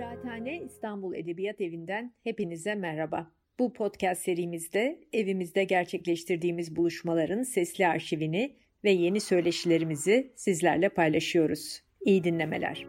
Kıraathane 0.00 0.62
İstanbul 0.62 1.14
Edebiyat 1.14 1.60
Evi'nden 1.60 2.14
hepinize 2.24 2.74
merhaba. 2.74 3.32
Bu 3.58 3.72
podcast 3.72 4.22
serimizde 4.22 5.00
evimizde 5.12 5.64
gerçekleştirdiğimiz 5.64 6.76
buluşmaların 6.76 7.42
sesli 7.42 7.86
arşivini 7.86 8.56
ve 8.84 8.90
yeni 8.90 9.20
söyleşilerimizi 9.20 10.32
sizlerle 10.36 10.88
paylaşıyoruz. 10.88 11.82
İyi 12.00 12.24
dinlemeler. 12.24 12.86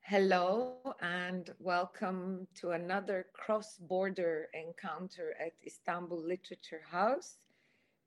Hello 0.00 0.76
and 1.00 1.46
welcome 1.46 2.46
to 2.60 2.70
another 2.72 3.24
cross-border 3.46 4.48
encounter 4.52 5.26
at 5.46 5.52
Istanbul 5.62 6.30
Literature 6.30 6.82
House. 6.92 7.49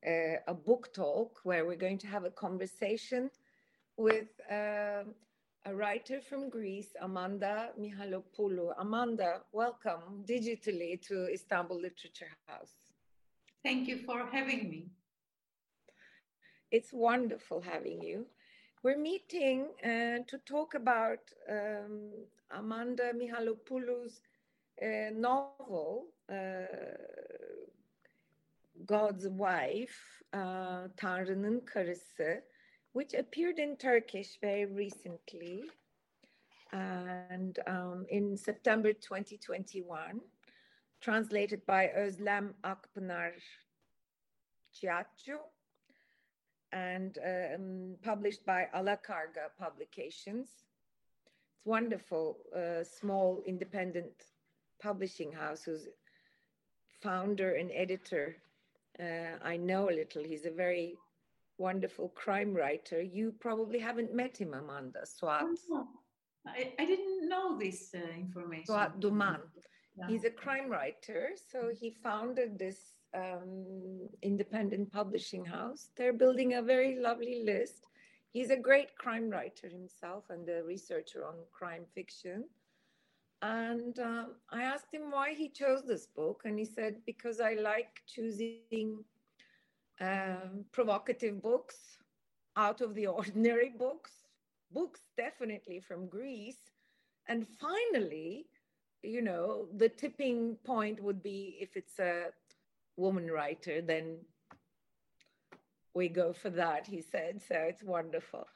Uh, 0.05 0.37
a 0.47 0.53
book 0.53 0.93
talk 0.93 1.39
where 1.43 1.65
we're 1.65 1.75
going 1.75 1.97
to 1.99 2.07
have 2.07 2.25
a 2.25 2.29
conversation 2.29 3.29
with 3.97 4.27
uh, 4.51 5.03
a 5.65 5.73
writer 5.73 6.19
from 6.19 6.49
Greece, 6.49 6.89
Amanda 7.01 7.69
Mihalopoulou. 7.79 8.73
Amanda, 8.77 9.41
welcome 9.51 10.25
digitally 10.27 11.01
to 11.07 11.31
Istanbul 11.31 11.79
Literature 11.79 12.31
House. 12.47 12.75
Thank 13.63 13.87
you 13.87 13.97
for 13.97 14.27
having 14.31 14.69
me. 14.69 14.87
It's 16.71 16.91
wonderful 16.91 17.61
having 17.61 18.01
you. 18.01 18.25
We're 18.83 18.97
meeting 18.97 19.67
uh, 19.81 20.25
to 20.27 20.37
talk 20.45 20.73
about 20.73 21.19
um, 21.49 22.11
Amanda 22.51 23.13
Mihalopoulou's 23.13 24.19
uh, 24.81 25.11
novel, 25.13 26.07
uh, 26.29 26.35
God's 28.85 29.27
Wife, 29.27 30.23
uh, 30.33 30.87
Tanrı'nın 30.97 31.65
Karısı, 31.65 32.43
which 32.93 33.13
appeared 33.13 33.57
in 33.57 33.75
Turkish 33.75 34.39
very 34.41 34.65
recently 34.65 35.63
and 36.71 37.59
um, 37.67 38.05
in 38.09 38.35
September 38.35 38.93
2021, 38.93 40.21
translated 41.01 41.65
by 41.65 41.91
Özlem 41.95 42.53
Akpınar 42.63 43.33
Ciaccio 44.73 45.39
and 46.71 47.19
um, 47.23 47.95
published 48.01 48.45
by 48.45 48.67
Alakarga 48.75 49.49
Publications. 49.59 50.49
It's 51.25 51.65
wonderful, 51.65 52.37
uh, 52.55 52.83
small 52.83 53.43
independent 53.45 54.25
publishing 54.81 55.31
house 55.31 55.63
whose 55.63 55.87
founder 57.01 57.53
and 57.53 57.71
editor 57.71 58.35
uh, 58.99 59.37
I 59.43 59.57
know 59.57 59.89
a 59.89 59.93
little. 59.93 60.23
He's 60.23 60.45
a 60.45 60.51
very 60.51 60.95
wonderful 61.57 62.09
crime 62.09 62.53
writer. 62.53 63.01
You 63.01 63.33
probably 63.39 63.79
haven't 63.79 64.13
met 64.13 64.37
him, 64.37 64.53
Amanda 64.53 65.05
Swat. 65.05 65.43
Oh, 65.71 65.87
I, 66.47 66.73
I 66.79 66.85
didn't 66.85 67.29
know 67.29 67.57
this 67.57 67.93
uh, 67.95 67.99
information. 68.15 68.65
Swat 68.65 68.99
Duman. 68.99 69.39
Yeah. 69.95 70.07
He's 70.07 70.25
a 70.25 70.29
crime 70.29 70.69
writer. 70.69 71.29
So 71.51 71.71
he 71.79 71.91
founded 72.03 72.57
this 72.57 72.93
um, 73.13 74.09
independent 74.21 74.91
publishing 74.91 75.45
house. 75.45 75.89
They're 75.95 76.13
building 76.13 76.55
a 76.55 76.61
very 76.61 76.99
lovely 76.99 77.43
list. 77.45 77.87
He's 78.31 78.49
a 78.49 78.57
great 78.57 78.95
crime 78.97 79.29
writer 79.29 79.69
himself 79.69 80.25
and 80.29 80.49
a 80.49 80.63
researcher 80.63 81.25
on 81.25 81.35
crime 81.51 81.85
fiction. 81.93 82.45
And 83.43 83.99
uh, 83.99 84.25
I 84.51 84.63
asked 84.63 84.93
him 84.93 85.11
why 85.11 85.33
he 85.33 85.49
chose 85.49 85.83
this 85.85 86.07
book. 86.07 86.43
And 86.45 86.57
he 86.57 86.63
said, 86.63 86.95
because 87.05 87.41
I 87.41 87.55
like 87.55 88.01
choosing 88.07 89.03
um, 89.99 90.63
provocative 90.71 91.41
books, 91.41 91.75
out 92.55 92.79
of 92.79 92.95
the 92.95 93.07
ordinary 93.17 93.73
books, 93.77 94.11
books 94.71 95.01
definitely 95.17 95.81
from 95.81 96.07
Greece. 96.07 96.71
And 97.27 97.45
finally, 97.59 98.45
you 99.01 99.21
know, 99.21 99.67
the 99.75 99.89
tipping 99.89 100.55
point 100.63 101.03
would 101.03 101.21
be 101.21 101.57
if 101.59 101.75
it's 101.75 101.99
a 101.99 102.27
woman 102.95 103.29
writer, 103.29 103.81
then 103.81 104.19
we 105.93 106.07
go 106.07 106.31
for 106.31 106.49
that, 106.51 106.87
he 106.87 107.01
said. 107.01 107.41
So 107.45 107.55
it's 107.55 107.83
wonderful 107.83 108.47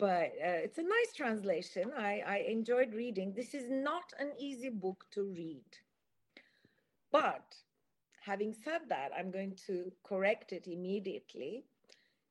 but 0.00 0.32
uh, 0.42 0.64
it's 0.64 0.78
a 0.78 0.82
nice 0.82 1.12
translation. 1.14 1.92
I, 1.96 2.22
I 2.26 2.36
enjoyed 2.48 2.94
reading. 2.94 3.34
This 3.34 3.52
is 3.54 3.66
not 3.68 4.14
an 4.18 4.32
easy 4.38 4.70
book 4.70 5.04
to 5.12 5.24
read. 5.24 5.64
But 7.12 7.54
having 8.22 8.54
said 8.54 8.80
that, 8.88 9.10
I'm 9.16 9.30
going 9.30 9.56
to 9.66 9.92
correct 10.02 10.52
it 10.52 10.66
immediately. 10.66 11.64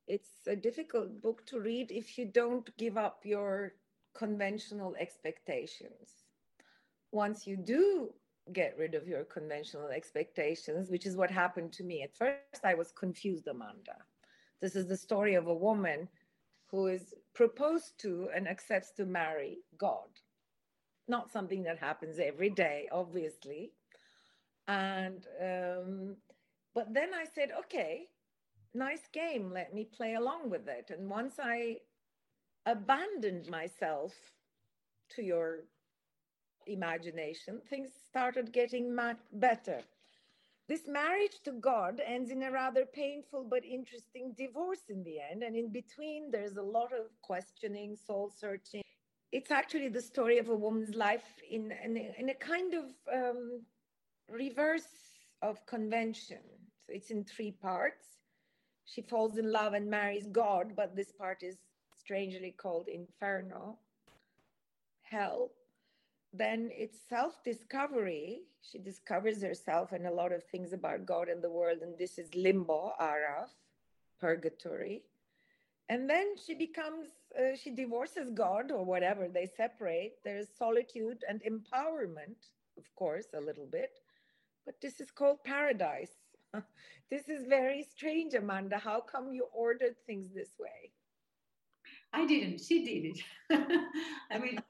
It's 0.08 0.48
a 0.48 0.56
difficult 0.56 1.22
book 1.22 1.46
to 1.46 1.60
read 1.60 1.92
if 1.92 2.18
you 2.18 2.26
don't 2.26 2.76
give 2.78 2.98
up 2.98 3.22
your 3.24 3.74
conventional 4.16 4.96
expectations. 5.00 6.26
Once 7.12 7.46
you 7.46 7.56
do 7.56 8.10
get 8.52 8.76
rid 8.80 8.96
of 8.96 9.08
your 9.08 9.24
conventional 9.26 9.90
expectations, 9.90 10.90
which 10.90 11.06
is 11.06 11.16
what 11.16 11.30
happened 11.30 11.72
to 11.74 11.84
me. 11.84 12.02
At 12.02 12.16
first, 12.16 12.66
I 12.66 12.74
was 12.74 12.92
confused, 12.92 13.48
Amanda. 13.48 13.98
This 14.60 14.76
is 14.76 14.88
the 14.88 14.98
story 14.98 15.36
of 15.36 15.46
a 15.46 15.54
woman 15.54 16.10
who 16.72 16.88
is 16.88 17.14
proposed 17.34 18.00
to 18.00 18.30
and 18.36 18.48
accepts 18.48 18.92
to 18.92 19.06
marry 19.06 19.60
God. 19.78 20.10
Not 21.08 21.32
something 21.32 21.64
that 21.64 21.80
happens 21.80 22.20
every 22.20 22.50
day, 22.52 22.88
obviously. 22.92 23.72
And, 24.68 25.26
um, 25.42 26.18
but 26.76 26.94
then 26.94 27.10
I 27.14 27.26
said, 27.34 27.50
okay, 27.60 28.06
nice 28.74 29.08
game, 29.12 29.52
let 29.52 29.74
me 29.74 29.86
play 29.86 30.14
along 30.14 30.52
with 30.52 30.68
it. 30.68 30.92
And 30.92 31.10
once 31.10 31.36
I 31.42 31.78
abandoned 32.66 33.50
myself 33.50 34.14
to 35.16 35.24
your 35.24 35.62
imagination, 36.68 37.62
things 37.68 37.90
started 38.10 38.54
getting 38.54 38.94
much 38.94 39.18
better. 39.34 39.82
This 40.70 40.88
marriage 40.88 41.42
to 41.46 41.52
God 41.54 42.00
ends 42.06 42.30
in 42.30 42.44
a 42.44 42.52
rather 42.52 42.86
painful 42.86 43.48
but 43.50 43.66
interesting 43.66 44.36
divorce 44.38 44.84
in 44.88 45.04
the 45.04 45.18
end. 45.20 45.42
And 45.42 45.56
in 45.56 45.72
between, 45.72 46.30
there's 46.30 46.58
a 46.58 46.62
lot 46.62 46.94
of 46.94 47.08
questioning, 47.24 47.96
soul 47.96 48.32
searching. 48.40 48.84
It's 49.32 49.50
actually 49.50 49.90
the 49.90 50.02
story 50.02 50.38
of 50.38 50.50
a 50.50 50.56
woman's 50.56 50.94
life 50.94 51.42
in, 51.50 51.74
in, 51.84 51.98
a, 51.98 52.16
in 52.20 52.30
a 52.30 52.36
kind 52.36 52.76
of 52.76 52.84
um, 53.12 53.62
reverse 54.30 54.84
of 55.42 55.66
convention. 55.66 56.44
So 56.86 56.94
it's 56.94 57.10
in 57.10 57.24
three 57.24 57.52
parts. 57.52 58.06
She 58.86 59.02
falls 59.02 59.40
in 59.40 59.52
love 59.52 59.74
and 59.74 59.90
marries 59.90 60.28
God, 60.32 60.74
but 60.76 60.96
this 60.96 61.12
part 61.12 61.42
is 61.42 61.58
strangely 61.96 62.54
called 62.56 62.88
Inferno, 62.88 63.80
hell 65.02 65.50
then 66.34 66.70
it's 66.72 66.98
self 67.10 67.44
discovery. 67.44 68.42
She 68.62 68.78
discovers 68.78 69.42
herself 69.42 69.92
and 69.92 70.06
a 70.06 70.14
lot 70.14 70.32
of 70.32 70.44
things 70.44 70.74
about 70.74 71.06
God 71.06 71.30
and 71.30 71.42
the 71.42 71.50
world. 71.50 71.80
And 71.82 71.98
this 71.98 72.18
is 72.18 72.34
limbo, 72.36 72.94
araf, 73.02 73.50
purgatory. 74.20 75.04
And 75.88 76.08
then 76.08 76.36
she 76.38 76.54
becomes, 76.54 77.08
uh, 77.38 77.56
she 77.56 77.72
divorces 77.72 78.30
God 78.30 78.72
or 78.72 78.86
whatever, 78.86 79.28
they 79.28 79.48
separate. 79.58 80.18
There's 80.24 80.48
solitude 80.56 81.24
and 81.28 81.42
empowerment, 81.42 82.38
of 82.78 82.84
course, 82.96 83.26
a 83.34 83.42
little 83.42 83.66
bit. 83.66 84.00
But 84.66 84.76
this 84.82 85.00
is 85.00 85.10
called 85.10 85.44
paradise. 85.44 86.12
this 87.10 87.28
is 87.28 87.48
very 87.48 87.82
strange, 87.82 88.36
Amanda. 88.36 88.78
How 88.78 89.02
come 89.02 89.34
you 89.34 89.48
ordered 89.52 89.96
things 90.06 90.30
this 90.30 90.52
way? 90.60 90.92
I 92.14 92.28
didn't. 92.28 92.60
She 92.62 92.86
did 92.86 93.18
it. 93.18 93.80
I 94.32 94.38
mean, 94.38 94.62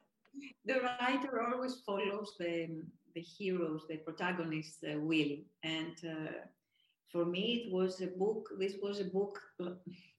the 0.66 0.80
writer 0.82 1.42
always 1.42 1.76
follows 1.86 2.36
the, 2.40 2.70
the 3.16 3.22
heroes, 3.22 3.84
the 3.90 3.98
protagonist's 3.98 4.84
uh, 4.84 5.00
will. 5.00 5.38
And 5.64 5.96
uh, 6.06 6.32
for 7.12 7.26
me, 7.26 7.64
it 7.66 7.74
was 7.74 8.02
a 8.02 8.08
book, 8.08 8.50
this 8.60 8.76
was 8.82 9.00
a 9.00 9.06
book 9.06 9.40
uh, 9.64 9.72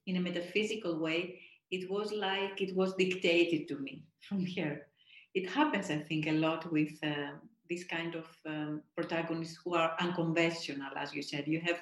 in 0.06 0.16
a 0.16 0.20
metaphysical 0.20 0.98
way. 0.98 1.40
It 1.70 1.90
was 1.90 2.12
like 2.12 2.60
it 2.60 2.74
was 2.74 2.94
dictated 2.94 3.68
to 3.68 3.78
me 3.78 4.04
from 4.28 4.44
here. 4.44 4.86
It 5.34 5.48
happens, 5.48 5.90
I 5.90 5.98
think, 5.98 6.26
a 6.26 6.32
lot 6.32 6.70
with 6.72 6.92
uh, 7.04 7.36
this 7.68 7.84
kind 7.84 8.16
of 8.16 8.26
um, 8.46 8.82
protagonists 8.96 9.58
who 9.64 9.74
are 9.76 9.94
unconventional, 10.00 10.90
as 10.96 11.14
you 11.14 11.22
said. 11.22 11.46
You 11.46 11.60
have 11.60 11.78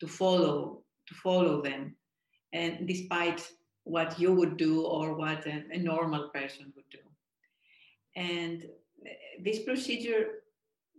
to 0.00 0.08
follow 0.08 0.82
to 1.06 1.14
follow 1.14 1.62
them, 1.62 1.94
and 2.52 2.86
despite 2.86 3.48
what 3.84 4.18
you 4.18 4.32
would 4.32 4.56
do 4.56 4.82
or 4.82 5.14
what 5.14 5.46
a, 5.46 5.64
a 5.72 5.78
normal 5.78 6.28
person 6.30 6.72
would 6.76 6.88
do. 6.90 6.98
And 8.16 8.66
this 9.42 9.60
procedure 9.60 10.26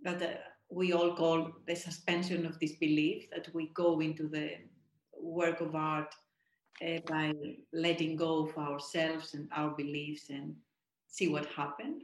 that 0.03 0.21
uh, 0.21 0.33
we 0.69 0.93
all 0.93 1.15
call 1.15 1.51
the 1.67 1.75
suspension 1.75 2.45
of 2.45 2.59
disbelief, 2.59 3.29
that 3.31 3.53
we 3.53 3.71
go 3.73 3.99
into 3.99 4.27
the 4.27 4.51
work 5.19 5.61
of 5.61 5.75
art 5.75 6.13
uh, 6.85 6.99
by 7.07 7.33
letting 7.73 8.15
go 8.15 8.47
of 8.47 8.57
ourselves 8.57 9.33
and 9.33 9.49
our 9.55 9.71
beliefs 9.71 10.29
and 10.29 10.55
see 11.07 11.27
what 11.27 11.45
happened, 11.47 12.03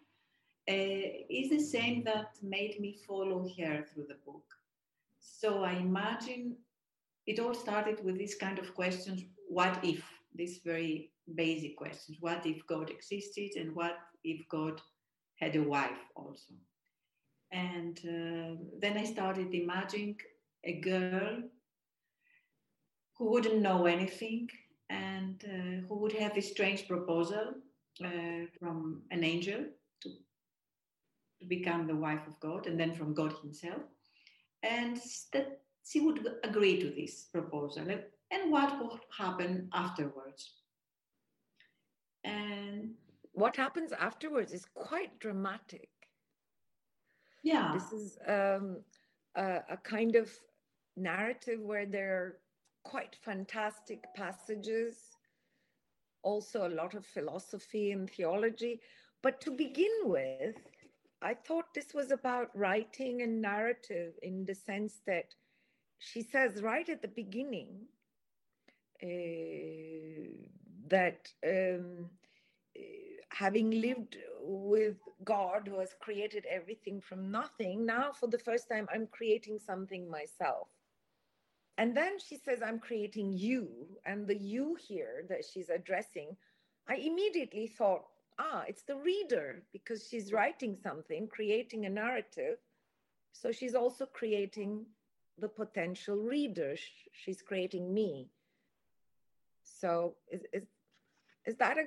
uh, 0.70 1.26
is 1.30 1.50
the 1.50 1.60
same 1.60 2.04
that 2.04 2.28
made 2.44 2.80
me 2.80 2.98
follow 3.08 3.48
her 3.58 3.86
through 3.86 4.06
the 4.08 4.18
book. 4.26 4.44
So 5.20 5.64
I 5.64 5.74
imagine 5.74 6.58
it 7.28 7.40
all 7.40 7.54
started 7.54 8.04
with 8.04 8.18
these 8.18 8.36
kind 8.36 8.58
of 8.58 8.74
questions 8.74 9.24
what 9.50 9.78
if 9.84 10.04
these 10.34 10.60
very 10.66 11.12
basic 11.36 11.76
questions 11.78 12.18
what 12.22 12.46
if 12.46 12.66
god 12.68 12.90
existed 12.90 13.52
and 13.58 13.76
what 13.76 13.98
if 14.24 14.48
god 14.50 14.82
had 15.38 15.56
a 15.56 15.64
wife 15.64 16.04
also. 16.16 16.54
And 17.52 17.98
uh, 18.00 18.62
then 18.80 18.98
i 18.98 19.06
started 19.06 19.54
imagining 19.54 20.18
a 20.64 20.74
girl 20.82 21.44
who 23.18 23.32
wouldn't 23.32 23.62
know 23.62 23.86
anything 23.86 24.50
and 24.90 25.44
uh, 25.46 25.88
who 25.88 25.96
would 26.00 26.14
have 26.14 26.36
this 26.36 26.52
strange 26.52 26.88
proposal 26.88 27.54
uh, 28.04 28.46
from 28.60 29.02
an 29.12 29.24
angel 29.24 29.64
to, 30.02 30.10
to 31.40 31.46
become 31.48 31.88
the 31.88 31.96
wife 31.96 32.28
of 32.28 32.40
god 32.40 32.68
and 32.68 32.80
then 32.80 32.94
from 32.94 33.14
god 33.14 33.34
himself. 33.42 33.82
And 34.64 35.00
that 35.32 35.62
she 35.86 36.02
would 36.02 36.20
agree 36.44 36.80
to 36.82 36.90
this 36.90 37.26
proposal. 37.32 37.88
And 38.32 38.52
what 38.52 38.78
would 38.82 39.00
happen 39.18 39.70
afterwards. 39.74 40.52
And 42.24 42.96
what 43.38 43.56
happens 43.56 43.92
afterwards 43.92 44.52
is 44.52 44.66
quite 44.74 45.20
dramatic. 45.20 45.90
Yeah. 47.44 47.72
This 47.72 47.92
is 47.92 48.18
um, 48.28 48.78
a, 49.36 49.60
a 49.70 49.78
kind 49.84 50.16
of 50.16 50.32
narrative 50.96 51.60
where 51.62 51.86
there 51.86 52.16
are 52.16 52.38
quite 52.84 53.16
fantastic 53.24 54.06
passages, 54.16 54.96
also 56.24 56.68
a 56.68 56.76
lot 56.82 56.96
of 56.96 57.06
philosophy 57.06 57.92
and 57.92 58.10
theology. 58.10 58.82
But 59.22 59.40
to 59.42 59.52
begin 59.52 59.96
with, 60.06 60.56
I 61.22 61.36
thought 61.36 61.76
this 61.76 61.94
was 61.94 62.10
about 62.10 62.50
writing 62.58 63.22
and 63.22 63.40
narrative 63.40 64.14
in 64.24 64.46
the 64.46 64.56
sense 64.56 65.02
that 65.06 65.36
she 66.00 66.24
says 66.24 66.64
right 66.64 66.90
at 66.90 67.04
the 67.04 67.08
beginning 67.08 67.86
uh, 69.04 70.26
that 70.90 71.28
um, 71.46 72.10
having 73.30 73.72
lived 73.72 74.18
with 74.42 74.98
God 75.24 75.68
who 75.68 75.80
has 75.80 75.96
created 76.00 76.46
everything 76.50 77.02
from 77.02 77.32
nothing, 77.32 77.86
now 77.86 78.12
for 78.12 78.28
the 78.28 78.40
first 78.40 78.70
time, 78.70 78.88
I'm 78.94 79.08
creating 79.08 79.60
something 79.60 80.10
myself. 80.10 80.68
And 81.78 81.96
then 81.96 82.18
she 82.20 82.38
says, 82.38 82.62
I'm 82.66 82.80
creating 82.80 83.34
you. 83.34 83.70
And 84.06 84.26
the 84.26 84.36
you 84.36 84.76
here 84.88 85.26
that 85.30 85.44
she's 85.46 85.70
addressing, 85.70 86.36
I 86.88 86.96
immediately 86.96 87.68
thought, 87.68 88.06
ah, 88.40 88.64
it's 88.68 88.84
the 88.84 88.96
reader 88.96 89.64
because 89.74 90.08
she's 90.10 90.34
writing 90.34 90.76
something, 90.82 91.28
creating 91.28 91.86
a 91.86 91.90
narrative. 91.90 92.58
So 93.34 93.52
she's 93.52 93.76
also 93.76 94.06
creating 94.06 94.86
the 95.38 95.50
potential 95.50 96.18
reader. 96.18 96.76
She's 97.12 97.42
creating 97.42 97.94
me. 97.94 98.30
So 99.64 100.16
is, 100.32 100.42
is, 100.54 100.64
is 101.46 101.56
that 101.58 101.78
a 101.78 101.86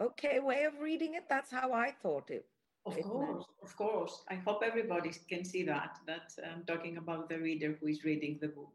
okay 0.00 0.38
way 0.40 0.64
of 0.64 0.78
reading 0.80 1.14
it? 1.14 1.24
That's 1.28 1.50
how 1.50 1.72
I 1.72 1.90
thought 1.90 2.30
it. 2.30 2.46
Of 2.86 2.96
it 2.96 3.04
course, 3.04 3.28
meant. 3.28 3.44
of 3.62 3.76
course. 3.76 4.22
I 4.28 4.36
hope 4.36 4.62
everybody 4.64 5.12
can 5.28 5.44
see 5.44 5.62
that, 5.64 5.98
that 6.06 6.32
I'm 6.50 6.64
talking 6.64 6.96
about 6.96 7.28
the 7.28 7.38
reader 7.38 7.76
who 7.80 7.88
is 7.88 8.04
reading 8.04 8.38
the 8.40 8.48
book. 8.48 8.72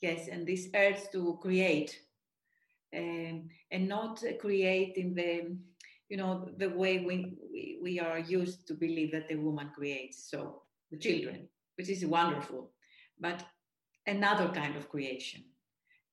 Yes, 0.00 0.28
and 0.28 0.46
this 0.46 0.68
urge 0.74 1.10
to 1.12 1.38
create 1.42 1.98
um, 2.96 3.48
and 3.70 3.88
not 3.88 4.22
create 4.40 4.96
in 4.96 5.14
the 5.14 5.56
you 6.08 6.16
know 6.16 6.48
the 6.58 6.68
way 6.68 7.00
we, 7.00 7.34
we, 7.52 7.78
we 7.82 8.00
are 8.00 8.18
used 8.18 8.66
to 8.68 8.74
believe 8.74 9.12
that 9.12 9.28
the 9.28 9.36
woman 9.36 9.70
creates 9.74 10.30
so 10.30 10.62
the 10.90 10.98
children 10.98 11.48
which 11.76 11.88
is 11.88 12.04
wonderful 12.04 12.70
but 13.18 13.42
another 14.06 14.48
kind 14.48 14.76
of 14.76 14.88
creation 14.88 15.42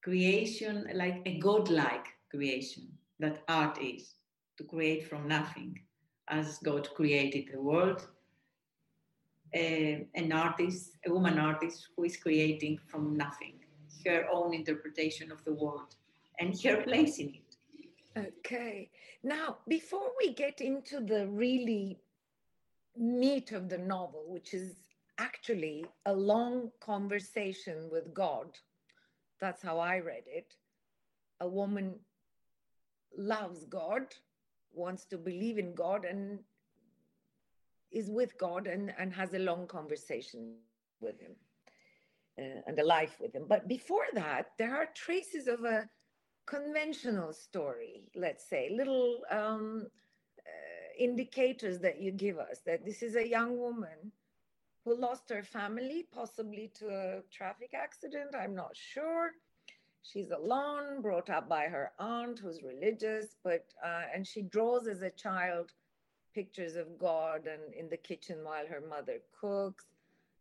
creation 0.04 0.88
like 0.96 1.22
a 1.26 1.38
godlike 1.40 2.08
creation 2.30 2.88
that 3.20 3.44
art 3.48 3.78
is 3.82 4.16
to 4.62 4.68
create 4.68 5.08
from 5.10 5.28
nothing 5.28 5.72
as 6.40 6.60
god 6.70 6.90
created 7.00 7.46
the 7.54 7.62
world 7.62 8.08
uh, 9.56 9.98
an 10.22 10.32
artist 10.32 10.98
a 11.08 11.12
woman 11.12 11.40
artist 11.40 11.88
who 11.96 12.04
is 12.04 12.18
creating 12.18 12.80
from 12.88 13.18
nothing 13.18 13.56
her 14.06 14.26
own 14.32 14.54
interpretation 14.54 15.32
of 15.32 15.44
the 15.46 15.54
world 15.54 15.96
and 16.40 16.60
her 16.64 16.78
place 16.84 17.18
in 17.20 17.30
it 17.40 17.52
Okay. 18.18 18.90
Now, 19.24 19.58
before 19.68 20.12
we 20.20 20.34
get 20.34 20.62
into 20.62 21.00
the 21.00 21.28
really 21.28 22.00
meat 22.98 23.52
of 23.52 23.70
the 23.70 23.78
novel, 23.78 24.26
which 24.28 24.54
is 24.54 24.76
actually 25.18 25.86
a 26.06 26.14
long 26.14 26.72
conversation 26.82 27.90
with 27.92 28.14
God, 28.14 28.48
that's 29.40 29.62
how 29.62 29.80
I 29.80 30.00
read 30.00 30.24
it. 30.28 30.56
A 31.40 31.48
woman 31.48 31.96
loves 33.18 33.66
God, 33.66 34.04
wants 34.74 35.06
to 35.06 35.18
believe 35.18 35.58
in 35.58 35.74
God, 35.74 36.06
and 36.06 36.40
is 37.92 38.10
with 38.10 38.38
God 38.38 38.68
and, 38.68 38.94
and 38.98 39.14
has 39.14 39.34
a 39.34 39.40
long 39.40 39.68
conversation 39.68 40.56
with 41.02 41.20
Him 41.20 41.32
uh, 42.40 42.62
and 42.68 42.80
a 42.80 42.86
life 42.86 43.18
with 43.20 43.36
Him. 43.36 43.46
But 43.48 43.68
before 43.68 44.06
that, 44.14 44.52
there 44.58 44.76
are 44.76 44.88
traces 44.96 45.48
of 45.48 45.64
a 45.64 45.90
conventional 46.46 47.34
story, 47.34 48.04
let's 48.16 48.50
say, 48.50 48.70
little 48.76 49.22
um, 49.30 49.88
uh, 50.40 51.04
indicators 51.04 51.80
that 51.80 52.02
you 52.02 52.12
give 52.12 52.38
us 52.40 52.62
that 52.66 52.86
this 52.86 53.02
is 53.04 53.16
a 53.16 53.28
young 53.28 53.58
woman 53.58 54.12
who 54.84 55.00
lost 55.00 55.30
her 55.30 55.44
family, 55.44 56.08
possibly 56.12 56.72
to 56.80 56.88
a 56.88 57.22
traffic 57.32 57.72
accident, 57.74 58.36
I'm 58.36 58.56
not 58.56 58.76
sure. 58.76 59.32
She's 60.04 60.32
alone, 60.32 61.02
brought 61.02 61.30
up 61.30 61.48
by 61.48 61.66
her 61.66 61.92
aunt 62.00 62.40
who's 62.40 62.64
religious, 62.64 63.36
but 63.44 63.66
uh, 63.84 64.04
and 64.14 64.26
she 64.26 64.42
draws 64.42 64.88
as 64.88 65.02
a 65.02 65.10
child 65.12 65.72
pictures 66.34 66.76
of 66.76 66.98
God 66.98 67.48
and 67.48 67.74
in 67.74 67.90
the 67.90 67.98
kitchen 67.98 68.38
while 68.44 68.66
her 68.68 68.82
mother 68.82 69.20
cooks. 69.40 69.86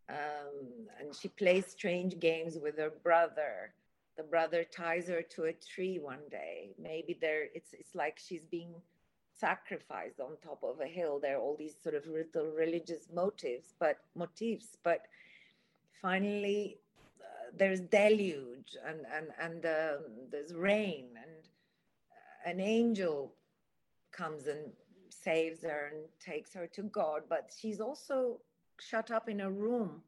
Um, 0.09 0.89
and 0.99 1.15
she 1.15 1.29
plays 1.29 1.67
strange 1.67 2.19
games 2.19 2.59
with 2.61 2.79
her 2.79 2.93
brother 3.03 3.75
the 4.21 4.25
brother 4.25 4.65
ties 4.65 5.09
her 5.09 5.23
to 5.23 5.45
a 5.45 5.53
tree 5.55 5.99
one 5.99 6.29
day. 6.31 6.73
Maybe 6.79 7.17
there 7.19 7.45
it's 7.55 7.73
it's 7.73 7.95
like 7.95 8.19
she's 8.19 8.45
being 8.45 8.75
sacrificed 9.33 10.21
on 10.21 10.37
top 10.45 10.63
of 10.63 10.81
a 10.81 10.87
hill. 10.87 11.19
There 11.19 11.39
are 11.39 11.41
all 11.41 11.57
these 11.57 11.75
sort 11.83 11.95
of 11.95 12.07
little 12.07 12.51
religious 12.51 13.09
motives, 13.15 13.73
but 13.81 13.97
motifs. 14.15 14.77
But 14.85 15.07
finally, 16.03 16.80
there's 17.57 17.81
deluge 17.81 18.77
and 18.87 19.01
and 19.15 19.29
and 19.41 19.67
um, 19.67 20.05
there's 20.31 20.55
rain 20.55 21.07
and 21.17 21.49
uh, 22.11 22.51
an 22.51 22.61
angel 22.61 23.35
comes 24.13 24.47
and 24.47 24.73
saves 25.09 25.63
her 25.63 25.93
and 25.93 26.05
takes 26.21 26.55
her 26.55 26.67
to 26.67 26.83
God. 26.83 27.23
But 27.29 27.51
she's 27.57 27.81
also 27.81 28.41
shut 28.79 29.11
up 29.11 29.29
in 29.29 29.41
a 29.41 29.51
room 29.51 30.03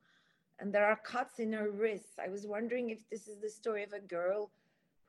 and 0.62 0.72
there 0.72 0.86
are 0.86 0.96
cuts 0.96 1.40
in 1.40 1.52
her 1.52 1.70
wrists. 1.70 2.18
I 2.24 2.28
was 2.28 2.46
wondering 2.46 2.90
if 2.90 3.08
this 3.10 3.26
is 3.26 3.38
the 3.40 3.50
story 3.50 3.82
of 3.82 3.92
a 3.92 3.98
girl 3.98 4.50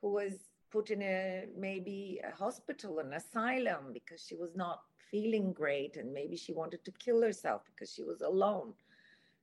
who 0.02 0.12
was 0.12 0.34
put 0.72 0.90
in 0.90 1.04
a 1.04 1.46
maybe 1.56 2.20
a 2.24 2.36
hospital, 2.36 2.98
an 2.98 3.13
asylum, 3.13 3.94
because 3.94 4.25
she 4.25 4.36
was 4.36 4.56
not 4.56 4.82
feeling 5.12 5.54
great, 5.54 5.96
and 5.98 6.12
maybe 6.12 6.36
she 6.36 6.54
wanted 6.54 6.84
to 6.86 6.92
kill 6.94 7.22
herself 7.22 7.62
because 7.68 7.94
she 7.94 8.04
was 8.04 8.22
alone. 8.22 8.74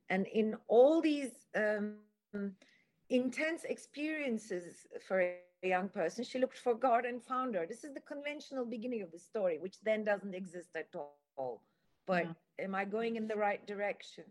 And 0.09 0.27
in 0.27 0.57
all 0.67 1.01
these 1.01 1.31
um, 1.55 1.95
intense 3.11 3.65
experiences 3.65 4.87
for 5.07 5.21
a 5.21 5.67
young 5.67 5.89
person, 5.89 6.23
she 6.23 6.39
looked 6.39 6.57
for 6.57 6.73
God 6.73 7.05
and 7.05 7.21
found 7.21 7.55
her. 7.55 7.65
This 7.67 7.83
is 7.83 7.93
the 7.93 7.99
conventional 7.99 8.65
beginning 8.65 9.01
of 9.01 9.11
the 9.11 9.19
story, 9.19 9.59
which 9.59 9.79
then 9.81 10.03
doesn't 10.03 10.33
exist 10.33 10.69
at 10.75 10.87
all. 11.37 11.61
But 12.07 12.25
yeah. 12.25 12.65
am 12.65 12.73
I 12.73 12.85
going 12.85 13.17
in 13.17 13.27
the 13.27 13.35
right 13.35 13.65
direction? 13.67 14.23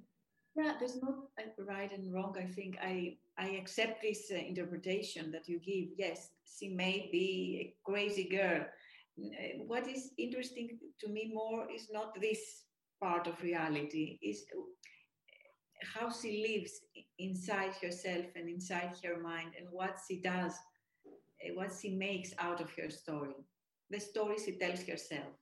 Yeah, 0.57 0.75
there's 0.79 1.01
no 1.01 1.29
right 1.59 1.93
and 1.93 2.13
wrong. 2.13 2.35
I 2.37 2.47
think 2.47 2.77
I 2.83 3.19
I 3.39 3.51
accept 3.51 4.03
this 4.03 4.33
uh, 4.33 4.35
interpretation 4.35 5.31
that 5.31 5.49
you 5.49 5.61
give. 5.61 5.91
Yes, 5.97 6.31
she 6.59 6.69
may 6.69 7.09
be 7.13 7.29
a 7.63 7.91
crazy 7.91 8.29
girl. 8.29 8.63
Uh, 9.19 9.65
what 9.67 9.87
is 9.87 10.11
interesting 10.19 10.79
to 11.01 11.09
me 11.09 11.31
more 11.33 11.71
is 11.71 11.89
not 11.93 12.21
this 12.21 12.65
part 13.01 13.29
of 13.29 13.41
reality. 13.43 14.19
Is 14.23 14.45
how 15.83 16.11
she 16.11 16.43
lives 16.49 16.81
inside 17.19 17.75
herself 17.83 18.27
and 18.37 18.49
inside 18.49 18.97
her 19.05 19.21
mind, 19.21 19.53
and 19.59 19.69
what 19.71 19.99
she 20.09 20.21
does, 20.21 20.55
uh, 21.07 21.55
what 21.55 21.73
she 21.81 21.91
makes 21.97 22.33
out 22.39 22.61
of 22.61 22.71
her 22.77 22.91
story. 22.91 23.35
The 23.91 24.01
story 24.01 24.37
she 24.45 24.59
tells 24.59 24.83
herself 24.83 25.35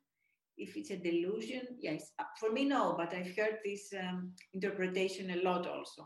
if 0.58 0.76
it's 0.76 0.90
a 0.90 0.96
delusion, 0.96 1.62
yes. 1.80 2.12
Uh, 2.18 2.24
for 2.38 2.52
me, 2.52 2.64
no, 2.64 2.94
but 2.96 3.14
I've 3.14 3.34
heard 3.36 3.58
this 3.64 3.92
um, 3.98 4.32
interpretation 4.52 5.30
a 5.30 5.42
lot 5.42 5.66
also. 5.66 6.02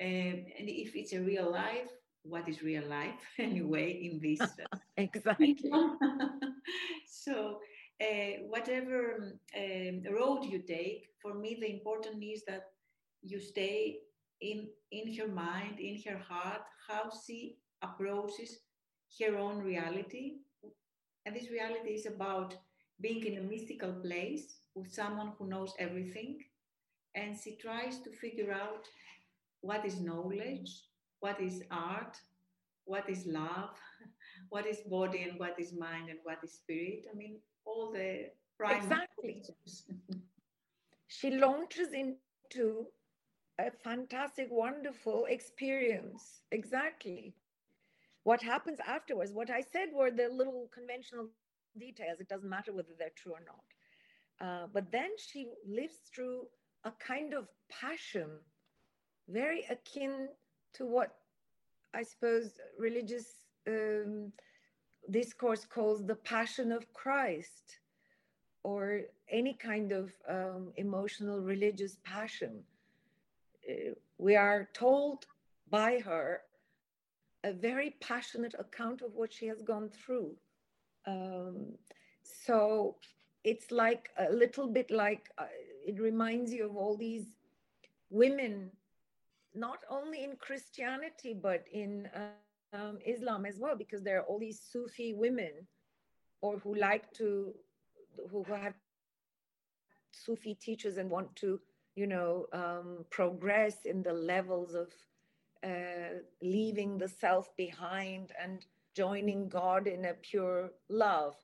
Um, 0.00 0.44
and 0.58 0.68
if 0.68 0.94
it's 0.96 1.12
a 1.12 1.20
real 1.20 1.50
life, 1.50 1.90
what 2.22 2.48
is 2.48 2.62
real 2.62 2.86
life 2.86 3.20
anyway 3.38 3.92
in 3.92 4.20
this? 4.20 4.40
Uh, 4.40 4.78
exactly. 4.96 5.56
so, 7.06 7.58
uh, 8.02 8.42
whatever 8.48 9.38
um, 9.56 10.02
road 10.12 10.44
you 10.44 10.62
take, 10.66 11.08
for 11.22 11.34
me, 11.34 11.56
the 11.60 11.70
important 11.70 12.22
is 12.22 12.44
that 12.46 12.64
you 13.22 13.40
stay 13.40 13.98
in 14.40 14.68
in 14.92 15.16
her 15.16 15.28
mind, 15.28 15.80
in 15.80 16.00
her 16.06 16.18
heart, 16.18 16.62
how 16.88 17.10
she 17.26 17.56
approaches 17.82 18.58
her 19.20 19.36
own 19.36 19.58
reality. 19.62 20.36
And 21.24 21.34
this 21.34 21.50
reality 21.50 21.90
is 21.90 22.06
about 22.06 22.54
being 23.00 23.24
in 23.24 23.38
a 23.38 23.42
mystical 23.42 23.92
place 23.92 24.58
with 24.74 24.92
someone 24.92 25.32
who 25.38 25.48
knows 25.48 25.74
everything. 25.78 26.38
And 27.14 27.36
she 27.36 27.56
tries 27.56 27.98
to 28.00 28.10
figure 28.10 28.52
out 28.52 28.86
what 29.60 29.84
is 29.84 30.00
knowledge, 30.00 30.70
what 31.20 31.40
is 31.40 31.62
art, 31.70 32.18
what 32.84 33.08
is 33.08 33.26
love, 33.26 33.70
what 34.50 34.66
is 34.66 34.80
body 34.88 35.22
and 35.22 35.38
what 35.38 35.58
is 35.58 35.72
mind 35.72 36.08
and 36.10 36.18
what 36.22 36.38
is 36.44 36.52
spirit. 36.52 37.04
I 37.12 37.16
mean, 37.16 37.38
all 37.64 37.92
the 37.92 38.30
exactly. 38.70 39.42
she 41.08 41.30
launches 41.32 41.88
into 41.92 42.86
a 43.58 43.70
fantastic, 43.70 44.48
wonderful 44.50 45.26
experience. 45.28 46.42
Exactly. 46.52 47.34
What 48.24 48.42
happens 48.42 48.78
afterwards, 48.86 49.32
what 49.32 49.50
I 49.50 49.60
said 49.60 49.88
were 49.92 50.10
the 50.10 50.28
little 50.28 50.68
conventional 50.74 51.28
details. 51.78 52.20
It 52.20 52.28
doesn't 52.28 52.48
matter 52.48 52.72
whether 52.72 52.94
they're 52.98 53.10
true 53.16 53.32
or 53.32 53.42
not. 53.46 53.64
Uh, 54.46 54.66
but 54.72 54.90
then 54.92 55.10
she 55.16 55.46
lives 55.66 56.00
through 56.14 56.46
a 56.84 56.92
kind 56.92 57.32
of 57.34 57.48
passion, 57.70 58.28
very 59.28 59.64
akin 59.70 60.28
to 60.74 60.84
what 60.84 61.14
I 61.94 62.02
suppose 62.02 62.60
religious 62.78 63.26
um, 63.66 64.32
discourse 65.10 65.64
calls 65.64 66.04
the 66.04 66.16
passion 66.16 66.72
of 66.72 66.92
Christ 66.92 67.78
or 68.62 69.02
any 69.30 69.54
kind 69.54 69.92
of 69.92 70.12
um, 70.28 70.72
emotional 70.76 71.40
religious 71.40 71.96
passion. 72.04 72.64
We 74.18 74.36
are 74.36 74.68
told 74.72 75.26
by 75.70 75.98
her 76.04 76.42
a 77.44 77.52
very 77.52 77.96
passionate 78.00 78.54
account 78.58 79.02
of 79.02 79.14
what 79.14 79.32
she 79.32 79.46
has 79.46 79.62
gone 79.62 79.88
through. 79.88 80.34
Um, 81.06 81.74
so 82.22 82.96
it's 83.44 83.70
like 83.70 84.10
a 84.18 84.32
little 84.32 84.66
bit 84.66 84.90
like 84.90 85.30
uh, 85.38 85.44
it 85.86 86.00
reminds 86.00 86.52
you 86.52 86.68
of 86.68 86.76
all 86.76 86.96
these 86.96 87.26
women, 88.10 88.70
not 89.54 89.78
only 89.88 90.24
in 90.24 90.36
Christianity, 90.36 91.34
but 91.40 91.64
in 91.72 92.08
uh, 92.14 92.76
um, 92.76 92.98
Islam 93.06 93.46
as 93.46 93.58
well, 93.58 93.76
because 93.76 94.02
there 94.02 94.18
are 94.18 94.24
all 94.24 94.38
these 94.38 94.60
Sufi 94.60 95.12
women 95.14 95.52
or 96.40 96.58
who 96.58 96.74
like 96.74 97.12
to, 97.14 97.54
who 98.30 98.42
have 98.44 98.74
Sufi 100.12 100.54
teachers 100.54 100.96
and 100.96 101.10
want 101.10 101.34
to, 101.36 101.60
you 101.96 102.06
know, 102.06 102.46
um, 102.52 103.04
progress 103.10 103.84
in 103.84 104.02
the 104.02 104.12
levels 104.12 104.74
of 104.74 104.88
uh, 105.64 106.20
leaving 106.42 106.98
the 106.98 107.08
self 107.08 107.56
behind 107.56 108.32
and 108.40 108.64
joining 108.94 109.48
God 109.48 109.86
in 109.86 110.04
a 110.04 110.14
pure 110.14 110.70
love. 110.88 111.34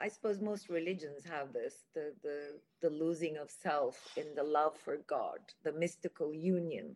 I 0.00 0.08
suppose 0.08 0.40
most 0.40 0.68
religions 0.68 1.24
have 1.28 1.52
this 1.52 1.84
the, 1.94 2.14
the, 2.22 2.60
the 2.80 2.90
losing 2.90 3.36
of 3.36 3.50
self 3.50 4.12
in 4.16 4.34
the 4.36 4.44
love 4.44 4.76
for 4.78 4.98
God, 5.08 5.40
the 5.64 5.72
mystical 5.72 6.32
union. 6.32 6.94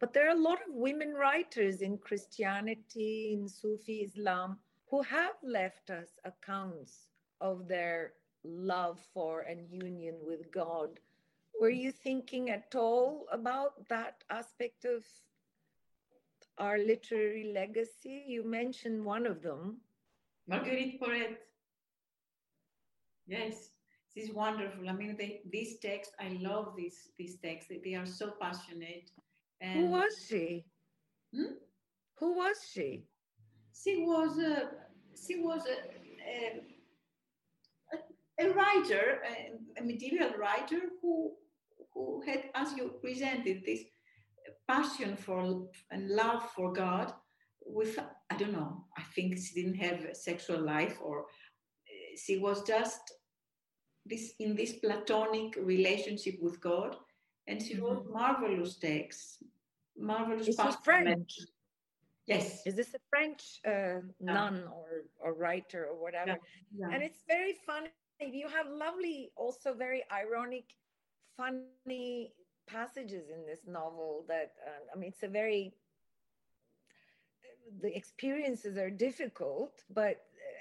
But 0.00 0.14
there 0.14 0.26
are 0.28 0.36
a 0.36 0.40
lot 0.40 0.60
of 0.66 0.74
women 0.74 1.12
writers 1.12 1.82
in 1.82 1.98
Christianity, 1.98 3.36
in 3.38 3.48
Sufi 3.48 3.98
Islam, 3.98 4.58
who 4.90 5.02
have 5.02 5.34
left 5.42 5.90
us 5.90 6.08
accounts 6.24 7.08
of 7.40 7.68
their 7.68 8.14
love 8.44 8.98
for 9.12 9.40
and 9.40 9.68
union 9.70 10.14
with 10.22 10.50
God. 10.52 11.00
Were 11.60 11.70
you 11.70 11.90
thinking 11.90 12.50
at 12.50 12.74
all 12.76 13.26
about 13.32 13.88
that 13.88 14.22
aspect 14.30 14.84
of 14.84 15.04
our 16.58 16.78
literary 16.78 17.52
legacy? 17.52 18.24
You 18.28 18.44
mentioned 18.44 19.04
one 19.04 19.26
of 19.26 19.42
them. 19.42 19.78
Marguerite 20.46 21.00
Porete. 21.00 21.36
Yes, 23.26 23.70
this 24.14 24.28
is 24.28 24.34
wonderful. 24.34 24.88
I 24.88 24.92
mean, 24.92 25.16
they, 25.18 25.42
these 25.50 25.78
texts, 25.80 26.14
I 26.20 26.38
love 26.40 26.74
these 26.76 27.10
these 27.18 27.36
texts. 27.40 27.72
They 27.84 27.94
are 27.94 28.06
so 28.06 28.32
passionate. 28.40 29.10
And 29.60 29.80
Who 29.80 29.86
was 29.90 30.24
she? 30.26 30.64
Hmm? 31.34 31.54
Who 32.18 32.36
was 32.36 32.56
she? 32.72 33.04
She 33.74 33.98
was 33.98 34.38
a 34.38 34.70
she 35.26 35.40
was 35.40 35.62
a, 35.66 35.76
a, 37.94 38.46
a 38.46 38.52
writer, 38.54 39.20
a, 39.28 39.80
a 39.80 39.84
medieval 39.84 40.30
writer 40.38 40.80
who 41.02 41.34
who 41.98 42.22
had, 42.26 42.44
as 42.54 42.72
you 42.76 42.94
presented, 43.02 43.62
this 43.64 43.82
passion 44.66 45.16
for 45.16 45.68
and 45.90 46.10
love 46.10 46.42
for 46.54 46.72
God 46.72 47.12
with 47.64 47.98
I 48.30 48.36
don't 48.36 48.52
know. 48.52 48.84
I 48.96 49.02
think 49.14 49.36
she 49.38 49.54
didn't 49.60 49.80
have 49.86 50.04
a 50.04 50.14
sexual 50.14 50.60
life, 50.60 50.98
or 51.02 51.26
eh, 51.88 52.16
she 52.24 52.38
was 52.38 52.62
just 52.62 53.00
this 54.06 54.32
in 54.38 54.54
this 54.54 54.72
platonic 54.84 55.56
relationship 55.56 56.36
with 56.40 56.60
God, 56.60 56.96
and 57.46 57.62
she 57.62 57.74
mm-hmm. 57.74 57.84
wrote 57.84 58.10
marvelous 58.10 58.78
texts, 58.78 59.42
marvelous. 59.96 60.48
Is 60.48 60.56
she 60.56 60.70
French? 60.84 61.32
Yes. 62.26 62.66
Is 62.66 62.74
this 62.74 62.92
a 62.94 63.00
French 63.08 63.42
uh, 63.66 64.00
nun 64.20 64.64
or, 64.70 65.04
or 65.18 65.32
writer 65.32 65.86
or 65.90 65.96
whatever? 66.00 66.36
Yeah. 66.76 66.88
Yeah. 66.88 66.94
And 66.94 67.02
it's 67.02 67.24
very 67.26 67.54
funny. 67.66 67.88
You 68.20 68.48
have 68.48 68.66
lovely, 68.68 69.30
also 69.34 69.72
very 69.72 70.02
ironic, 70.12 70.66
funny 71.38 72.32
passages 72.66 73.30
in 73.30 73.46
this 73.46 73.60
novel 73.66 74.24
that 74.28 74.52
uh, 74.66 74.94
I 74.94 74.98
mean, 74.98 75.08
it's 75.10 75.22
a 75.22 75.28
very 75.28 75.72
the 77.82 77.94
experiences 77.96 78.76
are 78.76 78.90
difficult, 78.90 79.72
but 79.94 80.16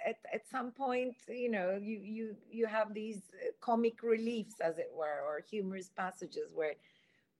at, 0.06 0.18
at 0.34 0.48
some 0.48 0.72
point, 0.72 1.16
you 1.28 1.50
know, 1.50 1.80
you 1.82 2.00
you 2.04 2.36
you 2.50 2.66
have 2.68 2.94
these 2.94 3.22
comic 3.60 4.04
reliefs, 4.04 4.56
as 4.62 4.78
it 4.78 4.92
were, 4.96 5.22
or 5.26 5.42
humorous 5.50 5.90
passages 5.90 6.52
where 6.54 6.76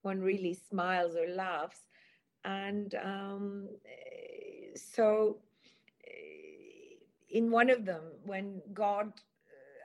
one 0.02 0.20
really 0.22 0.54
smiles 0.70 1.16
or 1.16 1.28
laughs, 1.34 1.82
and 2.44 2.96
um, 2.96 3.70
so 4.76 5.38
in 7.30 7.52
one 7.52 7.70
of 7.70 7.86
them, 7.86 8.04
when 8.26 8.62
God 8.74 9.12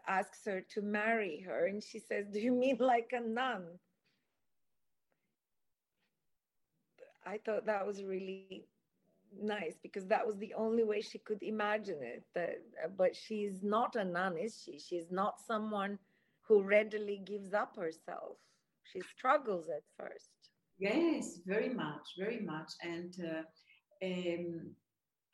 asks 0.06 0.44
her 0.46 0.60
to 0.74 0.82
marry 0.82 1.40
her, 1.46 1.66
and 1.66 1.82
she 1.82 1.98
says, 1.98 2.26
"Do 2.32 2.40
you 2.40 2.52
mean 2.52 2.76
like 2.78 3.12
a 3.12 3.20
nun?" 3.20 3.78
I 7.24 7.38
thought 7.38 7.66
that 7.66 7.86
was 7.86 8.02
really 8.02 8.66
nice 9.40 9.76
because 9.82 10.06
that 10.08 10.26
was 10.26 10.36
the 10.38 10.54
only 10.54 10.84
way 10.84 11.00
she 11.00 11.18
could 11.18 11.42
imagine 11.42 12.02
it. 12.02 12.24
That, 12.34 12.56
but 12.96 13.14
she's 13.14 13.62
not 13.62 13.96
a 13.96 14.04
nun, 14.04 14.36
is 14.36 14.60
she? 14.62 14.78
She's 14.78 15.10
not 15.10 15.40
someone 15.40 15.98
who 16.42 16.62
readily 16.62 17.22
gives 17.24 17.54
up 17.54 17.76
herself. 17.76 18.36
She 18.84 19.00
struggles 19.16 19.68
at 19.68 19.84
first. 19.96 20.30
Yes, 20.78 21.38
very 21.46 21.68
much, 21.68 22.06
very 22.18 22.40
much. 22.40 22.72
And 22.82 23.14
uh, 23.24 23.42
um, 24.04 24.74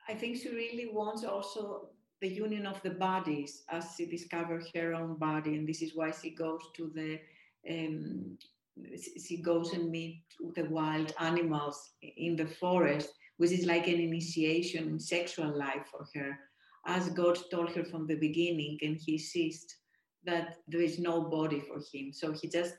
I 0.09 0.15
think 0.15 0.37
she 0.37 0.51
really 0.51 0.91
wants 0.93 1.25
also 1.25 1.91
the 2.21 2.29
union 2.29 2.67
of 2.67 2.83
the 2.83 2.91
bodies 2.91 3.63
as 3.69 3.95
she 3.97 4.07
discovers 4.07 4.71
her 4.75 4.95
own 4.95 5.17
body. 5.17 5.57
And 5.57 5.69
this 5.69 5.83
is 5.83 5.95
why 5.95 6.11
she 6.11 6.31
goes 6.31 6.63
to 6.77 6.91
the 6.95 7.21
um, 7.69 8.39
she 9.27 9.43
goes 9.43 9.73
and 9.73 9.91
meet 9.91 10.23
the 10.55 10.65
wild 10.65 11.13
animals 11.19 11.91
in 12.03 12.37
the 12.37 12.47
forest, 12.47 13.11
which 13.37 13.51
is 13.51 13.67
like 13.67 13.89
an 13.89 14.01
initiation 14.01 14.89
in 14.89 15.01
sexual 15.01 15.57
life 15.57 15.87
for 15.91 16.07
her, 16.15 16.39
as 16.87 17.11
God 17.11 17.39
told 17.51 17.71
her 17.71 17.85
from 17.85 18.07
the 18.07 18.15
beginning, 18.15 18.79
and 18.83 18.97
he 18.97 19.19
sees 19.19 19.67
that 20.25 20.59
there 20.69 20.81
is 20.81 20.99
no 20.99 21.23
body 21.23 21.61
for 21.61 21.81
him. 21.93 22.13
So 22.13 22.33
he 22.33 22.49
just 22.49 22.77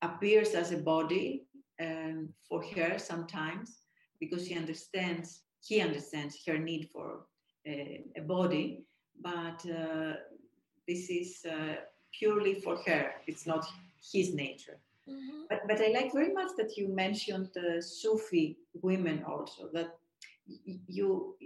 appears 0.00 0.54
as 0.54 0.72
a 0.72 0.78
body 0.78 1.44
um, 1.80 2.30
for 2.48 2.64
her 2.74 2.98
sometimes 2.98 3.80
because 4.20 4.46
he 4.46 4.56
understands 4.56 5.42
he 5.64 5.80
understands 5.80 6.38
her 6.46 6.58
need 6.58 6.88
for 6.92 7.26
a, 7.66 8.04
a 8.16 8.20
body, 8.22 8.84
but 9.20 9.64
uh, 9.70 10.14
this 10.86 11.10
is 11.10 11.44
uh, 11.48 11.76
purely 12.12 12.54
for 12.54 12.76
her. 12.86 13.12
It's 13.26 13.46
not 13.46 13.66
his 14.12 14.34
nature. 14.34 14.78
Mm-hmm. 15.08 15.42
But, 15.48 15.60
but 15.68 15.80
I 15.80 15.88
like 15.88 16.12
very 16.12 16.32
much 16.32 16.50
that 16.56 16.76
you 16.76 16.88
mentioned 16.88 17.50
the 17.54 17.82
Sufi 17.82 18.58
women 18.82 19.24
also, 19.26 19.68
that 19.72 19.96
you 20.86 21.36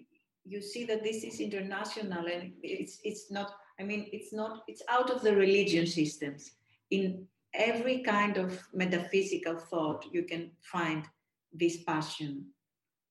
you 0.45 0.63
see 0.63 0.85
that 0.85 1.03
this 1.03 1.25
is 1.25 1.41
international 1.41 2.27
and 2.27 2.53
it's 2.63 3.01
it's 3.05 3.31
not 3.31 3.53
i 3.81 3.83
mean 3.83 4.07
it's 4.13 4.33
not 4.33 4.63
it's 4.69 4.83
out 4.89 5.11
of 5.11 5.23
the 5.23 5.35
religion 5.35 5.87
systems 5.87 6.53
in 6.91 7.27
every 7.53 8.03
kind 8.03 8.37
of 8.37 8.63
metaphysical 8.73 9.57
thought 9.57 10.05
you 10.13 10.23
can 10.23 10.51
find 10.61 11.05
this 11.53 11.83
passion 11.83 12.45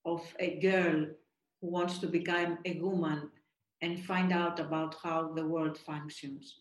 of 0.05 0.21
a 0.39 0.59
girl 0.59 1.05
who 1.65 1.71
wants 1.71 1.97
to 1.99 2.07
become 2.07 2.59
a 2.65 2.79
woman 2.79 3.29
and 3.81 4.05
find 4.05 4.31
out 4.31 4.59
about 4.59 4.95
how 5.01 5.33
the 5.33 5.45
world 5.45 5.77
functions 5.77 6.59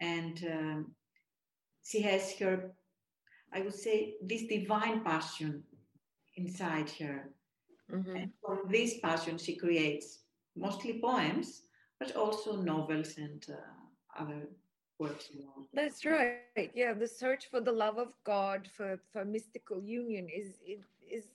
and 0.00 0.44
um, 0.50 0.94
she 1.84 2.00
has 2.00 2.36
her 2.38 2.72
I 3.52 3.62
would 3.62 3.74
say, 3.74 4.14
this 4.22 4.44
divine 4.46 5.02
passion 5.02 5.64
inside 6.36 6.90
her. 7.00 7.30
Mm-hmm. 7.92 8.16
And 8.16 8.30
from 8.44 8.60
this 8.70 9.00
passion, 9.00 9.38
she 9.38 9.56
creates 9.56 10.20
mostly 10.56 11.00
poems, 11.02 11.62
but 11.98 12.14
also 12.14 12.56
novels 12.56 13.14
and 13.16 13.44
uh, 13.50 14.22
other 14.22 14.48
works. 14.98 15.30
That's 15.74 16.04
right. 16.04 16.70
Yeah, 16.74 16.92
the 16.92 17.08
search 17.08 17.46
for 17.50 17.60
the 17.60 17.72
love 17.72 17.98
of 17.98 18.12
God, 18.24 18.68
for, 18.76 19.00
for 19.12 19.24
mystical 19.24 19.82
union 19.82 20.28
is, 20.28 20.60
is 21.10 21.26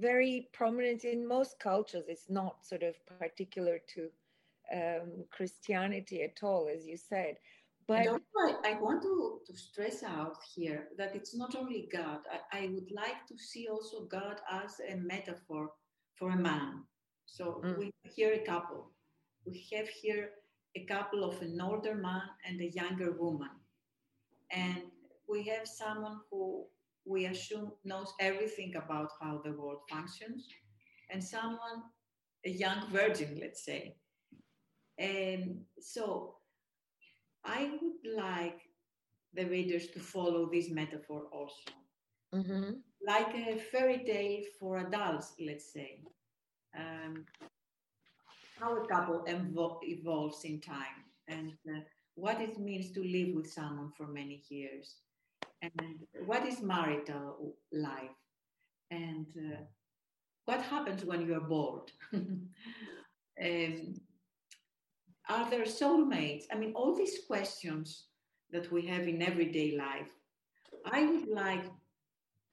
very 0.00 0.48
prominent 0.52 1.04
in 1.04 1.26
most 1.26 1.58
cultures. 1.60 2.04
It's 2.08 2.30
not 2.30 2.64
sort 2.64 2.82
of 2.82 2.94
particular 3.18 3.78
to 3.94 4.08
um, 4.72 5.24
Christianity 5.30 6.22
at 6.22 6.42
all, 6.42 6.68
as 6.74 6.86
you 6.86 6.96
said. 6.96 7.36
But 7.86 8.06
also, 8.06 8.22
I, 8.38 8.72
I, 8.72 8.80
want 8.80 9.02
to, 9.02 9.40
to 9.46 9.58
stress 9.58 10.04
out 10.04 10.36
here 10.54 10.88
that 10.96 11.16
it's 11.16 11.34
not 11.36 11.56
only 11.56 11.88
God. 11.92 12.20
I, 12.52 12.58
I 12.58 12.68
would 12.72 12.90
like 12.92 13.26
to 13.26 13.36
see 13.36 13.66
also 13.68 14.04
God 14.04 14.40
as 14.50 14.80
a 14.88 14.96
metaphor 14.96 15.72
for 16.14 16.30
a 16.30 16.36
man. 16.36 16.84
So 17.26 17.60
mm. 17.64 17.76
we 17.78 17.90
hear 18.04 18.34
a 18.34 18.44
couple. 18.44 18.92
We 19.44 19.66
have 19.74 19.88
here 19.88 20.30
a 20.76 20.84
couple 20.84 21.24
of 21.24 21.42
an 21.42 21.60
older 21.60 21.96
man 21.96 22.22
and 22.46 22.60
a 22.60 22.70
younger 22.70 23.12
woman. 23.12 23.50
And 24.52 24.82
we 25.28 25.44
have 25.44 25.66
someone 25.66 26.20
who 26.30 26.66
we 27.04 27.26
assume 27.26 27.72
knows 27.84 28.12
everything 28.20 28.74
about 28.76 29.10
how 29.20 29.40
the 29.44 29.52
world 29.52 29.80
functions, 29.88 30.46
and 31.10 31.22
someone, 31.22 31.82
a 32.44 32.50
young 32.50 32.88
virgin, 32.90 33.38
let's 33.40 33.64
say. 33.64 33.96
And 34.98 35.62
so 35.80 36.36
I 37.44 37.70
would 37.80 38.14
like 38.16 38.60
the 39.34 39.44
readers 39.44 39.88
to 39.88 40.00
follow 40.00 40.48
this 40.50 40.70
metaphor 40.70 41.24
also. 41.32 41.72
Mm-hmm. 42.34 42.72
Like 43.06 43.34
a 43.34 43.58
fairy 43.58 44.02
tale 44.06 44.42
for 44.58 44.78
adults, 44.78 45.34
let's 45.40 45.72
say. 45.72 46.02
Um, 46.78 47.24
how 48.60 48.76
a 48.76 48.86
couple 48.86 49.24
evo- 49.26 49.78
evolves 49.82 50.44
in 50.44 50.60
time 50.60 51.04
and 51.28 51.52
uh, 51.68 51.80
what 52.14 52.40
it 52.40 52.58
means 52.58 52.92
to 52.92 53.02
live 53.02 53.34
with 53.34 53.50
someone 53.50 53.90
for 53.96 54.06
many 54.06 54.42
years 54.50 54.96
and 55.62 55.98
what 56.26 56.46
is 56.46 56.62
marital 56.62 57.54
life 57.72 58.18
and 58.90 59.26
uh, 59.36 59.60
what 60.46 60.60
happens 60.62 61.04
when 61.04 61.26
you're 61.26 61.40
bored 61.40 61.90
um, 62.12 63.94
are 65.28 65.50
there 65.50 65.64
soulmates 65.64 66.44
i 66.52 66.56
mean 66.56 66.72
all 66.74 66.94
these 66.94 67.20
questions 67.26 68.06
that 68.52 68.70
we 68.72 68.86
have 68.86 69.06
in 69.06 69.22
everyday 69.22 69.76
life 69.76 70.10
i 70.92 71.04
would 71.04 71.28
like 71.28 71.64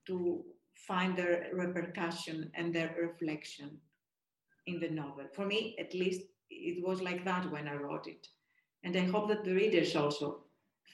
to 0.06 0.44
find 0.86 1.16
their 1.16 1.48
repercussion 1.52 2.50
and 2.54 2.74
their 2.74 2.94
reflection 3.00 3.78
in 4.66 4.78
the 4.80 4.88
novel. 4.88 5.24
For 5.34 5.44
me, 5.44 5.76
at 5.78 5.94
least, 5.94 6.22
it 6.50 6.86
was 6.86 7.02
like 7.02 7.24
that 7.24 7.50
when 7.50 7.66
I 7.68 7.74
wrote 7.74 8.06
it. 8.06 8.26
And 8.84 8.96
I 8.96 9.04
hope 9.04 9.28
that 9.28 9.44
the 9.44 9.54
readers 9.54 9.96
also 9.96 10.44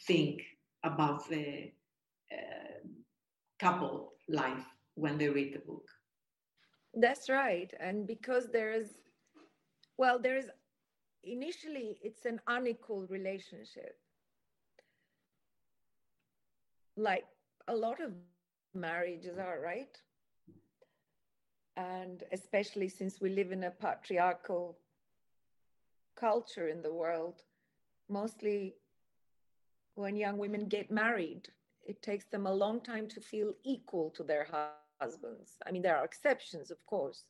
think 0.06 0.40
about 0.82 1.28
the 1.28 1.70
Uh, 2.34 2.88
couple 3.60 4.12
life 4.28 4.64
when 4.94 5.18
they 5.18 5.28
read 5.28 5.54
the 5.54 5.60
book. 5.60 5.86
That's 6.94 7.28
right. 7.28 7.72
And 7.80 8.06
because 8.06 8.48
there 8.50 8.72
is, 8.72 8.98
well, 9.96 10.18
there 10.18 10.36
is 10.36 10.50
initially, 11.22 11.98
it's 12.02 12.24
an 12.26 12.40
unequal 12.46 13.06
relationship. 13.08 13.98
Like 16.96 17.24
a 17.68 17.74
lot 17.74 18.00
of 18.00 18.12
marriages 18.16 19.38
are, 19.38 19.60
right? 19.60 19.96
and 21.76 22.22
especially 22.32 22.88
since 22.88 23.20
we 23.20 23.30
live 23.30 23.52
in 23.52 23.64
a 23.64 23.70
patriarchal 23.70 24.78
culture 26.16 26.68
in 26.68 26.82
the 26.82 26.92
world, 26.92 27.42
mostly 28.08 28.74
when 29.94 30.16
young 30.16 30.38
women 30.38 30.68
get 30.68 30.90
married, 30.90 31.48
it 31.86 32.02
takes 32.02 32.26
them 32.26 32.46
a 32.46 32.54
long 32.54 32.80
time 32.80 33.08
to 33.08 33.20
feel 33.20 33.52
equal 33.64 34.10
to 34.10 34.22
their 34.22 34.46
husbands. 35.00 35.52
I 35.66 35.70
mean, 35.70 35.82
there 35.82 35.96
are 35.96 36.04
exceptions, 36.04 36.70
of 36.70 36.84
course, 36.86 37.24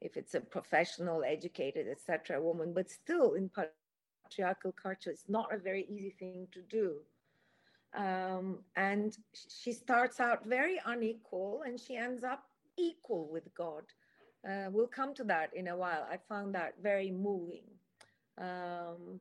if 0.00 0.16
it's 0.16 0.34
a 0.34 0.40
professional, 0.40 1.22
educated, 1.24 1.86
etc. 1.88 2.40
woman, 2.42 2.72
but 2.72 2.90
still 2.90 3.34
in 3.34 3.50
patriarchal 3.50 4.72
culture, 4.72 5.10
it's 5.10 5.28
not 5.28 5.54
a 5.54 5.58
very 5.58 5.86
easy 5.88 6.14
thing 6.18 6.48
to 6.52 6.62
do. 6.62 6.96
Um, 7.94 8.60
and 8.76 9.16
she 9.48 9.72
starts 9.72 10.18
out 10.18 10.46
very 10.46 10.80
unequal 10.86 11.62
and 11.66 11.78
she 11.78 11.96
ends 11.96 12.24
up 12.24 12.44
equal 12.78 13.28
with 13.30 13.52
God. 13.54 13.84
Uh, 14.48 14.68
we'll 14.70 14.86
come 14.86 15.14
to 15.14 15.24
that 15.24 15.50
in 15.54 15.68
a 15.68 15.76
while. 15.76 16.06
I 16.10 16.16
found 16.16 16.54
that 16.54 16.74
very 16.82 17.10
moving. 17.10 17.64
Um, 18.38 19.20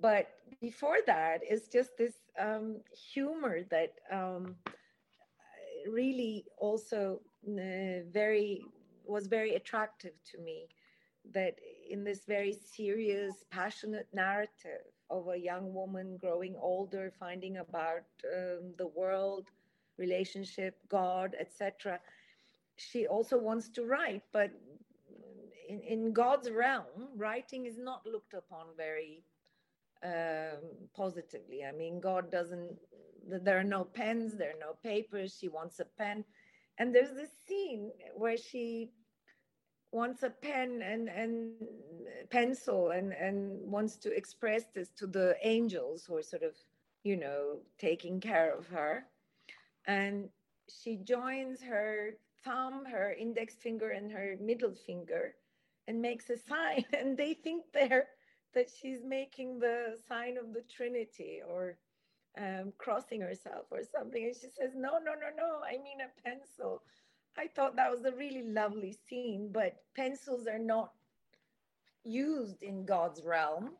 but 0.00 0.28
before 0.60 0.98
that, 1.06 1.40
it's 1.42 1.68
just 1.68 1.96
this 1.98 2.14
um, 2.38 2.80
humor 3.12 3.60
that 3.70 3.92
um, 4.10 4.56
really 5.90 6.44
also 6.58 7.20
uh, 7.46 8.04
very 8.12 8.62
was 9.04 9.26
very 9.26 9.54
attractive 9.54 10.12
to 10.30 10.38
me. 10.38 10.68
That 11.32 11.54
in 11.88 12.02
this 12.04 12.24
very 12.26 12.52
serious, 12.52 13.44
passionate 13.50 14.08
narrative 14.12 14.86
of 15.10 15.28
a 15.28 15.36
young 15.36 15.72
woman 15.72 16.16
growing 16.16 16.56
older, 16.60 17.12
finding 17.18 17.58
about 17.58 18.06
um, 18.34 18.74
the 18.78 18.88
world, 18.88 19.48
relationship, 19.98 20.78
God, 20.88 21.36
etc 21.38 22.00
she 22.76 23.06
also 23.06 23.38
wants 23.38 23.68
to 23.70 23.84
write, 23.84 24.22
but 24.32 24.50
in, 25.68 25.80
in 25.80 26.12
God's 26.12 26.50
realm, 26.50 27.08
writing 27.16 27.66
is 27.66 27.78
not 27.78 28.06
looked 28.06 28.34
upon 28.34 28.66
very 28.76 29.22
um, 30.04 30.88
positively. 30.94 31.64
I 31.64 31.72
mean, 31.72 32.00
God 32.00 32.30
doesn't, 32.30 32.76
there 33.28 33.58
are 33.58 33.64
no 33.64 33.84
pens, 33.84 34.36
there 34.36 34.50
are 34.50 34.60
no 34.60 34.74
papers. 34.82 35.36
She 35.38 35.48
wants 35.48 35.80
a 35.80 35.84
pen. 35.84 36.24
And 36.78 36.94
there's 36.94 37.14
this 37.14 37.30
scene 37.46 37.90
where 38.14 38.36
she 38.36 38.90
wants 39.92 40.22
a 40.22 40.30
pen 40.30 40.82
and, 40.82 41.08
and 41.08 41.52
pencil 42.30 42.90
and, 42.90 43.12
and 43.12 43.60
wants 43.70 43.96
to 43.96 44.16
express 44.16 44.64
this 44.74 44.88
to 44.96 45.06
the 45.06 45.36
angels 45.42 46.04
who 46.04 46.16
are 46.16 46.22
sort 46.22 46.42
of, 46.42 46.54
you 47.04 47.16
know, 47.16 47.58
taking 47.78 48.20
care 48.20 48.56
of 48.56 48.66
her. 48.68 49.04
And 49.86 50.28
she 50.68 50.96
joins 50.96 51.62
her 51.62 52.14
thumb, 52.44 52.84
her 52.86 53.12
index 53.12 53.54
finger, 53.54 53.90
and 53.90 54.10
her 54.10 54.36
middle 54.40 54.74
finger 54.74 55.34
and 55.88 56.00
makes 56.00 56.30
a 56.30 56.38
sign. 56.38 56.84
And 56.92 57.16
they 57.16 57.34
think 57.34 57.64
there 57.72 58.08
that 58.54 58.68
she's 58.70 59.04
making 59.04 59.58
the 59.58 59.96
sign 60.08 60.36
of 60.36 60.52
the 60.52 60.62
Trinity 60.74 61.40
or 61.48 61.76
um, 62.38 62.72
crossing 62.78 63.20
herself 63.20 63.66
or 63.70 63.80
something. 63.84 64.24
And 64.24 64.34
she 64.34 64.48
says, 64.48 64.72
No, 64.74 64.92
no, 64.98 65.12
no, 65.12 65.30
no, 65.36 65.60
I 65.64 65.72
mean 65.72 65.98
a 66.00 66.28
pencil. 66.28 66.82
I 67.36 67.46
thought 67.46 67.76
that 67.76 67.90
was 67.90 68.04
a 68.04 68.12
really 68.12 68.42
lovely 68.42 68.96
scene, 69.08 69.50
but 69.52 69.76
pencils 69.96 70.46
are 70.46 70.58
not 70.58 70.92
used 72.04 72.62
in 72.62 72.84
God's 72.84 73.22
realm. 73.24 73.70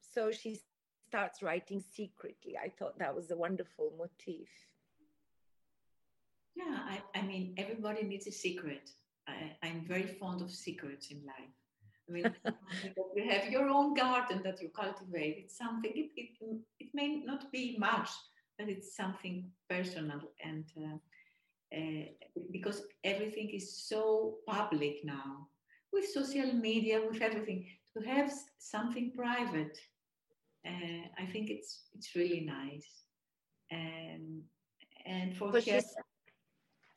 So 0.00 0.30
she 0.30 0.60
starts 1.08 1.42
writing 1.42 1.82
secretly. 1.94 2.56
I 2.56 2.68
thought 2.68 2.98
that 2.98 3.14
was 3.14 3.30
a 3.30 3.36
wonderful 3.36 3.92
motif. 3.98 4.48
Yeah, 6.54 6.78
I, 6.88 7.02
I 7.14 7.22
mean, 7.22 7.54
everybody 7.56 8.02
needs 8.02 8.26
a 8.26 8.32
secret. 8.32 8.90
I, 9.26 9.52
I'm 9.62 9.84
very 9.86 10.06
fond 10.06 10.40
of 10.42 10.50
secrets 10.50 11.08
in 11.10 11.18
life. 11.26 11.61
I 12.12 12.22
mean, 12.22 12.34
you 13.16 13.30
have 13.30 13.50
your 13.50 13.68
own 13.68 13.94
garden 13.94 14.42
that 14.44 14.60
you 14.62 14.68
cultivate. 14.68 15.38
It's 15.44 15.56
something, 15.56 15.92
it, 15.94 16.10
it, 16.16 16.56
it 16.80 16.88
may 16.94 17.22
not 17.24 17.50
be 17.52 17.76
much, 17.78 18.10
but 18.58 18.68
it's 18.68 18.94
something 18.96 19.50
personal. 19.68 20.20
And 20.44 20.64
uh, 20.76 20.96
uh, 21.76 22.04
because 22.52 22.82
everything 23.04 23.50
is 23.50 23.76
so 23.88 24.36
public 24.46 25.04
now, 25.04 25.48
with 25.92 26.06
social 26.08 26.52
media, 26.52 27.00
with 27.08 27.22
everything, 27.22 27.66
to 27.96 28.04
have 28.06 28.32
something 28.58 29.12
private, 29.16 29.78
uh, 30.66 31.08
I 31.18 31.26
think 31.26 31.50
it's 31.50 31.82
it's 31.94 32.14
really 32.14 32.40
nice. 32.40 33.04
And 33.70 34.42
and 35.06 35.36
for 35.36 35.52
her, 35.52 35.80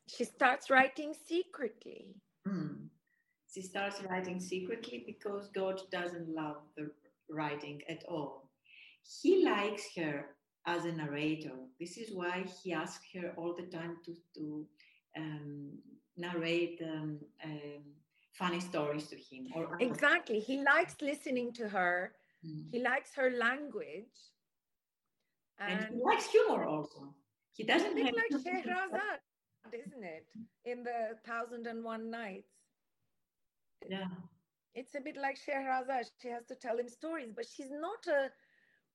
she 0.06 0.24
starts 0.24 0.70
writing 0.70 1.14
secretly. 1.14 2.16
Mm. 2.46 2.88
She 3.56 3.62
starts 3.62 4.02
writing 4.02 4.38
secretly 4.38 5.02
because 5.06 5.48
God 5.48 5.80
doesn't 5.90 6.28
love 6.28 6.56
the 6.76 6.90
writing 7.30 7.80
at 7.88 8.04
all. 8.06 8.50
He 9.22 9.46
likes 9.46 9.84
her 9.96 10.26
as 10.66 10.84
a 10.84 10.92
narrator. 10.92 11.56
This 11.80 11.96
is 11.96 12.14
why 12.14 12.44
he 12.62 12.74
asks 12.74 13.06
her 13.14 13.32
all 13.38 13.54
the 13.54 13.64
time 13.74 13.96
to, 14.04 14.14
to 14.34 14.66
um, 15.16 15.70
narrate 16.18 16.82
um, 16.84 17.18
um, 17.42 17.82
funny 18.34 18.60
stories 18.60 19.06
to 19.06 19.16
him. 19.16 19.46
Or 19.54 19.78
exactly, 19.80 20.38
he 20.38 20.62
likes 20.62 20.96
listening 21.00 21.54
to 21.54 21.66
her. 21.66 22.12
Mm. 22.46 22.64
He 22.70 22.82
likes 22.82 23.14
her 23.14 23.30
language, 23.30 24.16
and, 25.58 25.80
and, 25.80 25.94
he 25.94 26.04
likes 26.04 26.26
humor 26.26 26.64
also. 26.64 27.14
He 27.54 27.64
doesn't 27.64 27.96
have 27.96 28.12
like 28.12 28.44
Shehrazad 28.44 29.20
isn't 29.72 30.04
it? 30.04 30.26
In 30.64 30.82
the 30.82 31.16
Thousand 31.24 31.66
and 31.66 31.84
One 31.84 32.10
Nights. 32.10 32.55
Yeah. 33.84 34.06
it's 34.74 34.94
a 34.94 35.00
bit 35.00 35.16
like 35.16 35.36
Shehrazad. 35.36 36.04
She 36.06 36.16
has 36.16 36.32
to 36.34 36.42
tell 36.42 36.66
him 36.66 36.76
stories, 36.76 37.18
but 37.22 37.34
she's 37.34 37.58
not 37.60 38.06
a 38.06 38.20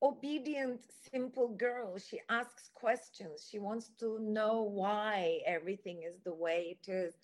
obedient, 0.02 0.82
simple 0.84 1.50
girl. 1.50 1.98
She 1.98 2.20
asks 2.30 2.70
questions. 2.74 3.48
She 3.50 3.60
wants 3.60 3.90
to 4.00 4.20
know 4.20 4.62
why 4.62 5.40
everything 5.46 6.04
is 6.04 6.20
the 6.24 6.34
way 6.34 6.78
it 6.80 6.90
is. 6.92 7.16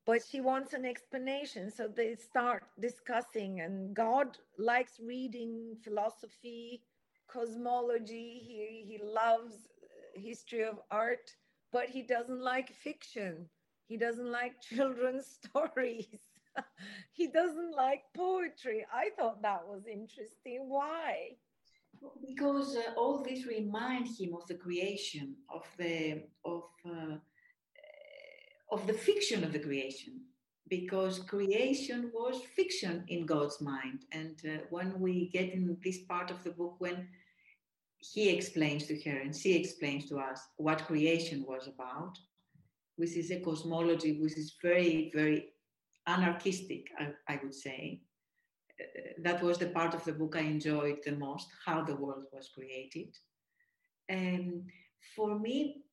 but 0.05 0.21
she 0.23 0.39
wants 0.39 0.73
an 0.73 0.85
explanation. 0.85 1.71
So 1.71 1.87
they 1.87 2.15
start 2.15 2.63
discussing, 2.79 3.61
and 3.61 3.95
God 3.95 4.37
likes 4.57 4.99
reading 4.99 5.75
philosophy, 5.83 6.83
cosmology. 7.27 8.41
He, 8.43 8.85
he 8.87 8.99
loves 9.03 9.67
history 10.13 10.63
of 10.63 10.79
art, 10.91 11.31
but 11.71 11.89
he 11.89 12.03
doesn't 12.03 12.41
like 12.41 12.71
fiction. 12.73 13.49
He 13.87 13.97
doesn't 13.97 14.31
like 14.31 14.61
children's 14.69 15.25
stories. 15.25 16.19
he 17.11 17.27
doesn't 17.27 17.75
like 17.75 18.03
poetry. 18.15 18.85
I 18.93 19.09
thought 19.17 19.41
that 19.41 19.67
was 19.67 19.87
interesting. 19.91 20.69
Why? 20.69 21.37
Because 22.25 22.75
uh, 22.75 22.91
all 22.97 23.23
this 23.23 23.45
remind 23.47 24.07
him 24.07 24.35
of 24.35 24.45
the 24.47 24.55
creation 24.55 25.35
of 25.49 25.65
the 25.77 26.23
of 26.43 26.63
uh, 26.85 27.15
of 28.71 28.88
the 28.88 28.93
fiction 28.93 29.43
of 29.43 29.54
the 29.54 29.60
creation 29.60 30.21
because 30.69 31.19
creation 31.19 32.12
was 32.13 32.41
fiction 32.56 33.04
in 33.08 33.25
God's 33.25 33.62
mind. 33.62 34.06
And 34.12 34.39
uh, 34.45 34.63
when 34.69 34.99
we 34.99 35.30
get 35.30 35.54
in 35.54 35.78
this 35.84 35.99
part 35.99 36.32
of 36.32 36.43
the 36.43 36.49
book, 36.49 36.75
when 36.80 37.08
he 37.99 38.30
explains 38.30 38.88
to 38.88 38.99
her 39.04 39.17
and 39.19 39.36
she 39.36 39.56
explains 39.56 40.10
to 40.10 40.17
us 40.17 40.41
what 40.58 40.86
creation 40.88 41.45
was 41.47 41.67
about, 41.67 42.17
which 42.95 43.15
is 43.15 43.32
a 43.32 43.39
cosmology 43.39 44.19
which 44.21 44.38
is 44.38 44.56
very, 44.62 45.12
very 45.13 45.49
anarchistic, 46.08 46.88
I, 46.97 47.10
I 47.28 47.39
would 47.43 47.54
say. 47.54 48.01
Uh, 48.80 49.13
that 49.21 49.41
was 49.41 49.58
the 49.58 49.67
part 49.67 49.93
of 49.93 50.04
the 50.04 50.13
book 50.13 50.36
I 50.36 50.41
enjoyed 50.41 50.97
the 51.06 51.13
most, 51.13 51.47
how 51.65 51.84
the 51.84 51.95
world 51.95 52.25
was 52.32 52.49
created. 52.54 53.15
And 54.10 54.63
for 55.15 55.39
me, 55.39 55.84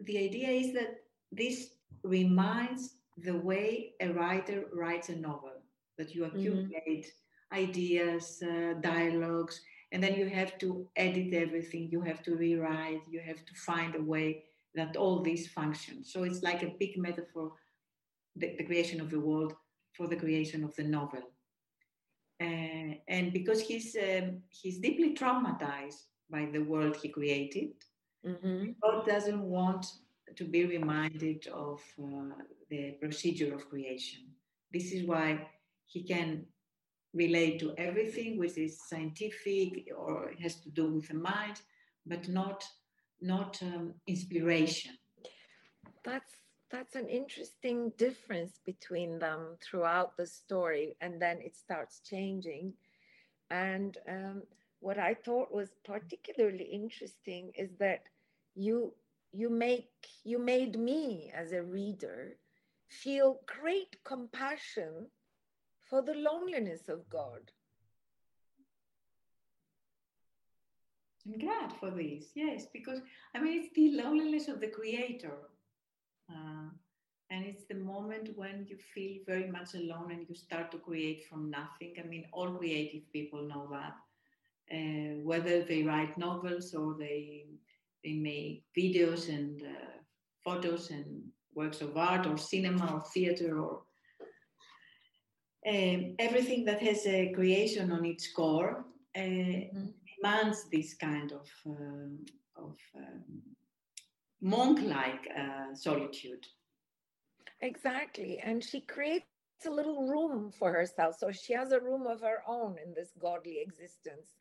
the 0.00 0.18
idea 0.18 0.48
is 0.48 0.72
that 0.74 1.00
this 1.32 1.70
reminds 2.02 2.94
the 3.18 3.36
way 3.36 3.92
a 4.00 4.08
writer 4.10 4.64
writes 4.72 5.08
a 5.08 5.16
novel 5.16 5.62
that 5.96 6.14
you 6.14 6.22
mm-hmm. 6.22 6.36
accumulate 6.36 7.06
mm-hmm. 7.06 7.58
ideas 7.58 8.42
uh, 8.42 8.74
dialogues 8.80 9.60
and 9.92 10.02
then 10.02 10.14
you 10.14 10.28
have 10.28 10.56
to 10.58 10.86
edit 10.96 11.34
everything 11.34 11.88
you 11.90 12.00
have 12.00 12.22
to 12.22 12.36
rewrite 12.36 13.02
you 13.08 13.20
have 13.20 13.44
to 13.44 13.54
find 13.54 13.94
a 13.94 14.02
way 14.02 14.44
that 14.74 14.96
all 14.96 15.22
these 15.22 15.48
function 15.48 16.04
so 16.04 16.22
it's 16.22 16.42
like 16.42 16.62
a 16.62 16.74
big 16.78 16.96
metaphor 16.96 17.52
the, 18.36 18.54
the 18.58 18.64
creation 18.64 19.00
of 19.00 19.10
the 19.10 19.20
world 19.20 19.54
for 19.92 20.06
the 20.06 20.16
creation 20.16 20.62
of 20.62 20.74
the 20.76 20.84
novel 20.84 21.22
uh, 22.40 22.94
and 23.08 23.32
because 23.32 23.60
he's 23.60 23.96
um, 23.96 24.40
he's 24.48 24.78
deeply 24.78 25.14
traumatized 25.14 26.02
by 26.30 26.46
the 26.52 26.60
world 26.60 26.96
he 26.96 27.08
created 27.08 27.72
mm-hmm. 28.24 28.70
god 28.82 29.06
doesn't 29.06 29.42
want 29.42 29.86
to 30.36 30.44
be 30.44 30.64
reminded 30.66 31.46
of 31.48 31.80
uh, 32.02 32.34
the 32.70 32.92
procedure 33.00 33.54
of 33.54 33.68
creation. 33.68 34.24
This 34.72 34.92
is 34.92 35.06
why 35.06 35.48
he 35.86 36.02
can 36.02 36.46
relate 37.14 37.58
to 37.60 37.74
everything 37.78 38.38
which 38.38 38.58
is 38.58 38.86
scientific 38.88 39.88
or 39.96 40.32
has 40.40 40.56
to 40.60 40.70
do 40.70 40.94
with 40.94 41.08
the 41.08 41.14
mind, 41.14 41.60
but 42.06 42.28
not 42.28 42.64
not 43.20 43.58
um, 43.62 43.94
inspiration. 44.06 44.92
That's 46.04 46.34
that's 46.70 46.94
an 46.94 47.08
interesting 47.08 47.92
difference 47.96 48.60
between 48.64 49.18
them 49.18 49.56
throughout 49.62 50.16
the 50.16 50.26
story, 50.26 50.96
and 51.00 51.20
then 51.20 51.38
it 51.40 51.56
starts 51.56 52.00
changing. 52.00 52.74
And 53.50 53.96
um, 54.06 54.42
what 54.80 54.98
I 54.98 55.14
thought 55.14 55.52
was 55.52 55.70
particularly 55.84 56.64
interesting 56.64 57.52
is 57.56 57.70
that 57.78 58.02
you 58.54 58.92
you 59.32 59.50
make 59.50 59.90
you 60.24 60.38
made 60.38 60.78
me 60.78 61.30
as 61.34 61.52
a 61.52 61.62
reader 61.62 62.36
feel 62.88 63.40
great 63.46 63.96
compassion 64.04 65.06
for 65.88 66.02
the 66.02 66.14
loneliness 66.14 66.88
of 66.88 67.08
God. 67.08 67.50
I'm 71.26 71.38
glad 71.38 71.72
for 71.78 71.90
this, 71.90 72.30
yes, 72.34 72.66
because 72.72 73.00
I 73.34 73.40
mean, 73.40 73.62
it's 73.62 73.74
the 73.74 74.02
loneliness 74.02 74.48
of 74.48 74.60
the 74.60 74.68
creator. 74.68 75.36
Uh, 76.30 76.70
and 77.30 77.44
it's 77.44 77.64
the 77.64 77.74
moment 77.74 78.30
when 78.36 78.66
you 78.68 78.76
feel 78.94 79.18
very 79.26 79.50
much 79.50 79.74
alone 79.74 80.10
and 80.10 80.26
you 80.28 80.34
start 80.34 80.70
to 80.72 80.78
create 80.78 81.26
from 81.28 81.50
nothing. 81.50 81.94
I 81.98 82.06
mean, 82.06 82.24
all 82.32 82.50
creative 82.52 83.10
people 83.12 83.42
know 83.46 83.68
that. 83.70 83.96
Uh, 84.72 85.20
whether 85.22 85.62
they 85.62 85.82
write 85.82 86.16
novels 86.18 86.74
or 86.74 86.94
they 86.98 87.44
they 88.04 88.14
make 88.14 88.64
videos 88.76 89.28
and 89.28 89.62
uh, 89.62 89.98
photos 90.44 90.90
and 90.90 91.22
works 91.54 91.80
of 91.80 91.96
art 91.96 92.26
or 92.26 92.38
cinema 92.38 92.94
or 92.94 93.02
theater 93.12 93.60
or 93.60 93.82
um, 95.66 96.14
everything 96.18 96.64
that 96.64 96.80
has 96.80 97.06
a 97.06 97.32
creation 97.32 97.90
on 97.90 98.04
its 98.04 98.32
core 98.32 98.84
uh, 99.16 99.20
mm-hmm. 99.20 99.86
demands 100.16 100.66
this 100.72 100.94
kind 100.94 101.32
of, 101.32 101.48
uh, 101.66 102.62
of 102.64 102.76
um, 102.96 103.42
monk-like 104.40 105.28
uh, 105.36 105.74
solitude. 105.74 106.46
Exactly, 107.60 108.38
and 108.38 108.62
she 108.62 108.80
creates 108.80 109.26
a 109.66 109.70
little 109.70 110.06
room 110.06 110.52
for 110.56 110.72
herself. 110.72 111.16
So 111.18 111.32
she 111.32 111.52
has 111.54 111.72
a 111.72 111.80
room 111.80 112.06
of 112.06 112.20
her 112.20 112.42
own 112.46 112.76
in 112.84 112.94
this 112.94 113.10
godly 113.20 113.58
existence, 113.60 114.36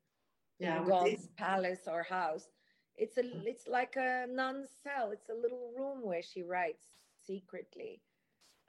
yeah, 0.60 0.82
in 0.82 0.88
God's 0.88 1.28
palace 1.36 1.88
or 1.88 2.04
house. 2.04 2.48
It's 2.98 3.18
a 3.18 3.24
mm. 3.24 3.46
it's 3.46 3.68
like 3.68 3.96
a 3.96 4.26
nun's 4.30 4.70
cell. 4.84 5.12
It's 5.12 5.30
a 5.30 5.34
little 5.34 5.72
room 5.78 6.02
where 6.02 6.24
she 6.24 6.42
writes 6.44 6.88
secretly. 7.26 8.02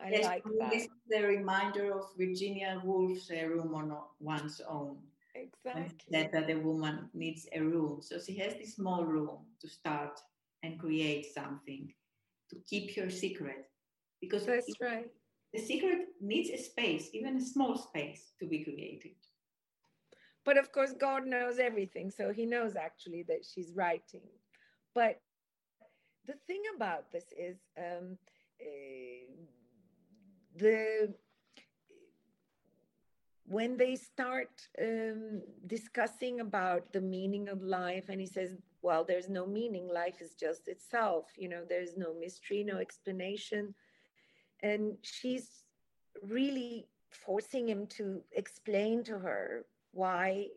I 0.01 0.11
yes, 0.11 0.25
like 0.25 0.45
that. 0.45 0.71
This 0.71 0.85
is 0.85 1.01
the 1.09 1.23
reminder 1.23 1.93
of 1.93 2.05
Virginia 2.17 2.81
Woolf's 2.85 3.31
a 3.31 3.45
room 3.47 3.75
on 3.75 3.97
one's 4.21 4.61
own. 4.69 4.99
Exactly. 5.35 5.95
That, 6.11 6.33
that 6.33 6.51
a 6.51 6.59
woman 6.59 7.09
needs 7.15 7.49
a 7.53 7.61
room. 7.61 8.01
So 8.01 8.19
she 8.19 8.37
has 8.39 8.55
this 8.55 8.75
small 8.75 9.05
room 9.05 9.39
to 9.61 9.69
start 9.69 10.21
and 10.63 10.79
create 10.79 11.27
something 11.35 11.93
to 12.51 12.57
keep 12.69 12.97
her 12.97 13.11
secret. 13.11 13.67
Because 14.21 14.47
that's 14.47 14.71
right. 14.81 15.11
The 15.53 15.61
secret 15.61 16.09
needs 16.21 16.51
a 16.51 16.59
space, 16.59 17.09
even 17.13 17.37
a 17.37 17.41
small 17.41 17.77
space, 17.77 18.33
to 18.39 18.47
be 18.47 18.65
created. 18.65 19.15
But 20.49 20.57
of 20.57 20.73
course, 20.73 20.95
God 20.99 21.27
knows 21.27 21.59
everything. 21.59 22.11
So 22.11 22.33
he 22.33 22.47
knows 22.47 22.75
actually 22.75 23.23
that 23.25 23.45
she's 23.45 23.75
writing. 23.75 24.23
But 24.95 25.21
the 26.27 26.37
thing 26.47 26.63
about 26.75 27.13
this 27.13 27.27
is 27.39 27.59
um, 27.77 28.17
uh, 28.59 29.27
the 30.57 31.13
when 33.45 33.77
they 33.77 33.95
start 33.95 34.49
um, 34.81 35.43
discussing 35.67 36.41
about 36.41 36.95
the 36.95 37.03
meaning 37.03 37.51
of 37.51 37.63
life 37.63 38.09
and 38.09 38.19
he 38.19 38.27
says 38.27 38.57
well 38.81 39.05
there's 39.05 39.29
no 39.29 39.45
meaning 39.47 39.87
life 39.87 40.23
is 40.23 40.33
just 40.35 40.69
itself 40.69 41.27
you 41.37 41.49
know 41.49 41.63
there's 41.69 41.97
no 41.97 42.15
mystery 42.15 42.63
no 42.63 42.77
explanation 42.77 43.75
and 44.63 44.97
she's 45.03 45.65
really 46.23 46.87
forcing 47.11 47.67
him 47.69 47.87
to 47.87 48.23
explain 48.33 49.03
to 49.03 49.19
her 49.19 49.65
why 50.01 50.49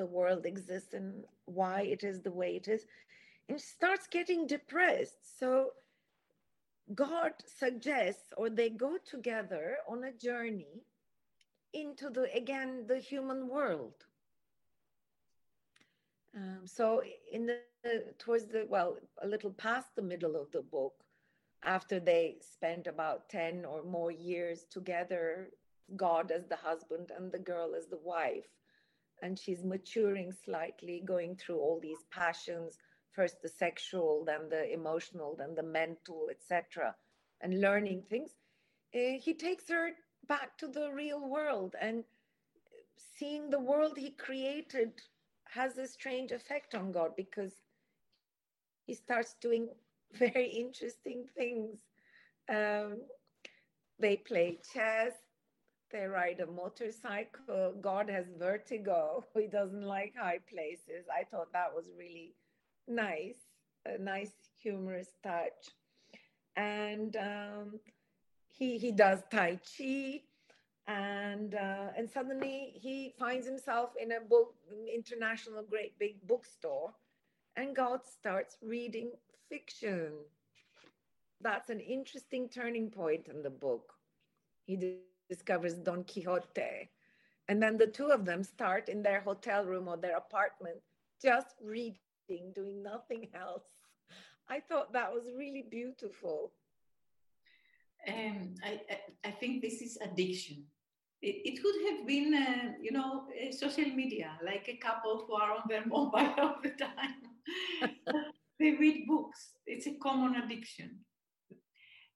the 0.00 0.10
world 0.16 0.44
exists 0.46 0.94
and 0.98 1.24
why 1.58 1.78
it 1.94 2.02
is 2.10 2.18
the 2.20 2.36
way 2.40 2.50
it 2.60 2.66
is, 2.76 2.82
and 3.48 3.60
starts 3.60 4.06
getting 4.16 4.46
depressed. 4.56 5.22
So 5.38 5.50
God 7.06 7.32
suggests, 7.62 8.28
or 8.36 8.46
they 8.50 8.70
go 8.86 8.92
together 9.14 9.66
on 9.92 10.04
a 10.04 10.18
journey 10.28 10.76
into 11.72 12.06
the 12.16 12.26
again 12.42 12.70
the 12.92 12.98
human 13.10 13.40
world. 13.56 13.98
Um, 16.38 16.62
so 16.64 16.86
in 17.36 17.42
the 17.46 17.58
towards 18.22 18.46
the 18.54 18.62
well 18.74 18.90
a 19.22 19.26
little 19.34 19.54
past 19.66 19.88
the 19.94 20.08
middle 20.12 20.34
of 20.42 20.48
the 20.50 20.64
book, 20.76 20.94
after 21.76 21.96
they 22.00 22.24
spent 22.56 22.86
about 22.86 23.28
ten 23.28 23.64
or 23.64 23.80
more 23.96 24.12
years 24.30 24.58
together, 24.76 25.50
God 26.06 26.32
as 26.38 26.44
the 26.46 26.60
husband 26.68 27.06
and 27.16 27.30
the 27.30 27.44
girl 27.52 27.70
as 27.78 27.86
the 27.86 28.02
wife, 28.14 28.50
and 29.22 29.38
she's 29.38 29.64
maturing 29.64 30.32
slightly, 30.32 31.02
going 31.04 31.36
through 31.36 31.58
all 31.58 31.78
these 31.80 32.04
passions 32.10 32.78
first 33.12 33.42
the 33.42 33.48
sexual, 33.48 34.24
then 34.24 34.48
the 34.48 34.72
emotional, 34.72 35.34
then 35.36 35.54
the 35.54 35.62
mental, 35.62 36.28
etc., 36.30 36.94
and 37.40 37.60
learning 37.60 38.02
things. 38.08 38.30
Uh, 38.94 39.18
he 39.20 39.34
takes 39.34 39.68
her 39.68 39.90
back 40.28 40.56
to 40.58 40.68
the 40.68 40.90
real 40.92 41.28
world 41.28 41.74
and 41.80 42.04
seeing 43.16 43.50
the 43.50 43.58
world 43.58 43.96
he 43.96 44.10
created 44.10 44.92
has 45.48 45.78
a 45.78 45.86
strange 45.86 46.32
effect 46.32 46.74
on 46.74 46.92
God 46.92 47.10
because 47.16 47.52
he 48.86 48.94
starts 48.94 49.34
doing 49.40 49.68
very 50.12 50.46
interesting 50.46 51.24
things. 51.36 51.80
Um, 52.48 52.98
they 53.98 54.16
play 54.16 54.58
chess, 54.72 55.12
they 55.90 56.06
ride 56.06 56.40
a 56.40 56.46
motorcycle. 56.46 57.74
God 57.80 58.08
has 58.10 58.26
vertigo. 58.38 59.24
He 59.34 59.46
doesn't 59.46 59.82
like 59.82 60.14
high 60.16 60.40
places. 60.52 61.06
I 61.10 61.24
thought 61.24 61.52
that 61.52 61.74
was 61.74 61.86
really 61.98 62.34
nice, 62.88 63.38
a 63.86 63.98
nice 63.98 64.32
humorous 64.58 65.08
touch. 65.22 65.70
And 66.56 67.16
um, 67.16 67.80
he 68.48 68.78
he 68.78 68.92
does 68.92 69.20
Tai 69.30 69.60
Chi, 69.64 70.22
and 70.86 71.54
uh, 71.54 71.88
and 71.96 72.10
suddenly 72.10 72.72
he 72.74 73.14
finds 73.18 73.46
himself 73.46 73.90
in 74.00 74.12
a 74.12 74.20
book 74.20 74.54
international 74.92 75.62
great 75.62 75.98
big 75.98 76.16
bookstore, 76.26 76.92
and 77.56 77.74
God 77.74 78.00
starts 78.04 78.56
reading 78.62 79.12
fiction. 79.48 80.12
That's 81.40 81.70
an 81.70 81.80
interesting 81.80 82.48
turning 82.48 82.90
point 82.90 83.28
in 83.28 83.42
the 83.42 83.50
book. 83.50 83.94
He 84.66 84.76
discovers 85.30 85.74
Don 85.74 86.04
Quixote. 86.04 86.90
And 87.48 87.62
then 87.62 87.78
the 87.78 87.86
two 87.86 88.08
of 88.08 88.26
them 88.26 88.44
start 88.44 88.88
in 88.88 89.02
their 89.02 89.20
hotel 89.20 89.64
room 89.64 89.88
or 89.88 89.96
their 89.96 90.16
apartment 90.16 90.80
just 91.22 91.54
reading, 91.62 92.52
doing 92.54 92.82
nothing 92.82 93.28
else. 93.34 93.64
I 94.48 94.60
thought 94.60 94.92
that 94.92 95.12
was 95.12 95.24
really 95.36 95.64
beautiful. 95.70 96.52
Um, 98.08 98.54
I, 98.64 98.80
I, 98.90 99.28
I, 99.28 99.30
think 99.30 99.62
this 99.62 99.82
is 99.82 99.98
addiction. 100.02 100.64
It, 101.20 101.36
it 101.44 101.62
could 101.62 101.74
have 101.90 102.06
been, 102.06 102.32
uh, 102.34 102.72
you 102.80 102.92
know, 102.92 103.24
uh, 103.28 103.52
social 103.52 103.84
media, 103.84 104.30
like 104.44 104.68
a 104.68 104.78
couple 104.78 105.26
who 105.26 105.34
are 105.34 105.52
on 105.52 105.62
their 105.68 105.84
mobile 105.86 106.34
all 106.38 106.56
the 106.62 106.70
time. 106.70 107.20
they 108.58 108.72
read 108.72 109.06
books. 109.06 109.50
It's 109.66 109.86
a 109.86 109.94
common 110.02 110.42
addiction. 110.42 111.00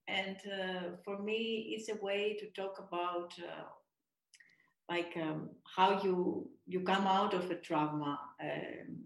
And 0.06 0.36
uh, 0.46 0.96
for 1.04 1.18
me, 1.22 1.74
it's 1.76 1.88
a 1.88 2.02
way 2.04 2.36
to 2.38 2.46
talk 2.50 2.78
about 2.78 3.32
uh, 3.38 3.64
like 4.88 5.14
um, 5.16 5.50
how 5.76 6.02
you 6.02 6.48
you 6.66 6.80
come 6.80 7.06
out 7.06 7.34
of 7.34 7.50
a 7.50 7.56
trauma. 7.56 8.20
Um, 8.40 9.04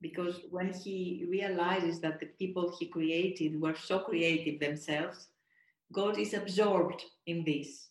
because 0.00 0.40
when 0.50 0.72
he 0.72 1.26
realizes 1.30 2.00
that 2.00 2.20
the 2.20 2.26
people 2.38 2.74
he 2.78 2.86
created 2.88 3.60
were 3.60 3.74
so 3.74 4.00
creative 4.00 4.60
themselves, 4.60 5.28
God 5.92 6.18
is 6.18 6.34
absorbed 6.34 7.02
in 7.26 7.44
this. 7.44 7.88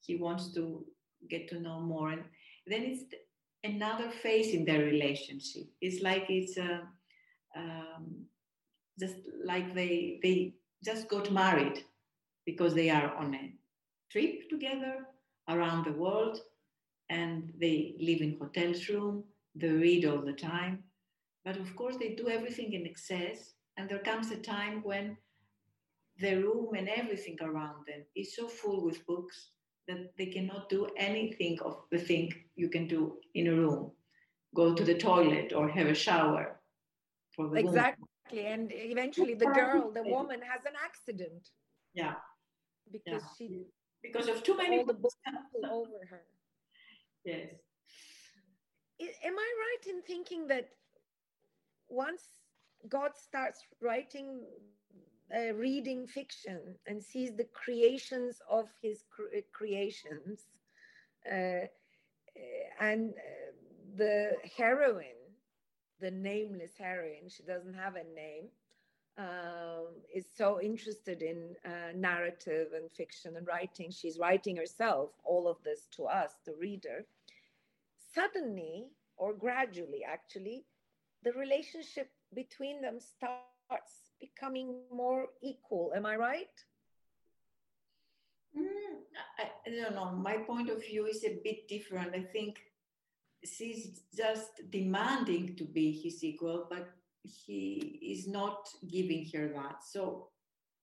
He 0.00 0.16
wants 0.16 0.54
to 0.54 0.84
get 1.28 1.48
to 1.48 1.60
know 1.60 1.80
more, 1.80 2.10
and 2.10 2.24
then 2.66 2.82
it's 2.82 3.04
another 3.64 4.10
phase 4.10 4.54
in 4.54 4.64
their 4.64 4.80
relationship. 4.84 5.64
It's 5.80 6.02
like 6.02 6.26
it's 6.28 6.56
uh, 6.58 6.80
um, 7.56 8.24
just 8.98 9.16
like 9.44 9.74
they 9.74 10.20
they 10.22 10.54
just 10.84 11.08
got 11.08 11.32
married 11.32 11.84
because 12.46 12.74
they 12.74 12.90
are 12.90 13.14
on 13.16 13.34
a 13.34 13.52
trip 14.10 14.48
together 14.48 15.06
around 15.48 15.84
the 15.84 15.92
world 15.92 16.40
and 17.08 17.52
they 17.60 17.94
live 18.00 18.20
in 18.20 18.38
hotels 18.38 18.88
room 18.88 19.24
they 19.54 19.68
read 19.68 20.04
all 20.04 20.22
the 20.22 20.32
time. 20.32 20.84
But 21.44 21.56
of 21.56 21.74
course 21.76 21.96
they 21.96 22.14
do 22.14 22.28
everything 22.28 22.72
in 22.72 22.86
excess. 22.86 23.54
And 23.76 23.88
there 23.88 23.98
comes 23.98 24.30
a 24.30 24.36
time 24.36 24.82
when 24.82 25.16
the 26.18 26.36
room 26.36 26.74
and 26.74 26.88
everything 26.88 27.38
around 27.40 27.86
them 27.86 28.02
is 28.14 28.36
so 28.36 28.46
full 28.46 28.84
with 28.84 29.06
books 29.06 29.50
that 29.88 30.16
they 30.18 30.26
cannot 30.26 30.68
do 30.68 30.88
anything 30.96 31.58
of 31.64 31.82
the 31.90 31.98
thing 31.98 32.32
you 32.56 32.68
can 32.68 32.86
do 32.86 33.16
in 33.34 33.48
a 33.48 33.54
room. 33.54 33.90
Go 34.54 34.74
to 34.74 34.84
the 34.84 34.94
toilet 34.94 35.52
or 35.54 35.68
have 35.68 35.86
a 35.86 35.94
shower 35.94 36.60
for 37.34 37.48
the 37.48 37.56
exactly 37.56 38.04
and 38.32 38.70
eventually 38.72 39.34
the 39.34 39.46
girl 39.46 39.90
the 39.92 40.02
woman 40.02 40.40
has 40.42 40.64
an 40.64 40.74
accident. 40.82 41.50
Yeah. 41.94 42.14
Because 42.90 43.22
yeah. 43.22 43.36
she 43.36 43.66
because 44.02 44.28
of 44.28 44.42
too 44.42 44.56
many 44.56 44.82
books. 44.82 45.16
over 45.70 46.06
her. 46.10 46.22
Yes. 47.24 47.54
Am 49.24 49.38
i 49.38 49.50
right 49.64 49.86
in 49.94 50.02
thinking 50.02 50.46
that 50.48 50.70
once 51.88 52.40
god 52.88 53.16
starts 53.16 53.64
writing 53.80 54.42
uh, 55.34 55.52
reading 55.54 56.06
fiction 56.06 56.60
and 56.86 57.02
sees 57.02 57.34
the 57.36 57.44
creations 57.52 58.40
of 58.48 58.68
his 58.82 59.04
cre- 59.10 59.44
creations 59.52 60.48
uh, 61.30 61.66
and 62.80 63.10
uh, 63.10 63.52
the 63.96 64.32
heroine 64.56 65.19
the 66.00 66.10
nameless 66.10 66.72
heroine. 66.78 67.28
She 67.28 67.42
doesn't 67.42 67.74
have 67.74 67.96
a 67.96 68.04
name. 68.14 68.48
Um, 69.18 69.88
is 70.14 70.24
so 70.34 70.60
interested 70.62 71.20
in 71.20 71.54
uh, 71.66 71.92
narrative 71.94 72.68
and 72.74 72.90
fiction 72.90 73.36
and 73.36 73.46
writing. 73.46 73.90
She's 73.90 74.18
writing 74.18 74.56
herself 74.56 75.10
all 75.24 75.46
of 75.46 75.62
this 75.62 75.88
to 75.96 76.04
us, 76.04 76.30
the 76.46 76.54
reader. 76.54 77.04
Suddenly, 78.14 78.86
or 79.18 79.34
gradually, 79.34 80.04
actually, 80.06 80.64
the 81.22 81.32
relationship 81.32 82.08
between 82.34 82.80
them 82.80 82.98
starts 82.98 83.92
becoming 84.20 84.76
more 84.90 85.26
equal. 85.42 85.92
Am 85.94 86.06
I 86.06 86.16
right? 86.16 86.64
Mm, 88.56 89.02
I, 89.38 89.50
I 89.66 89.70
don't 89.70 89.94
know. 89.94 90.12
My 90.12 90.38
point 90.38 90.70
of 90.70 90.82
view 90.82 91.06
is 91.06 91.24
a 91.24 91.40
bit 91.44 91.68
different. 91.68 92.14
I 92.14 92.22
think 92.22 92.58
she's 93.44 94.02
just 94.16 94.70
demanding 94.70 95.56
to 95.56 95.64
be 95.64 95.92
his 95.92 96.22
equal, 96.22 96.66
but 96.70 96.88
he 97.22 97.98
is 98.02 98.26
not 98.26 98.68
giving 98.88 99.26
her 99.34 99.48
that. 99.48 99.84
So 99.84 100.28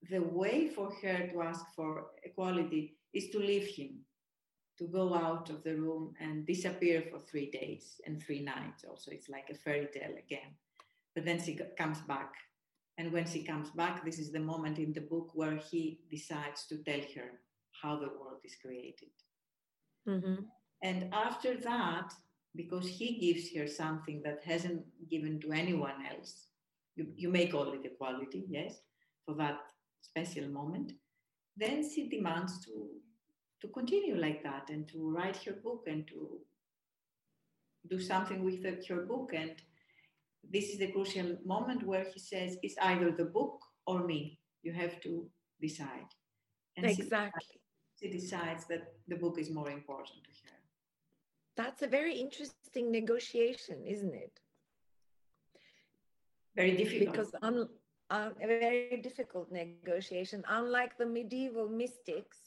the 0.10 0.20
way 0.20 0.67
for 0.67 0.91
her 1.02 1.28
to 1.28 1.41
ask 1.41 1.65
for 1.76 2.08
equality 2.24 2.98
is 3.13 3.30
to 3.30 3.39
leave 3.39 3.67
him, 3.67 4.00
to 4.78 4.86
go 4.86 5.13
out 5.15 5.50
of 5.50 5.63
the 5.63 5.76
room 5.76 6.13
and 6.20 6.46
disappear 6.46 7.04
for 7.10 7.20
three 7.20 7.50
days 7.50 8.00
and 8.06 8.22
three 8.22 8.41
nights. 8.41 8.86
Also, 8.88 9.12
it's 9.12 9.30
like 9.30 9.50
a 9.50 9.56
fairy 9.56 9.88
tale 9.93 10.15
again. 10.17 10.56
But 11.15 11.26
then 11.26 11.41
she 11.41 11.60
comes 11.78 12.02
back. 12.02 12.34
And 13.00 13.12
when 13.12 13.28
she 13.28 13.43
comes 13.43 13.70
back, 13.72 14.04
this 14.04 14.17
is 14.17 14.32
the 14.32 14.39
moment 14.39 14.80
in 14.80 14.93
the 14.93 15.02
book 15.02 15.32
where 15.34 15.56
he 15.56 16.00
decides 16.10 16.65
to 16.67 16.78
tell 16.78 17.02
her 17.15 17.41
how 17.82 17.96
the 17.96 18.10
world 18.10 18.41
is 18.43 18.56
created. 18.60 19.10
Mm-hmm. 20.08 20.43
And 20.84 21.13
after 21.13 21.56
that, 21.58 22.13
because 22.58 22.88
he 22.88 23.20
gives 23.20 23.56
her 23.56 23.67
something 23.67 24.22
that 24.26 24.41
hasn't 24.43 24.84
given 25.10 25.39
to 25.39 25.52
anyone 25.52 26.00
else. 26.12 26.48
You, 26.96 27.06
mm. 27.06 27.13
you 27.15 27.30
may 27.30 27.48
call 27.48 27.72
it 27.74 27.86
equality, 27.86 28.46
yes, 28.50 28.82
for 29.26 29.36
that 29.36 29.60
special 30.02 30.50
moment. 30.50 30.93
Then 31.56 31.88
she 31.88 32.10
demands 32.10 32.65
to, 32.65 32.88
to 33.62 33.67
continue 33.70 34.17
like 34.20 34.43
that 34.43 34.70
and 34.70 34.88
to 34.89 35.12
write 35.12 35.38
her 35.43 35.54
book 35.54 35.84
and 35.88 36.08
to 36.08 36.39
do 37.89 38.00
something 38.00 38.43
with 38.43 38.63
the, 38.63 38.84
her 38.89 39.04
book. 39.04 39.32
And 39.34 39.54
this 40.52 40.70
is 40.70 40.80
the 40.80 40.91
crucial 40.91 41.38
moment 41.46 41.86
where 41.86 42.06
he 42.12 42.20
says, 42.20 42.58
it's 42.63 42.76
either 42.82 43.12
the 43.12 43.26
book 43.26 43.60
or 43.86 44.04
me. 44.06 44.39
You 44.63 44.74
have 44.74 45.00
to 45.02 45.28
decide. 45.62 46.10
And 46.76 46.86
exactly. 46.86 47.46
She, 48.00 48.08
she 48.08 48.12
decides 48.12 48.65
that 48.65 48.93
the 49.08 49.15
book 49.15 49.39
is 49.39 49.50
more 49.50 49.70
important 49.70 50.24
to 50.24 50.30
her. 50.50 50.57
That's 51.58 51.82
a 51.82 51.88
very 51.88 52.15
interesting 52.15 52.91
negotiation, 52.91 53.84
isn't 53.86 54.13
it? 54.13 54.39
Very 56.56 56.78
difficult. 56.78 57.12
Because 57.12 57.36
un, 57.41 57.67
uh, 58.12 58.30
a 58.41 58.48
very 58.48 59.00
difficult 59.02 59.52
negotiation. 59.52 60.43
Unlike 60.48 60.98
the 61.00 61.08
medieval 61.08 61.67
mystics, 61.67 62.38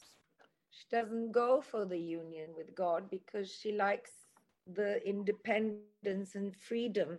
she 0.69 0.85
doesn't 0.89 1.33
go 1.33 1.61
for 1.61 1.83
the 1.85 1.97
union 1.97 2.51
with 2.55 2.73
God 2.73 3.09
because 3.09 3.51
she 3.53 3.73
likes 3.73 4.11
the 4.73 5.05
independence 5.05 6.35
and 6.35 6.55
freedom 6.55 7.17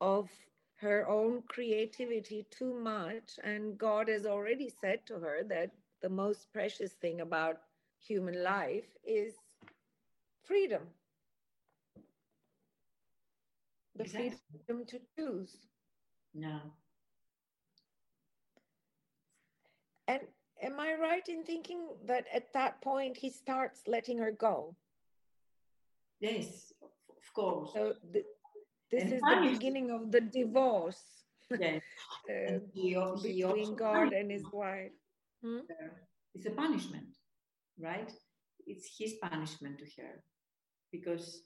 of 0.00 0.28
her 0.76 1.08
own 1.08 1.42
creativity 1.46 2.44
too 2.50 2.74
much. 2.74 3.38
And 3.44 3.78
God 3.78 4.08
has 4.08 4.26
already 4.26 4.68
said 4.68 5.06
to 5.06 5.14
her 5.20 5.44
that 5.44 5.70
the 6.02 6.08
most 6.08 6.52
precious 6.52 6.92
thing 6.94 7.20
about 7.20 7.60
human 8.00 8.42
life 8.42 8.88
is 9.04 9.34
freedom 10.42 10.82
the 13.96 14.04
exactly. 14.04 14.34
freedom 14.66 14.84
to 14.86 14.98
choose. 15.16 15.56
No. 16.34 16.60
And 20.08 20.20
am 20.62 20.80
I 20.80 20.94
right 20.94 21.26
in 21.28 21.44
thinking 21.44 21.88
that 22.06 22.26
at 22.32 22.52
that 22.52 22.80
point 22.82 23.16
he 23.16 23.30
starts 23.30 23.82
letting 23.86 24.18
her 24.18 24.32
go? 24.32 24.74
Yes, 26.20 26.72
of 26.82 27.32
course. 27.34 27.70
So 27.72 27.94
the, 28.12 28.24
this 28.90 29.04
and 29.04 29.12
is 29.14 29.20
the 29.20 29.50
beginning 29.52 29.90
of 29.90 30.10
the 30.10 30.20
divorce. 30.20 31.02
Yes. 31.50 31.82
uh, 32.30 32.58
he, 32.72 32.94
he 33.22 33.42
between 33.42 33.76
God 33.76 34.12
and 34.12 34.30
his 34.30 34.44
wife. 34.52 34.92
Hmm? 35.42 35.60
It's 36.34 36.46
a 36.46 36.50
punishment, 36.50 37.16
right? 37.78 38.10
it's 38.66 38.96
his 38.98 39.14
punishment 39.14 39.78
to 39.78 39.84
her 40.02 40.22
because 40.90 41.42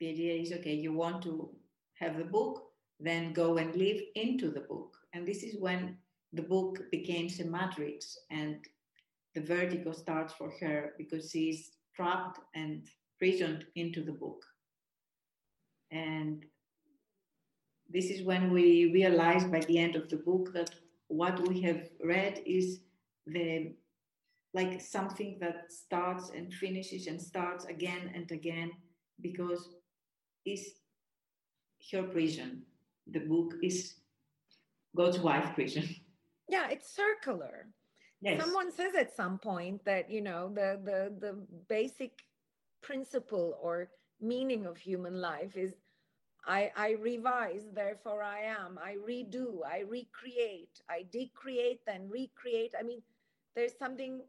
the 0.00 0.10
idea 0.10 0.34
is 0.34 0.52
okay, 0.52 0.74
you 0.74 0.92
want 0.92 1.22
to 1.22 1.50
have 1.98 2.18
the 2.18 2.24
book, 2.24 2.62
then 3.00 3.32
go 3.32 3.56
and 3.58 3.74
live 3.74 4.00
into 4.14 4.50
the 4.50 4.60
book. 4.60 4.96
And 5.12 5.26
this 5.26 5.42
is 5.42 5.60
when 5.60 5.96
the 6.32 6.42
book 6.42 6.80
becomes 6.90 7.40
a 7.40 7.44
matrix 7.44 8.18
and 8.30 8.56
the 9.34 9.40
vertigo 9.40 9.92
starts 9.92 10.34
for 10.34 10.52
her 10.60 10.94
because 10.98 11.30
she's 11.30 11.72
trapped 11.94 12.40
and 12.54 12.86
prisoned 13.18 13.64
into 13.74 14.02
the 14.02 14.12
book. 14.12 14.42
And 15.90 16.44
this 17.88 18.06
is 18.06 18.22
when 18.22 18.50
we 18.50 18.90
realize 18.92 19.44
by 19.44 19.60
the 19.60 19.78
end 19.78 19.96
of 19.96 20.08
the 20.08 20.16
book 20.16 20.52
that 20.52 20.70
what 21.08 21.46
we 21.48 21.60
have 21.62 21.88
read 22.02 22.42
is 22.44 22.80
the 23.26 23.72
like 24.54 24.80
something 24.80 25.36
that 25.38 25.70
starts 25.70 26.30
and 26.30 26.52
finishes 26.52 27.06
and 27.06 27.20
starts 27.20 27.66
again 27.66 28.10
and 28.14 28.30
again 28.30 28.70
because 29.20 29.68
it's 30.46 30.70
her 31.92 32.02
prison. 32.02 32.62
The 33.06 33.20
book 33.20 33.54
is 33.62 33.94
God's 34.96 35.18
wife 35.18 35.54
prison. 35.54 35.88
Yeah, 36.48 36.68
it's 36.70 36.94
circular. 36.94 37.66
Yes. 38.20 38.40
Someone 38.40 38.70
says 38.70 38.94
at 38.94 39.16
some 39.16 39.36
point 39.36 39.84
that 39.84 40.08
you 40.08 40.20
know 40.20 40.48
the 40.54 40.78
the 40.84 41.12
the 41.18 41.44
basic 41.68 42.22
principle 42.82 43.58
or 43.60 43.90
meaning 44.20 44.64
of 44.64 44.76
human 44.76 45.20
life 45.20 45.56
is 45.56 45.74
I, 46.46 46.70
I 46.76 46.90
revise, 47.02 47.64
therefore 47.74 48.22
I 48.22 48.42
am. 48.42 48.78
I 48.78 48.94
redo, 49.04 49.66
I 49.66 49.80
recreate, 49.80 50.80
I 50.88 51.02
decreate, 51.10 51.80
then 51.84 52.08
recreate. 52.08 52.72
I 52.78 52.84
mean, 52.84 53.02
there's 53.56 53.76
something 53.76 54.20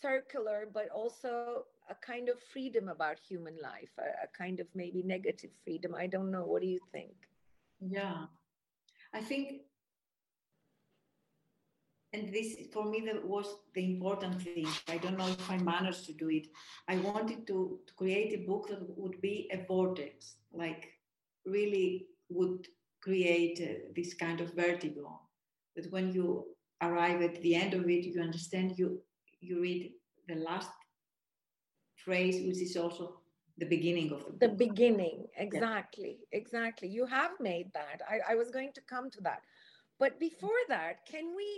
circular, 0.00 0.68
but 0.72 0.88
also 0.90 1.64
a 1.88 1.94
kind 1.94 2.28
of 2.28 2.36
freedom 2.52 2.88
about 2.88 3.18
human 3.18 3.56
life, 3.62 3.90
a, 3.98 4.24
a 4.24 4.28
kind 4.36 4.60
of 4.60 4.66
maybe 4.74 5.02
negative 5.02 5.50
freedom. 5.64 5.94
I 5.94 6.06
don't 6.06 6.30
know. 6.30 6.44
What 6.44 6.62
do 6.62 6.68
you 6.68 6.80
think? 6.92 7.14
Yeah. 7.80 8.26
I 9.14 9.20
think 9.20 9.62
and 12.12 12.32
this 12.32 12.56
for 12.72 12.84
me 12.84 13.00
that 13.06 13.24
was 13.24 13.46
the 13.74 13.84
important 13.84 14.40
thing 14.40 14.66
i 14.88 14.96
don't 14.96 15.18
know 15.18 15.28
if 15.28 15.50
i 15.50 15.58
managed 15.58 16.06
to 16.06 16.12
do 16.12 16.28
it 16.30 16.46
i 16.88 16.96
wanted 16.98 17.46
to, 17.46 17.80
to 17.86 17.92
create 17.94 18.32
a 18.32 18.46
book 18.46 18.68
that 18.68 18.80
would 18.96 19.20
be 19.20 19.50
a 19.52 19.64
vortex 19.66 20.36
like 20.52 20.88
really 21.44 22.06
would 22.28 22.66
create 23.02 23.60
uh, 23.60 23.74
this 23.94 24.14
kind 24.14 24.40
of 24.40 24.54
vertigo 24.54 25.20
that 25.74 25.90
when 25.92 26.12
you 26.12 26.44
arrive 26.82 27.22
at 27.22 27.40
the 27.42 27.54
end 27.54 27.74
of 27.74 27.88
it 27.88 28.04
you 28.04 28.20
understand 28.20 28.78
you 28.78 29.00
you 29.40 29.60
read 29.60 29.92
the 30.28 30.36
last 30.36 30.70
phrase 32.06 32.36
which 32.46 32.62
is 32.68 32.76
also 32.76 33.04
the 33.58 33.66
beginning 33.66 34.12
of 34.12 34.20
the 34.24 34.30
book. 34.30 34.40
the 34.40 34.54
beginning 34.66 35.26
exactly 35.36 36.18
yeah. 36.20 36.38
exactly 36.40 36.88
you 36.88 37.06
have 37.06 37.32
made 37.40 37.72
that 37.74 38.00
I, 38.14 38.32
I 38.32 38.34
was 38.36 38.50
going 38.50 38.72
to 38.74 38.82
come 38.94 39.10
to 39.10 39.20
that 39.28 39.42
but 39.98 40.20
before 40.20 40.62
that 40.68 41.06
can 41.06 41.34
we 41.36 41.48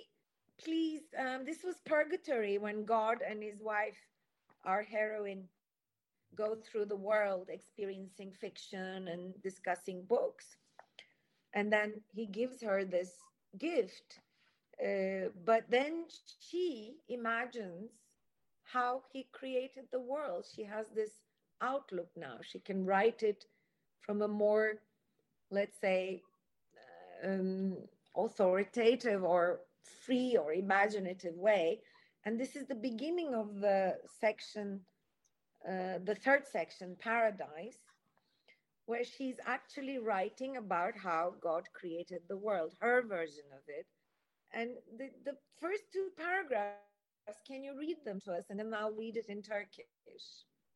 please, 0.59 1.03
um, 1.19 1.45
this 1.45 1.63
was 1.65 1.77
purgatory 1.87 2.59
when 2.59 2.85
God 2.85 3.19
and 3.29 3.43
his 3.43 3.63
wife, 3.63 3.99
our 4.65 4.83
heroine, 4.83 5.45
go 6.37 6.57
through 6.57 6.87
the 6.87 6.97
world 6.97 7.49
experiencing 7.51 8.33
fiction 8.33 9.09
and 9.09 9.33
discussing 9.43 10.05
books. 10.09 10.57
And 11.55 11.73
then 11.73 11.95
he 12.13 12.27
gives 12.27 12.61
her 12.63 12.85
this 12.85 13.13
gift. 13.59 14.21
Uh, 14.83 15.31
but 15.45 15.65
then 15.71 16.05
she 16.41 16.97
imagines 17.09 17.91
how 18.73 19.03
he 19.13 19.27
created 19.33 19.85
the 19.91 20.01
world. 20.01 20.47
She 20.55 20.65
has 20.65 20.87
this 20.95 21.13
outlook 21.61 22.11
now. 22.17 22.39
She 22.43 22.59
can 22.61 22.85
write 22.85 23.23
it 23.23 23.45
from 24.01 24.23
a 24.23 24.29
more, 24.29 24.75
let's 25.51 25.79
say, 25.81 26.23
um, 27.25 27.77
authoritative 28.17 29.23
or 29.25 29.61
free 30.05 30.37
or 30.37 30.53
imaginative 30.53 31.37
way. 31.37 31.81
And 32.25 32.39
this 32.39 32.57
is 32.57 32.67
the 32.67 32.75
beginning 32.75 33.35
of 33.35 33.61
the 33.61 33.97
section, 34.21 34.81
uh, 35.67 35.99
the 36.05 36.15
third 36.15 36.47
section, 36.47 36.97
Paradise, 36.99 37.79
where 38.87 39.05
she's 39.05 39.37
actually 39.47 39.99
writing 39.99 40.57
about 40.57 40.97
how 40.97 41.35
God 41.41 41.65
created 41.75 42.23
the 42.29 42.37
world, 42.37 42.75
her 42.81 43.03
version 43.07 43.45
of 43.53 43.63
it. 43.69 43.87
And 44.53 44.71
the, 44.99 45.11
the 45.25 45.37
first 45.61 45.85
two 45.93 46.09
paragraphs, 46.17 46.98
can 47.47 47.63
you 47.65 47.79
read 47.79 47.97
them 48.05 48.21
to 48.25 48.33
us? 48.33 48.45
And 48.51 48.59
then 48.59 48.73
I'll 48.75 48.93
read 48.93 49.17
it 49.17 49.27
in 49.29 49.43
Turkish. 49.43 49.85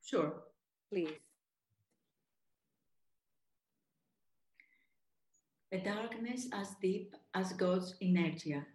Sure. 0.05 0.35
Please. 0.91 1.09
A 5.73 5.79
darkness 5.79 6.49
as 6.53 6.75
deep 6.81 7.15
as 7.35 7.55
God's 7.55 7.95
inertia, 8.01 8.67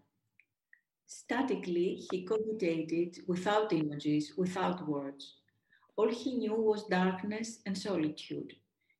Statically, 1.09 2.05
he 2.11 2.25
cogitated 2.25 3.23
without 3.27 3.71
images, 3.71 4.33
without 4.35 4.85
words. 4.85 5.35
All 5.95 6.09
he 6.09 6.37
knew 6.37 6.53
was 6.53 6.83
darkness 6.83 7.59
and 7.65 7.77
solitude. 7.77 8.53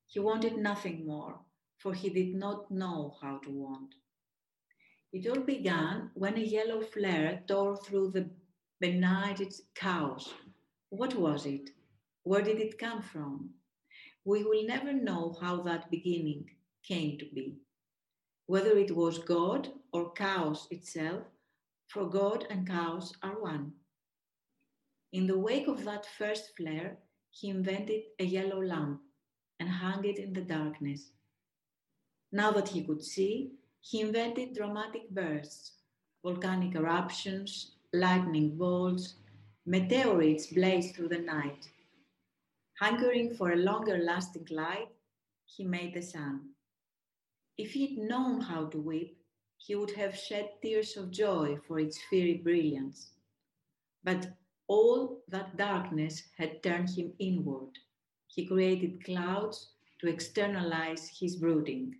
He 0.08 0.20
wanted 0.20 0.58
nothing 0.58 1.06
more, 1.06 1.42
for 1.78 1.94
he 1.94 2.10
did 2.10 2.34
not 2.34 2.72
know 2.72 3.18
how 3.22 3.40
to 3.40 3.52
want. 3.52 3.96
It 5.12 5.28
all 5.28 5.44
began 5.44 6.12
when 6.14 6.38
a 6.38 6.42
yellow 6.42 6.82
flare 6.82 7.44
tore 7.46 7.76
through 7.76 8.12
the 8.12 8.30
benighted 8.80 9.54
chaos. 9.76 10.34
What 10.90 11.16
was 11.16 11.46
it? 11.46 11.72
Where 12.24 12.42
did 12.42 12.60
it 12.60 12.78
come 12.78 13.02
from? 13.02 13.50
We 14.24 14.44
will 14.44 14.66
never 14.68 14.94
know 14.94 15.36
how 15.42 15.62
that 15.64 15.90
beginning 15.90 16.46
came 16.84 17.18
to 17.18 17.26
be. 17.34 17.58
Whether 18.46 18.78
it 18.78 18.96
was 18.96 19.20
God 19.20 19.70
or 19.92 20.12
chaos 20.12 20.68
itself, 20.70 21.24
for 21.88 22.10
God 22.10 22.46
and 22.50 22.68
chaos 22.68 23.14
are 23.24 23.42
one. 23.42 23.72
In 25.14 25.26
the 25.26 25.40
wake 25.40 25.68
of 25.68 25.86
that 25.86 26.06
first 26.18 26.52
flare, 26.58 26.98
he 27.32 27.50
invented 27.50 28.04
a 28.20 28.26
yellow 28.26 28.62
lamp 28.62 29.02
and 29.60 29.70
hung 29.70 30.06
it 30.06 30.20
in 30.20 30.34
the 30.34 30.42
darkness. 30.42 31.12
Now 32.32 32.52
that 32.52 32.68
he 32.68 32.84
could 32.84 33.04
see, 33.04 33.54
he 33.80 34.02
invented 34.02 34.54
dramatic 34.54 35.10
bursts, 35.10 35.72
volcanic 36.24 36.76
eruptions, 36.76 37.77
lightning 37.94 38.58
bolts, 38.58 39.16
meteorites 39.66 40.48
blazed 40.48 40.96
through 40.96 41.10
the 41.10 41.20
night. 41.20 41.70
Hankering 42.80 43.34
for 43.36 43.52
a 43.52 43.58
longer 43.58 43.98
lasting 43.98 44.48
light, 44.52 44.90
he 45.46 45.64
made 45.64 45.94
the 45.94 46.02
sun. 46.02 46.50
If 47.58 47.72
he'd 47.72 47.98
known 47.98 48.42
how 48.42 48.66
to 48.68 48.78
weep, 48.78 49.18
he 49.58 49.76
would 49.76 49.92
have 49.92 50.16
shed 50.16 50.52
tears 50.62 50.96
of 50.98 51.12
joy 51.12 51.58
for 51.68 51.80
its 51.80 52.00
fiery 52.10 52.36
brilliance. 52.36 53.12
But 54.04 54.28
all 54.68 55.24
that 55.30 55.58
darkness 55.58 56.24
had 56.38 56.62
turned 56.62 56.90
him 56.90 57.14
inward. 57.20 57.72
He 58.28 58.46
created 58.46 59.04
clouds 59.04 59.72
to 60.00 60.08
externalize 60.08 61.10
his 61.20 61.38
brooding. 61.38 61.96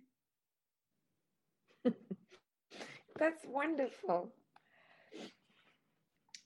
That's 3.18 3.44
wonderful. 3.46 4.32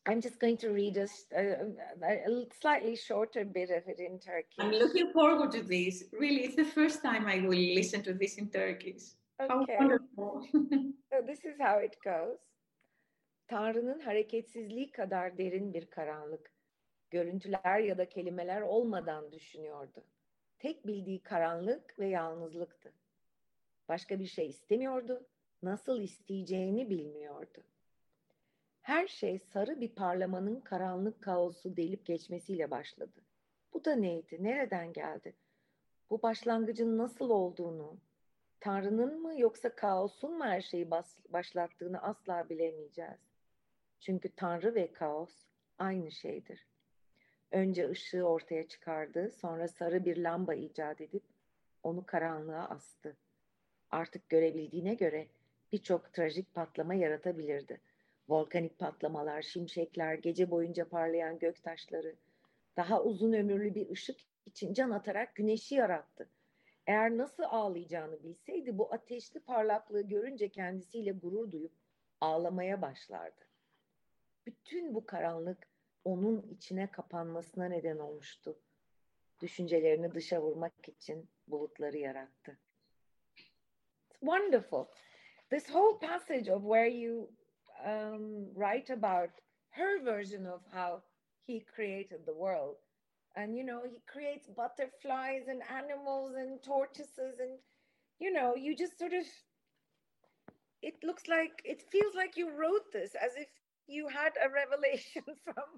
I'm 0.06 0.20
just 0.20 0.40
going 0.40 0.56
to 0.58 0.70
read 0.70 0.96
a, 0.96 1.06
a, 1.36 1.68
a, 2.02 2.46
slightly 2.60 2.96
shorter 2.96 3.44
bit 3.44 3.70
of 3.70 3.86
it 3.86 4.00
in 4.00 4.18
Turkish. 4.18 4.58
I'm 4.58 4.72
looking 4.72 5.12
forward 5.12 5.52
to 5.52 5.62
this. 5.62 6.04
Really, 6.12 6.42
it's 6.44 6.56
the 6.56 6.64
first 6.64 7.02
time 7.02 7.26
I 7.26 7.40
will 7.40 7.58
listen 7.78 8.02
to 8.02 8.12
this 8.12 8.36
in 8.36 8.48
Turkish. 8.50 9.02
Okay. 9.40 9.78
so 10.16 11.16
this 11.26 11.44
is 11.44 11.56
how 11.60 11.78
it 11.78 11.96
goes. 12.04 12.38
Tanrı'nın 13.48 14.00
hareketsizliği 14.00 14.90
kadar 14.90 15.38
derin 15.38 15.74
bir 15.74 15.86
karanlık. 15.86 16.52
Görüntüler 17.10 17.78
ya 17.78 17.98
da 17.98 18.08
kelimeler 18.08 18.60
olmadan 18.60 19.32
düşünüyordu. 19.32 20.04
Tek 20.58 20.86
bildiği 20.86 21.22
karanlık 21.22 21.98
ve 21.98 22.08
yalnızlıktı. 22.08 22.92
Başka 23.88 24.20
bir 24.20 24.26
şey 24.26 24.48
istemiyordu. 24.48 25.26
Nasıl 25.62 26.00
isteyeceğini 26.00 26.90
bilmiyordu. 26.90 27.64
Her 28.82 29.08
şey 29.08 29.38
sarı 29.38 29.80
bir 29.80 29.88
parlamanın 29.88 30.60
karanlık 30.60 31.22
kaosu 31.22 31.76
delip 31.76 32.06
geçmesiyle 32.06 32.70
başladı. 32.70 33.22
Bu 33.72 33.84
da 33.84 33.96
neydi? 33.96 34.36
Nereden 34.40 34.92
geldi? 34.92 35.34
Bu 36.10 36.22
başlangıcın 36.22 36.98
nasıl 36.98 37.30
olduğunu, 37.30 37.96
Tanrı'nın 38.60 39.22
mı 39.22 39.40
yoksa 39.40 39.74
kaosun 39.74 40.38
mu 40.38 40.44
her 40.44 40.60
şeyi 40.60 40.90
başlattığını 41.28 42.02
asla 42.02 42.48
bilemeyeceğiz. 42.48 43.20
Çünkü 44.00 44.28
Tanrı 44.36 44.74
ve 44.74 44.92
kaos 44.92 45.34
aynı 45.78 46.10
şeydir. 46.10 46.66
Önce 47.50 47.90
ışığı 47.90 48.24
ortaya 48.24 48.68
çıkardı, 48.68 49.30
sonra 49.30 49.68
sarı 49.68 50.04
bir 50.04 50.16
lamba 50.16 50.54
icat 50.54 51.00
edip 51.00 51.22
onu 51.82 52.06
karanlığa 52.06 52.68
astı. 52.68 53.16
Artık 53.90 54.28
görebildiğine 54.28 54.94
göre 54.94 55.28
birçok 55.72 56.12
trajik 56.12 56.54
patlama 56.54 56.94
yaratabilirdi. 56.94 57.80
Volkanik 58.28 58.78
patlamalar, 58.78 59.42
şimşekler, 59.42 60.14
gece 60.14 60.50
boyunca 60.50 60.88
parlayan 60.88 61.38
gök 61.38 61.62
taşları, 61.62 62.16
Daha 62.76 63.02
uzun 63.02 63.32
ömürlü 63.32 63.74
bir 63.74 63.90
ışık 63.90 64.20
için 64.46 64.74
can 64.74 64.90
atarak 64.90 65.34
güneşi 65.34 65.74
yarattı. 65.74 66.28
Eğer 66.86 67.16
nasıl 67.16 67.42
ağlayacağını 67.42 68.22
bilseydi 68.22 68.78
bu 68.78 68.92
ateşli 68.92 69.40
parlaklığı 69.40 70.08
görünce 70.08 70.48
kendisiyle 70.48 71.12
gurur 71.12 71.52
duyup 71.52 71.72
ağlamaya 72.20 72.82
başlardı. 72.82 73.44
Bütün 74.46 74.94
bu 74.94 75.06
karanlık 75.06 75.68
onun 76.04 76.42
içine 76.42 76.90
kapanmasına 76.90 77.68
neden 77.68 77.98
olmuştu. 77.98 78.58
Düşüncelerini 79.40 80.14
dışa 80.14 80.42
vurmak 80.42 80.88
için 80.88 81.28
bulutları 81.48 81.98
yarattı. 81.98 82.58
It's 84.10 84.20
wonderful. 84.20 84.84
This 85.50 85.66
whole 85.66 85.98
passage 86.08 86.52
of 86.54 86.62
where 86.62 86.90
you 86.90 87.30
um, 87.84 88.46
write 88.54 88.90
about 88.90 89.30
her 89.70 90.02
version 90.02 90.46
of 90.46 90.60
how 90.72 91.02
he 91.44 91.60
created 91.74 92.20
the 92.26 92.34
world 92.34 92.76
and 93.36 93.56
you 93.56 93.64
know 93.64 93.82
he 93.84 94.00
creates 94.06 94.48
butterflies 94.48 95.48
and 95.48 95.62
animals 95.70 96.34
and 96.36 96.62
tortoises 96.62 97.38
and 97.40 97.58
you 98.18 98.32
know 98.32 98.54
you 98.54 98.76
just 98.76 98.98
sort 98.98 99.12
of 99.12 99.24
it 100.82 100.94
looks 101.02 101.28
like 101.28 101.62
it 101.64 101.82
feels 101.90 102.14
like 102.14 102.36
you 102.36 102.50
wrote 102.50 102.92
this 102.92 103.14
as 103.14 103.32
if 103.36 103.48
you 103.86 104.08
had 104.08 104.32
a 104.44 104.48
revelation 104.50 105.22
from 105.44 105.68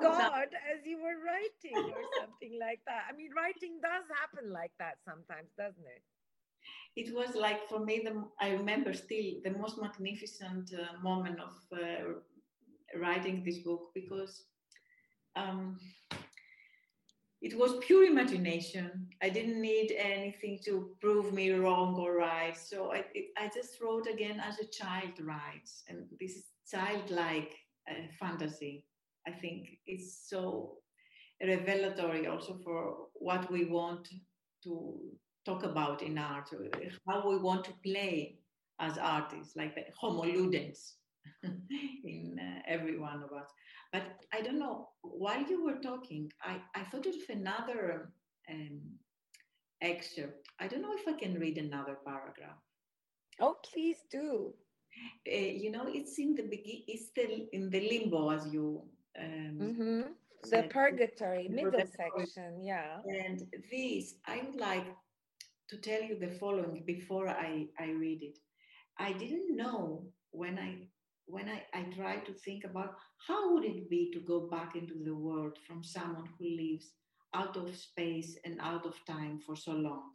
God 0.00 0.48
as 0.72 0.86
you 0.86 0.98
were 0.98 1.18
writing 1.22 1.92
or 1.92 2.02
something 2.20 2.58
like 2.60 2.80
that. 2.86 3.04
I 3.10 3.16
mean, 3.16 3.30
writing 3.36 3.80
does 3.82 4.04
happen 4.20 4.52
like 4.52 4.72
that 4.78 4.96
sometimes, 5.04 5.50
doesn't 5.58 5.86
it? 5.86 6.02
It 6.96 7.14
was 7.14 7.34
like 7.34 7.68
for 7.68 7.80
me, 7.80 8.02
the, 8.04 8.24
I 8.40 8.50
remember 8.52 8.92
still 8.92 9.34
the 9.44 9.50
most 9.50 9.80
magnificent 9.80 10.72
uh, 10.72 11.02
moment 11.02 11.38
of 11.40 11.52
uh, 11.72 12.98
writing 12.98 13.42
this 13.44 13.58
book 13.58 13.90
because 13.94 14.44
um, 15.36 15.78
it 17.42 17.56
was 17.56 17.76
pure 17.86 18.04
imagination. 18.04 19.08
I 19.22 19.28
didn't 19.28 19.60
need 19.60 19.92
anything 19.92 20.58
to 20.64 20.96
prove 21.00 21.32
me 21.32 21.50
wrong 21.50 21.96
or 21.96 22.16
right. 22.16 22.56
So 22.56 22.92
I, 22.92 23.04
it, 23.14 23.26
I 23.36 23.50
just 23.54 23.80
wrote 23.80 24.06
again 24.06 24.40
as 24.40 24.58
a 24.58 24.66
child 24.66 25.20
writes, 25.20 25.82
and 25.88 26.06
this 26.18 26.44
childlike 26.70 27.54
uh, 27.90 28.06
fantasy. 28.18 28.84
I 29.28 29.32
think 29.32 29.78
is 29.86 30.16
so 30.28 30.78
revelatory 31.42 32.26
also 32.26 32.58
for 32.64 33.08
what 33.14 33.50
we 33.50 33.64
want 33.64 34.08
to 34.62 34.98
talk 35.46 35.62
about 35.62 36.02
in 36.02 36.18
art, 36.18 36.50
how 37.08 37.28
we 37.28 37.38
want 37.38 37.64
to 37.64 37.72
play 37.84 38.38
as 38.80 38.98
artists, 38.98 39.56
like 39.56 39.74
the 39.74 39.84
homo 39.98 40.24
ludens 40.24 40.92
in 42.04 42.36
uh, 42.38 42.60
every 42.66 42.98
one 42.98 43.22
of 43.22 43.32
us. 43.32 43.48
But 43.92 44.02
I 44.34 44.42
don't 44.42 44.58
know, 44.58 44.88
while 45.02 45.42
you 45.42 45.64
were 45.64 45.78
talking, 45.78 46.30
I, 46.42 46.60
I 46.74 46.82
thought 46.84 47.06
of 47.06 47.14
another 47.30 48.12
um, 48.50 48.80
excerpt. 49.80 50.48
I 50.60 50.66
don't 50.66 50.82
know 50.82 50.94
if 50.94 51.06
I 51.08 51.18
can 51.18 51.38
read 51.38 51.58
another 51.58 51.96
paragraph. 52.04 52.60
Oh, 53.40 53.56
please 53.72 53.98
do. 54.10 54.52
Uh, 55.30 55.36
you 55.36 55.70
know, 55.70 55.86
it's 55.86 56.18
in 56.18 56.34
the 56.34 56.42
begin, 56.42 56.82
it's 56.88 57.10
the, 57.14 57.46
in 57.52 57.70
the 57.70 57.88
limbo 57.88 58.30
as 58.30 58.46
you. 58.52 58.82
Um, 59.18 59.58
mm-hmm. 59.60 60.00
The 60.50 60.68
purgatory, 60.70 61.48
middle 61.48 61.72
purgatory. 61.72 62.26
section, 62.26 62.62
yeah. 62.62 62.98
And 63.06 63.42
this, 63.70 64.14
I 64.26 64.42
would 64.44 64.60
like 64.60 64.86
to 65.68 65.76
tell 65.78 66.02
you 66.02 66.18
the 66.18 66.38
following 66.38 66.84
before 66.86 67.28
I, 67.28 67.66
I 67.78 67.90
read 67.90 68.22
it. 68.22 68.38
I 68.98 69.12
didn't 69.12 69.56
know 69.56 70.06
when 70.30 70.58
I 70.58 70.88
when 71.28 71.48
I, 71.48 71.64
I 71.74 71.82
tried 71.82 72.24
to 72.26 72.32
think 72.32 72.62
about 72.62 72.94
how 73.26 73.52
would 73.52 73.64
it 73.64 73.90
be 73.90 74.12
to 74.12 74.20
go 74.20 74.48
back 74.48 74.76
into 74.76 74.94
the 75.04 75.14
world 75.14 75.58
from 75.66 75.82
someone 75.82 76.28
who 76.38 76.44
lives 76.44 76.92
out 77.34 77.56
of 77.56 77.76
space 77.76 78.38
and 78.44 78.60
out 78.60 78.86
of 78.86 78.94
time 79.06 79.40
for 79.44 79.56
so 79.56 79.72
long. 79.72 80.10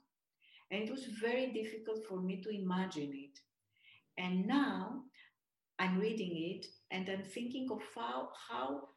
And 0.71 0.83
it 0.83 0.89
was 0.89 1.03
very 1.21 1.51
difficult 1.51 2.07
for 2.07 2.21
me 2.21 2.41
to 2.41 2.49
imagine 2.49 3.11
it. 3.13 3.37
And 4.17 4.47
now 4.47 5.01
I'm 5.79 5.99
reading 5.99 6.31
it 6.55 6.65
and 6.91 7.09
I'm 7.09 7.23
thinking 7.23 7.67
of 7.71 7.81
how 7.93 8.29
how 8.49 8.87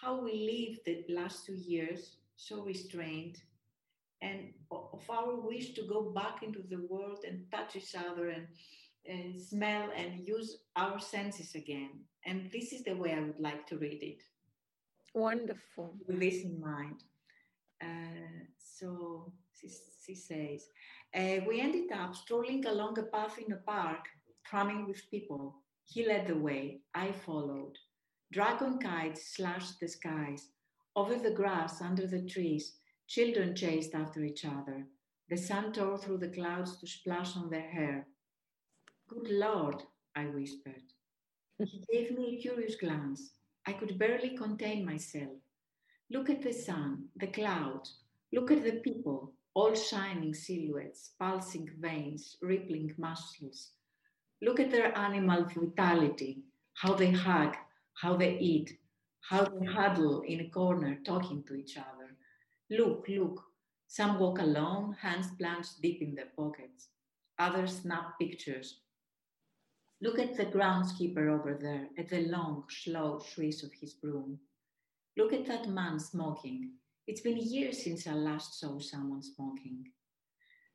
how 0.00 0.22
we 0.22 0.32
lived 0.32 0.80
the 0.86 1.12
last 1.12 1.44
two 1.44 1.56
years 1.56 2.16
so 2.36 2.62
restrained 2.62 3.36
and 4.22 4.52
of 4.70 5.08
our 5.08 5.34
wish 5.40 5.72
to 5.74 5.82
go 5.82 6.10
back 6.10 6.42
into 6.42 6.62
the 6.68 6.86
world 6.88 7.24
and 7.26 7.50
touch 7.50 7.76
each 7.76 7.94
other 7.94 8.28
and 8.28 8.46
and 9.06 9.40
smell 9.40 9.88
and 9.96 10.26
use 10.26 10.58
our 10.76 11.00
senses 11.00 11.54
again. 11.54 11.90
And 12.26 12.50
this 12.52 12.72
is 12.72 12.84
the 12.84 12.94
way 12.94 13.14
I 13.14 13.20
would 13.20 13.40
like 13.40 13.66
to 13.68 13.78
read 13.78 14.02
it. 14.02 14.22
Wonderful. 15.14 15.96
With 16.06 16.20
this 16.20 16.44
in 16.44 16.60
mind. 16.60 17.02
Uh, 17.82 18.44
so 18.58 19.32
she, 19.58 19.70
she 20.04 20.14
says, 20.14 20.66
uh, 21.14 21.42
we 21.48 21.60
ended 21.60 21.90
up 21.92 22.14
strolling 22.14 22.64
along 22.66 22.98
a 22.98 23.04
path 23.04 23.38
in 23.38 23.52
a 23.52 23.56
park, 23.56 24.04
cramming 24.46 24.86
with 24.86 25.10
people. 25.10 25.56
He 25.86 26.06
led 26.06 26.26
the 26.28 26.36
way, 26.36 26.82
I 26.94 27.12
followed. 27.12 27.76
Dragon 28.32 28.78
kites 28.78 29.34
slashed 29.34 29.80
the 29.80 29.88
skies. 29.88 30.48
Over 30.94 31.16
the 31.16 31.32
grass, 31.32 31.80
under 31.80 32.06
the 32.06 32.22
trees, 32.26 32.79
children 33.10 33.56
chased 33.56 33.92
after 33.92 34.22
each 34.22 34.44
other. 34.44 34.86
The 35.28 35.36
sun 35.36 35.72
tore 35.72 35.98
through 35.98 36.18
the 36.18 36.28
clouds 36.28 36.76
to 36.76 36.86
splash 36.86 37.36
on 37.36 37.50
their 37.50 37.68
hair. 37.68 38.06
Good 39.08 39.28
Lord, 39.28 39.82
I 40.14 40.26
whispered. 40.26 40.84
He 41.58 41.84
gave 41.92 42.16
me 42.16 42.36
a 42.36 42.40
curious 42.40 42.76
glance. 42.76 43.32
I 43.66 43.72
could 43.72 43.98
barely 43.98 44.36
contain 44.36 44.86
myself. 44.86 45.38
Look 46.08 46.30
at 46.30 46.42
the 46.42 46.52
sun, 46.52 47.08
the 47.16 47.26
clouds. 47.26 47.98
Look 48.32 48.52
at 48.52 48.62
the 48.62 48.80
people, 48.84 49.32
all 49.54 49.74
shining 49.74 50.32
silhouettes, 50.32 51.10
pulsing 51.18 51.68
veins, 51.80 52.36
rippling 52.40 52.94
muscles. 52.96 53.72
Look 54.40 54.60
at 54.60 54.70
their 54.70 54.96
animal 54.96 55.46
vitality, 55.46 56.44
how 56.74 56.94
they 56.94 57.10
hug, 57.10 57.56
how 57.94 58.16
they 58.16 58.38
eat, 58.38 58.78
how 59.20 59.46
they 59.46 59.66
huddle 59.66 60.22
in 60.22 60.40
a 60.40 60.48
corner 60.50 61.00
talking 61.04 61.42
to 61.48 61.54
each 61.56 61.76
other. 61.76 62.16
Look, 62.70 63.06
look. 63.08 63.42
Some 63.88 64.18
walk 64.18 64.38
alone, 64.38 64.96
hands 65.00 65.26
plunged 65.36 65.82
deep 65.82 66.00
in 66.00 66.14
their 66.14 66.30
pockets. 66.36 66.88
Others 67.38 67.80
snap 67.80 68.18
pictures, 68.18 68.80
Look 70.02 70.18
at 70.18 70.34
the 70.34 70.46
groundskeeper 70.46 71.28
over 71.28 71.58
there, 71.60 71.88
at 71.98 72.08
the 72.08 72.22
long, 72.22 72.64
slow 72.70 73.18
swish 73.18 73.62
of 73.62 73.72
his 73.74 73.92
broom. 73.92 74.38
Look 75.14 75.34
at 75.34 75.44
that 75.46 75.68
man 75.68 76.00
smoking. 76.00 76.70
It's 77.06 77.20
been 77.20 77.36
years 77.36 77.84
since 77.84 78.06
I 78.06 78.12
last 78.12 78.58
saw 78.58 78.78
someone 78.78 79.22
smoking. 79.22 79.88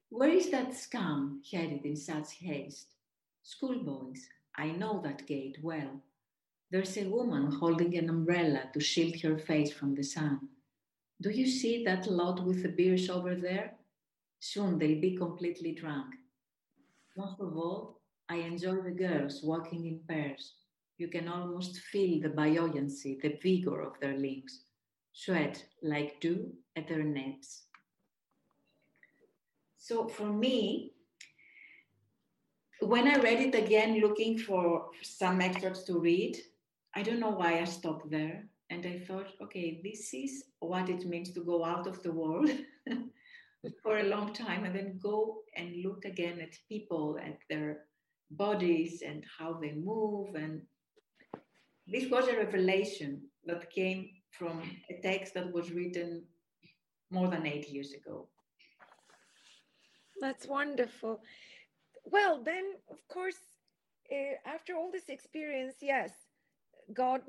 Where 0.09 0.29
is 0.29 0.51
that 0.51 0.75
scum 0.75 1.41
headed 1.51 1.85
in 1.85 1.95
such 1.95 2.33
haste? 2.33 2.93
Schoolboys, 3.41 4.27
I 4.55 4.67
know 4.67 5.01
that 5.03 5.25
gate 5.25 5.57
well. 5.63 6.03
There's 6.69 6.95
a 6.95 7.09
woman 7.09 7.51
holding 7.51 7.97
an 7.97 8.09
umbrella 8.09 8.69
to 8.73 8.79
shield 8.79 9.19
her 9.21 9.39
face 9.39 9.73
from 9.73 9.95
the 9.95 10.03
sun. 10.03 10.49
Do 11.21 11.29
you 11.29 11.47
see 11.47 11.83
that 11.85 12.07
lot 12.07 12.45
with 12.45 12.63
the 12.63 12.69
beers 12.69 13.09
over 13.09 13.35
there? 13.35 13.73
Soon 14.39 14.77
they'll 14.77 15.01
be 15.01 15.15
completely 15.15 15.73
drunk. 15.73 16.13
Most 17.17 17.39
of 17.39 17.57
all, 17.57 18.01
I 18.27 18.35
enjoy 18.37 18.81
the 18.81 18.91
girls 18.91 19.41
walking 19.43 19.85
in 19.85 19.99
pairs. 20.07 20.55
You 20.97 21.07
can 21.07 21.27
almost 21.27 21.79
feel 21.79 22.21
the 22.21 22.29
buoyancy, 22.29 23.19
the 23.21 23.37
vigor 23.41 23.81
of 23.81 23.99
their 23.99 24.17
limbs, 24.17 24.61
sweat 25.13 25.63
like 25.81 26.19
dew 26.19 26.53
at 26.75 26.87
their 26.87 27.03
necks. 27.03 27.63
So 29.77 30.07
for 30.07 30.31
me, 30.31 30.93
when 32.81 33.07
I 33.07 33.19
read 33.19 33.39
it 33.39 33.55
again, 33.55 33.99
looking 33.99 34.37
for 34.37 34.89
some 35.01 35.41
excerpts 35.41 35.83
to 35.83 35.99
read, 35.99 36.37
I 36.93 37.03
don't 37.03 37.19
know 37.19 37.29
why 37.31 37.59
I 37.59 37.65
stopped 37.65 38.09
there. 38.09 38.47
And 38.69 38.85
I 38.85 38.99
thought, 38.99 39.27
okay, 39.41 39.79
this 39.83 40.13
is 40.13 40.45
what 40.59 40.89
it 40.89 41.05
means 41.05 41.31
to 41.33 41.43
go 41.43 41.63
out 41.63 41.87
of 41.87 42.01
the 42.01 42.11
world 42.11 42.49
for 43.83 43.99
a 43.99 44.03
long 44.03 44.33
time 44.33 44.63
and 44.65 44.75
then 44.75 44.99
go 45.01 45.41
and 45.55 45.83
look 45.83 46.05
again 46.05 46.39
at 46.41 46.57
people, 46.67 47.17
at 47.23 47.37
their 47.49 47.85
bodies 48.31 49.03
and 49.05 49.23
how 49.37 49.53
they 49.53 49.73
move. 49.73 50.35
And 50.35 50.61
this 51.87 52.09
was 52.09 52.27
a 52.27 52.37
revelation 52.37 53.21
that 53.45 53.71
came 53.71 54.09
from 54.31 54.63
a 54.89 54.99
text 55.01 55.35
that 55.35 55.51
was 55.53 55.71
written 55.71 56.23
more 57.11 57.27
than 57.27 57.45
eight 57.45 57.69
years 57.69 57.93
ago. 57.93 58.27
That's 60.19 60.47
wonderful. 60.47 61.21
Well, 62.05 62.41
then, 62.43 62.63
of 62.89 62.99
course, 63.07 63.37
uh, 64.11 64.35
after 64.45 64.75
all 64.75 64.91
this 64.91 65.09
experience, 65.09 65.75
yes, 65.81 66.11
God 66.93 67.21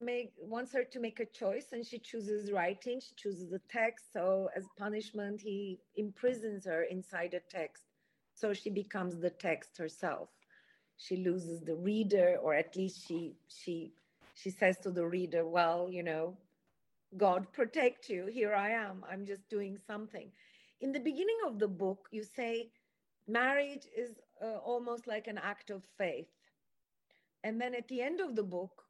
make 0.00 0.32
wants 0.38 0.72
her 0.72 0.84
to 0.84 1.00
make 1.00 1.20
a 1.20 1.26
choice, 1.26 1.72
and 1.72 1.84
she 1.86 1.98
chooses 1.98 2.52
writing. 2.52 3.00
She 3.00 3.14
chooses 3.16 3.50
the 3.50 3.60
text. 3.68 4.12
So, 4.12 4.50
as 4.56 4.68
punishment, 4.78 5.40
He 5.42 5.80
imprisons 5.96 6.66
her 6.66 6.82
inside 6.84 7.34
a 7.34 7.40
text, 7.40 7.84
so 8.34 8.52
she 8.54 8.70
becomes 8.70 9.18
the 9.18 9.30
text 9.30 9.78
herself 9.78 10.28
she 10.96 11.16
loses 11.16 11.62
the 11.62 11.74
reader 11.76 12.36
or 12.42 12.54
at 12.54 12.76
least 12.76 13.06
she 13.06 13.36
she 13.48 13.92
she 14.34 14.50
says 14.50 14.78
to 14.78 14.90
the 14.90 15.06
reader 15.06 15.46
well 15.46 15.88
you 15.90 16.02
know 16.02 16.36
God 17.16 17.52
protect 17.52 18.08
you. 18.08 18.26
Here 18.26 18.54
I 18.54 18.70
am. 18.70 19.04
I'm 19.10 19.26
just 19.26 19.48
doing 19.48 19.78
something. 19.78 20.32
In 20.80 20.92
the 20.92 21.00
beginning 21.00 21.38
of 21.46 21.58
the 21.58 21.68
book, 21.68 22.08
you 22.12 22.24
say 22.24 22.70
marriage 23.26 23.86
is 23.96 24.20
uh, 24.42 24.58
almost 24.58 25.06
like 25.06 25.26
an 25.28 25.38
act 25.38 25.70
of 25.70 25.84
faith. 25.96 26.28
And 27.44 27.60
then 27.60 27.74
at 27.74 27.88
the 27.88 28.02
end 28.02 28.20
of 28.20 28.36
the 28.36 28.42
book, 28.44 28.85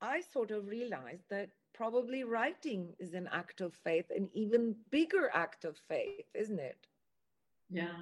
I 0.00 0.20
sort 0.20 0.50
of 0.50 0.68
realized 0.68 1.24
that 1.30 1.50
probably 1.74 2.24
writing 2.24 2.94
is 2.98 3.14
an 3.14 3.28
act 3.32 3.60
of 3.60 3.74
faith, 3.74 4.06
an 4.14 4.28
even 4.34 4.74
bigger 4.90 5.30
act 5.32 5.64
of 5.64 5.76
faith, 5.88 6.26
isn't 6.34 6.58
it? 6.58 6.86
Yeah, 7.70 7.98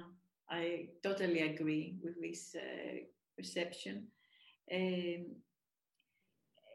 I 0.49 0.89
totally 1.03 1.41
agree 1.41 1.95
with 2.03 2.21
this 2.21 2.55
uh, 2.55 2.97
perception. 3.37 4.07
Um, 4.73 5.25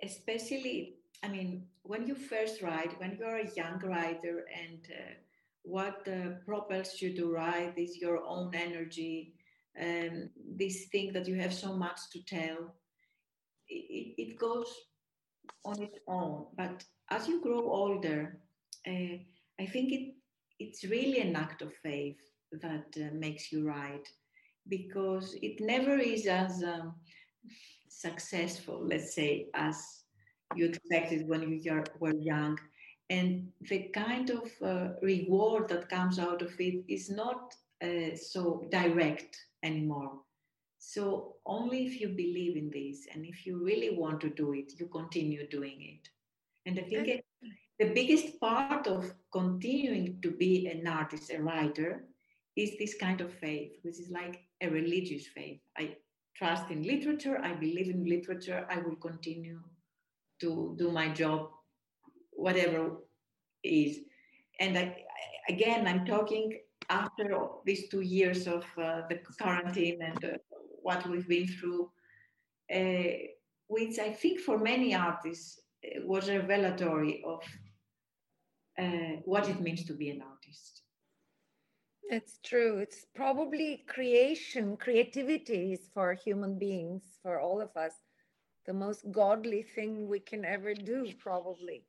especially, 0.03 0.97
I 1.23 1.29
mean, 1.29 1.67
when 1.83 2.07
you 2.07 2.15
first 2.15 2.63
write, 2.63 2.99
when 3.01 3.17
you're 3.19 3.39
a 3.39 3.55
young 3.55 3.79
writer, 3.81 4.45
and 4.63 4.81
uh, 4.91 5.15
what 5.63 6.07
uh, 6.09 6.37
propels 6.47 7.01
you 7.01 7.15
to 7.17 7.33
write 7.33 7.77
is 7.77 7.99
your 7.99 8.23
own 8.25 8.55
energy, 8.55 9.35
um, 9.81 10.31
this 10.57 10.87
thing 10.87 11.13
that 11.13 11.29
you 11.29 11.37
have 11.37 11.55
so 11.55 11.75
much 11.75 11.99
to 12.13 12.25
tell. 12.25 12.75
It, 13.69 14.15
it 14.19 14.39
goes 14.39 14.73
on 15.65 15.83
its 15.83 15.99
own. 16.09 16.47
But 16.57 16.85
as 17.11 17.29
you 17.29 17.41
grow 17.43 17.71
older, 17.71 18.39
uh, 18.87 19.17
I 19.61 19.67
think 19.67 19.93
it, 19.93 20.15
it's 20.59 20.85
really 20.85 21.21
an 21.21 21.37
act 21.37 21.63
of 21.63 21.73
faith 21.75 22.19
that 22.53 22.87
uh, 22.97 23.15
makes 23.15 23.53
you 23.53 23.67
write 23.67 24.09
because 24.69 25.37
it 25.43 25.61
never 25.61 25.99
is 25.99 26.27
as 26.27 26.63
um, 26.63 26.95
successful, 27.89 28.81
let's 28.87 29.15
say, 29.15 29.49
as 29.55 30.03
you 30.55 30.67
expected 30.67 31.29
when 31.29 31.43
you 31.43 31.85
were 31.99 32.15
young. 32.15 32.59
And 33.09 33.49
the 33.69 33.91
kind 33.93 34.31
of 34.31 34.51
uh, 34.63 34.95
reward 35.03 35.69
that 35.69 35.89
comes 35.89 36.19
out 36.19 36.43
of 36.43 36.53
it 36.61 36.85
is 36.89 37.11
not 37.11 37.55
uh, 37.83 38.15
so 38.15 38.67
direct 38.71 39.37
anymore. 39.63 40.13
So 40.83 41.37
only 41.45 41.87
if 41.87 42.01
you 42.01 42.09
believe 42.09 42.57
in 42.57 42.71
this 42.71 43.07
and 43.13 43.25
if 43.27 43.47
you 43.47 43.63
really 43.63 43.97
want 43.97 44.21
to 44.23 44.31
do 44.31 44.55
it, 44.55 44.73
you 44.81 44.87
continue 44.87 45.47
doing 45.47 45.79
it. 45.83 46.09
And 46.65 46.79
I 46.79 46.83
think 46.83 47.23
the 47.79 47.93
biggest 47.95 48.41
part 48.41 48.87
of 48.87 49.13
continuing 49.31 50.21
to 50.23 50.31
be 50.31 50.67
an 50.69 50.87
artist, 50.87 51.31
a 51.31 51.43
writer, 51.43 52.05
is 52.57 52.79
this 52.79 52.95
kind 52.95 53.21
of 53.21 53.33
faith, 53.33 53.73
which 53.83 54.01
is 54.01 54.11
like 54.11 54.41
a 54.63 54.69
religious 54.69 55.27
faith. 55.27 55.61
I 55.77 55.97
trust 56.35 56.71
in 56.71 56.83
literature, 56.83 57.39
I 57.43 57.53
believe 57.53 57.91
in 57.91 58.05
literature, 58.07 58.67
I 58.71 58.79
will 58.79 58.97
continue 58.97 59.61
to 60.41 60.75
do 60.79 60.91
my 60.91 61.11
job, 61.11 61.51
whatever 62.33 62.97
is. 63.63 63.99
And 64.59 64.79
I, 64.79 64.97
again, 65.49 65.87
I'm 65.87 66.07
talking 66.07 66.59
after 66.89 67.49
these 67.67 67.89
two 67.91 68.01
years 68.01 68.47
of 68.47 68.65
uh, 68.79 69.03
the 69.11 69.21
quarantine 69.39 70.01
and 70.03 70.25
uh, 70.25 70.50
what 70.83 71.09
we've 71.09 71.29
been 71.29 71.47
through, 71.47 71.91
uh, 72.75 73.13
which 73.69 73.99
I 73.99 74.11
think 74.13 74.41
for 74.41 74.59
many 74.59 74.95
artists 74.95 75.61
uh, 75.85 76.01
was 76.05 76.29
revelatory 76.29 77.23
of 77.27 77.43
uh, 78.79 79.17
what 79.25 79.49
it 79.49 79.61
means 79.61 79.85
to 79.85 79.93
be 79.95 80.11
an 80.11 80.23
artist. 80.23 80.83
That's 82.11 82.39
true. 82.45 82.79
It's 82.79 83.07
probably 83.15 83.85
creation, 83.87 84.77
creativity 84.77 85.73
is 85.75 85.89
for 85.95 86.13
human 86.15 86.59
beings, 86.59 87.03
for 87.23 87.39
all 87.39 87.61
of 87.61 87.77
us, 87.77 87.93
the 88.67 88.73
most 88.73 89.11
godly 89.13 89.63
thing 89.63 90.09
we 90.09 90.19
can 90.19 90.45
ever 90.45 90.75
do, 90.75 91.13
probably. 91.21 91.85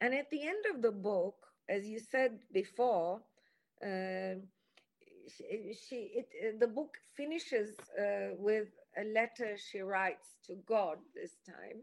And 0.00 0.12
at 0.14 0.28
the 0.30 0.42
end 0.42 0.64
of 0.74 0.82
the 0.82 0.90
book, 0.90 1.36
as 1.68 1.86
you 1.86 2.00
said 2.00 2.40
before, 2.52 3.20
uh, 3.84 4.34
she, 5.36 6.10
it, 6.14 6.28
uh, 6.42 6.58
the 6.58 6.66
book 6.66 6.98
finishes 7.16 7.70
uh, 7.98 8.34
with 8.38 8.68
a 8.96 9.04
letter 9.04 9.56
she 9.56 9.80
writes 9.80 10.36
to 10.46 10.56
God 10.66 10.98
this 11.14 11.36
time. 11.46 11.82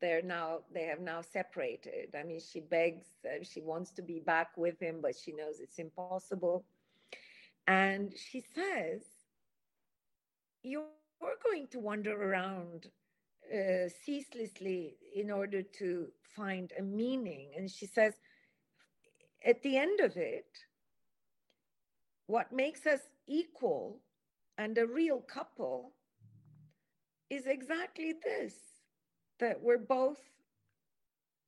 They're 0.00 0.22
now 0.22 0.60
they 0.72 0.84
have 0.84 1.00
now 1.00 1.20
separated. 1.20 2.14
I 2.18 2.24
mean, 2.24 2.40
she 2.40 2.60
begs, 2.60 3.06
uh, 3.24 3.44
she 3.44 3.60
wants 3.62 3.92
to 3.92 4.02
be 4.02 4.20
back 4.20 4.56
with 4.56 4.80
him, 4.80 5.00
but 5.02 5.16
she 5.16 5.32
knows 5.32 5.60
it's 5.60 5.78
impossible. 5.78 6.64
And 7.66 8.12
she 8.16 8.40
says, 8.40 9.04
"You're 10.62 10.88
going 11.42 11.68
to 11.68 11.78
wander 11.78 12.12
around 12.12 12.88
uh, 13.52 13.88
ceaselessly 13.88 14.96
in 15.14 15.30
order 15.30 15.62
to 15.62 16.08
find 16.36 16.72
a 16.78 16.82
meaning." 16.82 17.52
And 17.56 17.70
she 17.70 17.86
says, 17.86 18.14
at 19.44 19.62
the 19.62 19.76
end 19.76 20.00
of 20.00 20.16
it, 20.16 20.46
what 22.26 22.52
makes 22.52 22.86
us 22.86 23.00
equal 23.26 24.00
and 24.58 24.76
a 24.78 24.86
real 24.86 25.20
couple 25.20 25.92
is 27.30 27.46
exactly 27.46 28.14
this 28.24 28.54
that 29.40 29.60
we're 29.60 29.78
both 29.78 30.20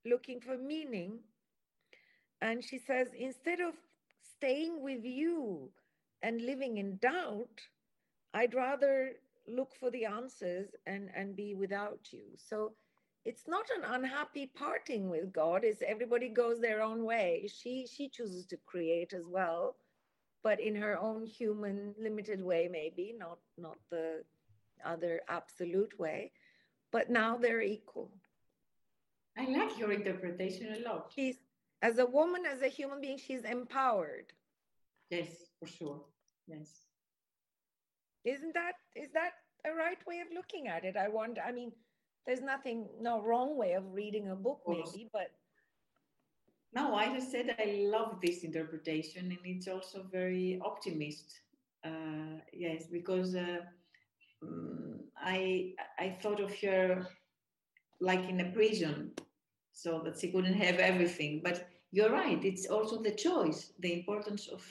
looking 0.04 0.40
for 0.40 0.56
meaning. 0.56 1.20
And 2.40 2.64
she 2.64 2.78
says, 2.78 3.08
instead 3.18 3.60
of 3.60 3.74
staying 4.36 4.82
with 4.82 5.04
you 5.04 5.70
and 6.22 6.40
living 6.40 6.78
in 6.78 6.96
doubt, 6.96 7.60
I'd 8.32 8.54
rather 8.54 9.12
look 9.46 9.74
for 9.78 9.90
the 9.90 10.06
answers 10.06 10.68
and, 10.86 11.10
and 11.14 11.36
be 11.36 11.54
without 11.54 12.00
you. 12.10 12.24
So 12.36 12.72
it's 13.24 13.44
not 13.46 13.66
an 13.76 13.84
unhappy 13.84 14.50
parting 14.54 15.08
with 15.08 15.32
God, 15.32 15.64
it's 15.64 15.82
everybody 15.86 16.28
goes 16.28 16.60
their 16.60 16.82
own 16.82 17.04
way. 17.04 17.48
She 17.54 17.86
she 17.86 18.08
chooses 18.08 18.44
to 18.46 18.58
create 18.66 19.14
as 19.14 19.26
well 19.26 19.76
but 20.44 20.60
in 20.60 20.76
her 20.76 20.96
own 21.00 21.26
human 21.26 21.94
limited 21.98 22.44
way 22.44 22.68
maybe 22.70 23.14
not 23.18 23.38
not 23.58 23.78
the 23.90 24.22
other 24.84 25.22
absolute 25.28 25.98
way. 25.98 26.30
But 26.92 27.10
now 27.10 27.36
they're 27.36 27.62
equal. 27.62 28.12
I 29.36 29.46
like 29.46 29.76
your 29.78 29.90
interpretation 29.90 30.76
a 30.76 30.88
lot. 30.88 31.10
She's 31.16 31.38
as 31.82 31.98
a 31.98 32.06
woman 32.06 32.42
as 32.46 32.62
a 32.62 32.68
human 32.68 33.00
being 33.00 33.18
she's 33.18 33.42
empowered. 33.42 34.32
Yes 35.10 35.30
for 35.58 35.66
sure. 35.66 36.04
Yes. 36.46 36.68
Isn't 38.24 38.54
that 38.54 38.74
is 38.94 39.10
that 39.12 39.32
a 39.66 39.74
right 39.74 39.98
way 40.06 40.20
of 40.20 40.28
looking 40.32 40.68
at 40.68 40.84
it? 40.84 40.96
I 40.96 41.08
wonder 41.08 41.40
i 41.40 41.50
mean 41.50 41.72
there's 42.26 42.42
nothing 42.42 42.88
no 43.00 43.22
wrong 43.22 43.56
way 43.56 43.72
of 43.72 43.84
reading 43.92 44.28
a 44.28 44.36
book 44.36 44.60
maybe 44.66 45.08
but 45.12 45.30
no, 46.74 46.94
I 46.94 47.12
just 47.14 47.30
said 47.32 47.54
I 47.58 47.86
love 47.90 48.20
this 48.22 48.42
interpretation, 48.44 49.26
and 49.26 49.38
it's 49.44 49.68
also 49.68 50.04
very 50.10 50.60
optimist. 50.64 51.40
Uh, 51.84 52.38
yes, 52.52 52.86
because 52.90 53.34
uh, 53.34 53.58
um, 54.42 55.00
I 55.16 55.74
I 55.98 56.16
thought 56.22 56.40
of 56.40 56.54
her 56.60 57.06
like 58.00 58.28
in 58.28 58.40
a 58.40 58.50
prison, 58.52 59.12
so 59.72 60.00
that 60.04 60.18
she 60.18 60.30
couldn't 60.32 60.54
have 60.54 60.76
everything. 60.76 61.40
But 61.44 61.68
you're 61.92 62.10
right; 62.12 62.42
it's 62.44 62.66
also 62.66 63.02
the 63.02 63.12
choice, 63.14 63.72
the 63.78 63.92
importance 63.92 64.48
of 64.48 64.62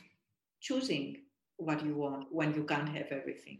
choosing 0.62 1.18
what 1.58 1.84
you 1.86 1.95
want 1.95 2.28
when 2.32 2.54
you 2.54 2.64
can't 2.64 2.89
have 2.89 3.08
everything. 3.12 3.60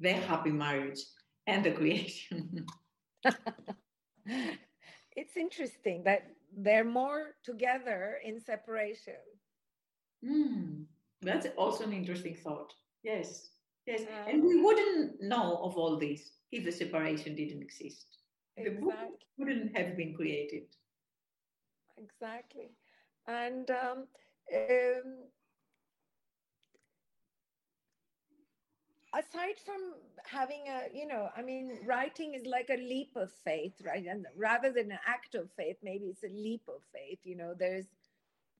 The 0.00 0.12
happy 0.12 0.50
marriage 0.50 1.00
and 1.46 1.64
the 1.64 1.72
creation. 1.72 2.66
it's 5.16 5.36
interesting 5.36 6.02
that 6.04 6.22
they're 6.56 6.84
more 6.84 7.36
together 7.44 8.18
in 8.24 8.40
separation. 8.40 9.20
Mm, 10.24 10.84
that's 11.20 11.46
also 11.56 11.84
an 11.84 11.92
interesting 11.92 12.34
thought. 12.34 12.72
Yes, 13.02 13.50
yes. 13.86 14.02
Um, 14.02 14.28
and 14.28 14.42
we 14.42 14.62
wouldn't 14.62 15.22
know 15.22 15.58
of 15.62 15.76
all 15.76 15.98
this 15.98 16.30
if 16.52 16.64
the 16.64 16.72
separation 16.72 17.34
didn't 17.34 17.62
exist. 17.62 18.18
Exactly. 18.56 18.80
The 18.80 18.86
book 18.86 19.18
wouldn't 19.38 19.76
have 19.76 19.96
been 19.96 20.14
created. 20.14 20.64
Exactly. 21.98 22.70
And 23.26 23.70
um, 23.70 24.06
um, 24.54 25.04
aside 29.14 29.58
from 29.64 29.94
having 30.24 30.62
a 30.68 30.96
you 30.96 31.06
know 31.06 31.28
i 31.36 31.42
mean 31.42 31.78
writing 31.84 32.34
is 32.34 32.46
like 32.46 32.70
a 32.70 32.76
leap 32.76 33.10
of 33.16 33.30
faith 33.44 33.74
right? 33.84 34.06
And 34.08 34.26
rather 34.36 34.72
than 34.72 34.90
an 34.90 34.98
act 35.06 35.34
of 35.34 35.50
faith 35.56 35.76
maybe 35.82 36.06
it's 36.06 36.24
a 36.24 36.28
leap 36.28 36.62
of 36.68 36.82
faith 36.92 37.18
you 37.24 37.36
know 37.36 37.54
there's 37.58 37.86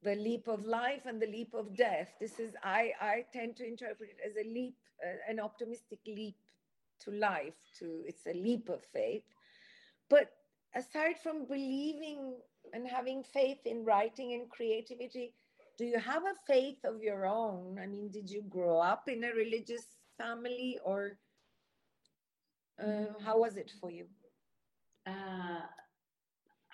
the 0.02 0.16
leap 0.16 0.48
of 0.48 0.64
life 0.64 1.02
and 1.06 1.22
the 1.22 1.26
leap 1.26 1.54
of 1.54 1.76
death. 1.76 2.08
This 2.20 2.38
is 2.38 2.54
i 2.62 2.92
i 3.00 3.24
tend 3.32 3.56
to 3.56 3.66
interpret 3.66 4.10
it 4.10 4.28
as 4.28 4.36
a 4.36 4.48
leap 4.48 4.76
uh, 5.04 5.30
an 5.30 5.40
optimistic 5.40 6.00
leap 6.06 6.36
to 7.00 7.10
life 7.10 7.54
to 7.78 8.02
it's 8.06 8.26
a 8.26 8.34
leap 8.34 8.68
of 8.68 8.84
faith. 8.92 9.22
But 10.10 10.32
aside 10.74 11.18
from 11.22 11.46
believing 11.46 12.34
and 12.72 12.86
having 12.86 13.22
faith 13.22 13.58
in 13.64 13.84
writing 13.84 14.34
and 14.34 14.50
creativity 14.50 15.34
do 15.78 15.86
you 15.86 15.98
have 15.98 16.24
a 16.24 16.34
faith 16.46 16.84
of 16.84 17.02
your 17.02 17.26
own? 17.26 17.78
I 17.82 17.86
mean 17.86 18.10
did 18.10 18.28
you 18.28 18.42
grow 18.42 18.78
up 18.78 19.08
in 19.08 19.24
a 19.24 19.32
religious 19.32 19.86
family 20.18 20.78
or 20.84 21.18
uh, 22.82 23.12
how 23.24 23.38
was 23.38 23.56
it 23.56 23.70
for 23.80 23.90
you? 23.90 24.06
Uh, 25.06 25.60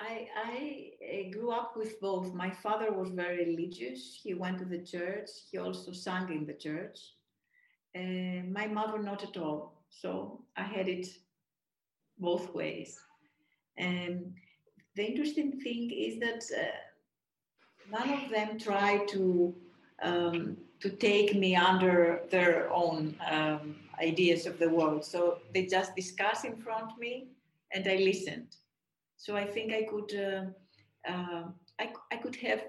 I 0.00 0.28
I 1.02 1.30
grew 1.32 1.50
up 1.50 1.76
with 1.76 2.00
both. 2.00 2.34
My 2.34 2.50
father 2.50 2.92
was 2.92 3.10
very 3.10 3.44
religious. 3.46 4.20
He 4.22 4.34
went 4.34 4.58
to 4.58 4.64
the 4.64 4.82
church. 4.82 5.28
He 5.50 5.58
also 5.58 5.92
sang 5.92 6.30
in 6.30 6.46
the 6.46 6.54
church. 6.54 6.98
Uh, 7.96 8.42
my 8.50 8.66
mother, 8.66 8.98
not 8.98 9.22
at 9.24 9.36
all. 9.36 9.82
So 9.90 10.44
I 10.56 10.62
had 10.62 10.88
it 10.88 11.06
both 12.18 12.54
ways. 12.54 12.98
And 13.76 14.34
the 14.94 15.04
interesting 15.04 15.60
thing 15.60 15.90
is 15.90 16.18
that 16.20 16.44
uh, 16.56 17.98
none 17.98 18.24
of 18.24 18.30
them 18.30 18.58
tried 18.58 19.08
to 19.08 19.54
um, 20.02 20.56
to 20.80 20.90
take 20.90 21.34
me 21.34 21.56
under 21.56 22.20
their 22.30 22.70
own 22.72 23.16
um, 23.30 23.76
ideas 24.00 24.46
of 24.46 24.58
the 24.58 24.68
world. 24.68 25.04
So 25.04 25.38
they 25.52 25.66
just 25.66 25.96
discuss 25.96 26.44
in 26.44 26.56
front 26.56 26.92
of 26.92 26.98
me, 26.98 27.28
and 27.72 27.86
I 27.86 27.96
listened. 27.96 28.56
So 29.16 29.36
I 29.36 29.44
think 29.44 29.72
I 29.72 29.82
could 29.82 30.14
uh, 30.14 31.10
uh, 31.10 31.44
I, 31.80 31.92
I 32.12 32.16
could 32.16 32.36
have 32.36 32.62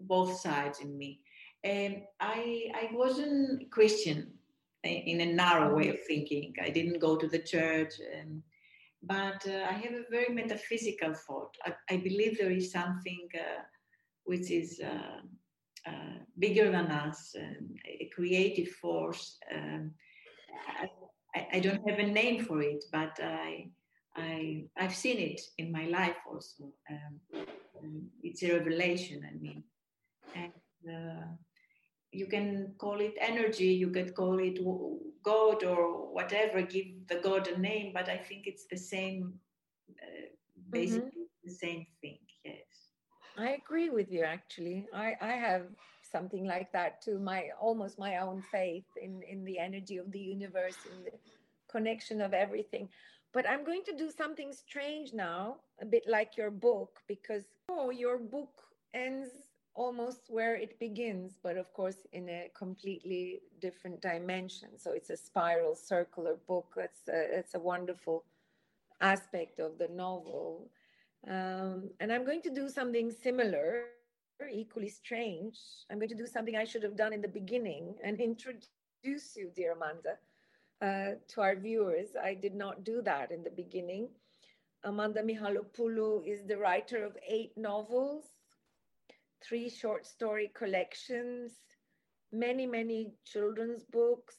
both 0.00 0.38
sides 0.40 0.80
in 0.80 0.96
me. 0.96 1.20
And 1.62 2.02
I 2.20 2.70
I 2.74 2.90
wasn't 2.92 3.70
Christian 3.70 4.32
in 4.84 5.20
a 5.20 5.32
narrow 5.32 5.74
way 5.74 5.88
of 5.88 6.04
thinking. 6.06 6.54
I 6.62 6.70
didn't 6.70 6.98
go 6.98 7.16
to 7.16 7.26
the 7.26 7.38
church, 7.38 7.94
and, 8.14 8.42
but 9.02 9.46
uh, 9.48 9.66
I 9.70 9.72
have 9.72 9.94
a 9.94 10.04
very 10.10 10.34
metaphysical 10.34 11.14
thought. 11.14 11.56
I, 11.64 11.72
I 11.94 11.96
believe 11.96 12.36
there 12.36 12.50
is 12.50 12.70
something 12.70 13.28
uh, 13.34 13.62
which 14.24 14.50
is 14.50 14.80
uh, 15.86 16.18
bigger 16.38 16.70
than 16.70 16.86
us, 16.86 17.34
a 17.36 18.10
creative 18.14 18.68
force. 18.68 19.38
Um, 19.54 19.92
I, 21.34 21.46
I, 21.54 21.60
don't 21.60 21.88
have 21.88 21.98
a 21.98 22.06
name 22.06 22.44
for 22.44 22.62
it, 22.62 22.84
but 22.92 23.18
I, 23.22 23.68
I, 24.16 24.64
I've 24.76 24.94
seen 24.94 25.18
it 25.18 25.40
in 25.58 25.72
my 25.72 25.86
life 25.86 26.16
also. 26.30 26.72
Um, 26.90 28.08
it's 28.22 28.42
a 28.42 28.52
revelation, 28.52 29.22
I 29.28 29.34
mean. 29.38 29.64
And 30.34 30.52
uh, 30.88 31.26
you 32.12 32.26
can 32.26 32.74
call 32.78 33.00
it 33.00 33.14
energy, 33.20 33.66
you 33.66 33.90
can 33.90 34.12
call 34.12 34.38
it 34.38 34.58
God 35.22 35.64
or 35.64 36.12
whatever, 36.14 36.62
give 36.62 36.86
the 37.08 37.16
God 37.16 37.48
a 37.48 37.58
name, 37.58 37.92
but 37.92 38.08
I 38.08 38.16
think 38.16 38.46
it's 38.46 38.66
the 38.70 38.76
same, 38.76 39.34
uh, 39.90 40.26
basically 40.70 41.08
mm-hmm. 41.08 41.44
the 41.44 41.52
same 41.52 41.86
thing, 42.00 42.18
yes. 42.44 42.83
I 43.36 43.50
agree 43.50 43.90
with 43.90 44.10
you 44.10 44.22
actually. 44.22 44.86
I, 44.94 45.14
I 45.20 45.32
have 45.32 45.66
something 46.02 46.46
like 46.46 46.70
that 46.72 47.02
too, 47.02 47.18
my 47.18 47.48
almost 47.60 47.98
my 47.98 48.18
own 48.18 48.42
faith 48.52 48.84
in, 49.00 49.22
in 49.28 49.44
the 49.44 49.58
energy 49.58 49.96
of 49.96 50.12
the 50.12 50.20
universe, 50.20 50.76
in 50.92 51.04
the 51.04 51.10
connection 51.68 52.20
of 52.20 52.32
everything. 52.32 52.88
But 53.32 53.48
I'm 53.48 53.64
going 53.64 53.82
to 53.86 53.96
do 53.96 54.10
something 54.10 54.52
strange 54.52 55.12
now, 55.12 55.56
a 55.80 55.84
bit 55.84 56.04
like 56.08 56.36
your 56.36 56.52
book, 56.52 57.00
because 57.08 57.44
oh, 57.68 57.90
your 57.90 58.18
book 58.18 58.62
ends 58.94 59.30
almost 59.74 60.20
where 60.28 60.54
it 60.54 60.78
begins, 60.78 61.32
but 61.42 61.56
of 61.56 61.72
course 61.72 62.06
in 62.12 62.28
a 62.28 62.50
completely 62.56 63.40
different 63.60 64.00
dimension. 64.00 64.68
So 64.78 64.92
it's 64.92 65.10
a 65.10 65.16
spiral, 65.16 65.74
circular 65.74 66.36
book. 66.46 66.74
That's 66.76 67.08
a, 67.08 67.28
that's 67.34 67.54
a 67.56 67.58
wonderful 67.58 68.24
aspect 69.00 69.58
of 69.58 69.78
the 69.78 69.88
novel. 69.88 70.70
Um, 71.28 71.90
and 72.00 72.12
I'm 72.12 72.24
going 72.24 72.42
to 72.42 72.50
do 72.50 72.68
something 72.68 73.10
similar, 73.10 73.84
equally 74.52 74.88
strange. 74.88 75.58
I'm 75.90 75.98
going 75.98 76.10
to 76.10 76.14
do 76.14 76.26
something 76.26 76.56
I 76.56 76.64
should 76.64 76.82
have 76.82 76.96
done 76.96 77.12
in 77.12 77.22
the 77.22 77.28
beginning 77.28 77.94
and 78.04 78.20
introduce 78.30 79.36
you, 79.36 79.50
dear 79.54 79.72
Amanda, 79.72 80.18
uh, 80.82 81.16
to 81.28 81.40
our 81.40 81.56
viewers. 81.56 82.08
I 82.22 82.34
did 82.34 82.54
not 82.54 82.84
do 82.84 83.00
that 83.02 83.30
in 83.30 83.42
the 83.42 83.50
beginning. 83.50 84.08
Amanda 84.84 85.22
Michalopoulou 85.22 86.26
is 86.26 86.44
the 86.44 86.58
writer 86.58 87.04
of 87.04 87.16
eight 87.26 87.52
novels, 87.56 88.24
three 89.42 89.70
short 89.70 90.06
story 90.06 90.52
collections, 90.54 91.52
many, 92.32 92.66
many 92.66 93.12
children's 93.24 93.82
books, 93.84 94.36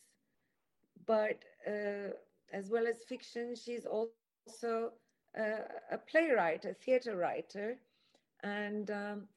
but 1.07 1.43
uh, 1.67 2.11
as 2.53 2.69
well 2.69 2.85
as 2.85 3.03
fiction, 3.09 3.55
she's 3.55 3.85
also 3.85 4.91
a 5.41 5.97
playwright, 5.97 6.65
a 6.65 6.73
theater 6.73 7.15
writer, 7.17 7.77
and 8.43 8.89
um, 8.91 9.27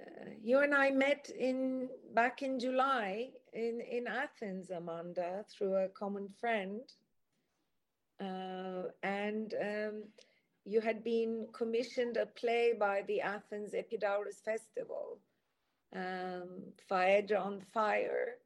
uh, 0.00 0.30
you 0.42 0.60
and 0.60 0.74
I 0.74 0.90
met 0.90 1.30
in 1.38 1.88
back 2.14 2.42
in 2.42 2.58
July 2.58 3.30
in 3.52 3.80
in 3.80 4.06
Athens, 4.06 4.70
Amanda, 4.70 5.44
through 5.48 5.76
a 5.76 5.88
common 5.88 6.28
friend, 6.28 6.80
uh, 8.20 8.88
and 9.02 9.54
um, 9.60 10.02
you 10.64 10.80
had 10.80 11.04
been 11.04 11.46
commissioned 11.52 12.16
a 12.16 12.26
play 12.26 12.72
by 12.78 13.02
the 13.06 13.20
Athens 13.20 13.74
Epidaurus 13.74 14.40
Festival, 14.40 15.18
um, 15.94 16.72
Phaedra 16.88 17.38
on 17.38 17.60
Fire, 17.72 18.38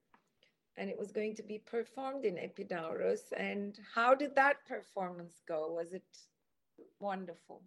and 0.76 0.90
it 0.90 0.98
was 0.98 1.12
going 1.12 1.34
to 1.36 1.42
be 1.42 1.58
performed 1.58 2.24
in 2.24 2.38
Epidaurus. 2.38 3.32
And 3.36 3.78
how 3.94 4.14
did 4.14 4.34
that 4.34 4.66
performance 4.66 5.42
go? 5.46 5.72
Was 5.72 5.92
it 5.92 6.04
wonderful. 7.00 7.62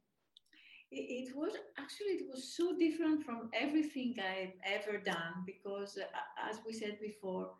It, 0.91 1.33
was 1.35 1.53
actually 1.77 2.15
it 2.19 2.27
was 2.29 2.53
so 2.53 2.77
different 2.77 3.23
from 3.23 3.49
everything 3.53 4.15
I've 4.19 4.53
ever 4.65 4.97
done 4.97 5.45
because, 5.45 5.97
uh, 5.97 6.49
as 6.49 6.59
we 6.65 6.73
said 6.73 6.99
before, 6.99 7.51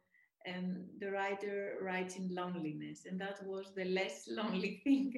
um, 0.47 0.83
the 0.99 1.11
writer 1.11 1.77
writes 1.81 2.17
in 2.17 2.35
loneliness, 2.35 3.05
and 3.05 3.19
that 3.21 3.41
was 3.45 3.73
the 3.73 3.85
less 3.85 4.27
lonely 4.29 4.81
thing 4.83 5.13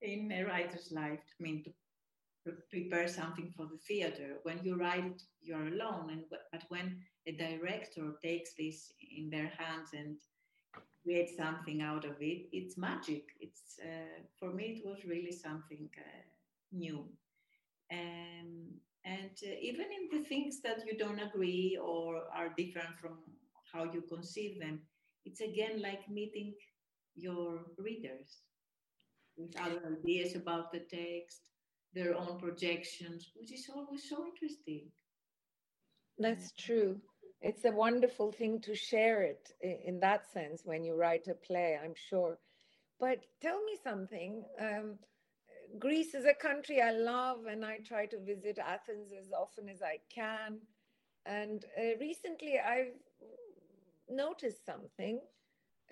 in 0.00 0.32
a 0.32 0.44
writer's 0.44 0.92
life. 0.92 1.20
I 1.38 1.42
mean, 1.42 1.62
to 2.44 2.52
prepare 2.70 3.08
something 3.08 3.52
for 3.56 3.66
the 3.66 3.78
theater. 3.78 4.38
When 4.42 4.58
you 4.64 4.76
write, 4.76 5.04
it 5.04 5.22
you're 5.42 5.68
alone, 5.68 6.10
and 6.10 6.24
but 6.30 6.64
when 6.68 7.00
a 7.26 7.32
director 7.32 8.14
takes 8.22 8.54
this 8.54 8.92
in 9.16 9.30
their 9.30 9.52
hands 9.58 9.90
and 9.92 10.16
create 11.02 11.30
something 11.36 11.82
out 11.82 12.04
of 12.04 12.16
it. 12.20 12.48
It's 12.52 12.76
magic. 12.78 13.24
It's 13.40 13.78
uh, 13.82 14.22
for 14.38 14.52
me 14.52 14.64
it 14.82 14.86
was 14.86 15.04
really 15.04 15.32
something 15.32 15.88
uh, 15.98 16.22
new. 16.72 17.06
Um, 17.92 18.80
and 19.04 19.36
uh, 19.44 19.56
even 19.60 19.86
in 19.98 20.18
the 20.18 20.24
things 20.28 20.60
that 20.62 20.84
you 20.86 20.96
don't 20.96 21.20
agree 21.20 21.78
or 21.82 22.22
are 22.34 22.54
different 22.56 22.96
from 23.00 23.18
how 23.72 23.84
you 23.92 24.02
conceive 24.02 24.58
them 24.60 24.80
it's 25.24 25.40
again 25.40 25.80
like 25.82 26.08
meeting 26.08 26.54
your 27.14 27.60
readers 27.78 28.40
with 29.36 29.54
other 29.60 29.80
ideas 30.00 30.34
about 30.36 30.72
the 30.72 30.80
text 30.80 31.50
their 31.94 32.16
own 32.16 32.38
projections 32.38 33.30
which 33.36 33.52
is 33.52 33.68
always 33.74 34.08
so 34.08 34.24
interesting. 34.26 34.90
That's 36.18 36.52
true 36.52 37.02
it's 37.42 37.64
a 37.64 37.72
wonderful 37.72 38.30
thing 38.30 38.60
to 38.60 38.74
share 38.74 39.22
it 39.22 39.52
in 39.60 39.98
that 40.00 40.30
sense 40.32 40.62
when 40.64 40.84
you 40.84 40.94
write 40.94 41.26
a 41.28 41.34
play, 41.34 41.78
I'm 41.82 41.94
sure. 41.94 42.38
But 43.00 43.18
tell 43.40 43.62
me 43.64 43.76
something. 43.82 44.44
Um, 44.60 44.98
Greece 45.78 46.14
is 46.14 46.24
a 46.24 46.34
country 46.34 46.80
I 46.80 46.92
love, 46.92 47.46
and 47.46 47.64
I 47.64 47.78
try 47.78 48.06
to 48.06 48.20
visit 48.20 48.58
Athens 48.58 49.10
as 49.18 49.32
often 49.32 49.68
as 49.68 49.82
I 49.82 49.98
can. 50.08 50.58
And 51.26 51.64
uh, 51.76 51.98
recently 52.00 52.58
I've 52.58 52.94
noticed 54.08 54.64
something. 54.64 55.20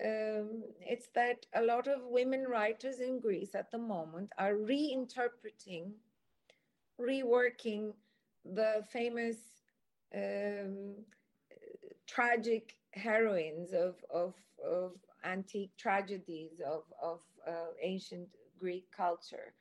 Um, 0.03 0.63
it's 0.79 1.09
that 1.15 1.45
a 1.53 1.61
lot 1.61 1.87
of 1.87 2.01
women 2.05 2.45
writers 2.47 3.01
in 3.01 3.19
Greece 3.19 3.55
at 3.55 3.71
the 3.71 3.77
moment 3.77 4.31
are 4.37 4.53
reinterpreting, 4.53 5.91
reworking 6.99 7.93
the 8.45 8.83
famous 8.91 9.37
um, 10.15 10.95
tragic 12.13 12.75
heroines 12.91 13.73
of, 13.73 13.95
of, 14.13 14.33
of 14.65 14.91
antique 15.23 15.71
tragedies 15.77 16.61
of, 16.65 16.83
of 17.01 17.19
uh, 17.47 17.71
ancient 17.81 18.27
Greek 18.59 18.85
culture. 18.95 19.53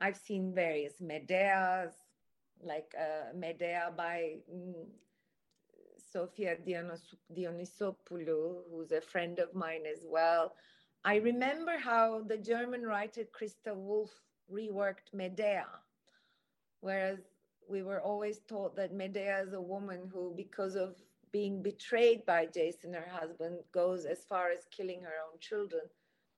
I've 0.00 0.16
seen 0.16 0.54
various 0.54 1.00
Medeas, 1.00 1.92
like 2.62 2.94
uh, 2.98 3.36
Medea 3.36 3.92
by 3.96 4.36
mm, 4.52 4.86
Sofia 6.12 6.56
Dionys- 6.56 7.16
Dionysopoulou, 7.36 8.62
who's 8.70 8.92
a 8.92 9.00
friend 9.00 9.38
of 9.40 9.54
mine 9.54 9.84
as 9.90 10.04
well. 10.06 10.54
I 11.04 11.16
remember 11.16 11.78
how 11.78 12.22
the 12.22 12.38
German 12.38 12.82
writer 12.82 13.24
Christa 13.24 13.74
Wolf 13.74 14.12
reworked 14.52 15.12
Medea, 15.12 15.66
whereas 16.80 17.18
we 17.68 17.82
were 17.82 18.00
always 18.00 18.40
taught 18.48 18.76
that 18.76 18.94
Medea 18.94 19.42
is 19.42 19.52
a 19.52 19.60
woman 19.60 20.08
who, 20.12 20.32
because 20.36 20.76
of 20.76 20.96
being 21.32 21.62
betrayed 21.62 22.24
by 22.26 22.46
Jason, 22.46 22.94
her 22.94 23.08
husband, 23.10 23.58
goes 23.72 24.04
as 24.04 24.24
far 24.24 24.50
as 24.50 24.66
killing 24.70 25.02
her 25.02 25.14
own 25.30 25.38
children. 25.40 25.82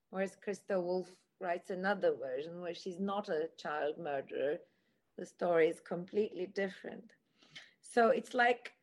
Whereas 0.09 0.37
Christa 0.45 0.81
Wolf 0.81 1.07
writes 1.39 1.69
another 1.69 2.13
version 2.15 2.61
where 2.61 2.75
she's 2.75 2.99
not 2.99 3.29
a 3.29 3.49
child 3.57 3.97
murderer. 3.97 4.57
The 5.17 5.25
story 5.25 5.69
is 5.69 5.79
completely 5.79 6.47
different. 6.47 7.13
So 7.81 8.09
it's 8.09 8.33
like 8.33 8.73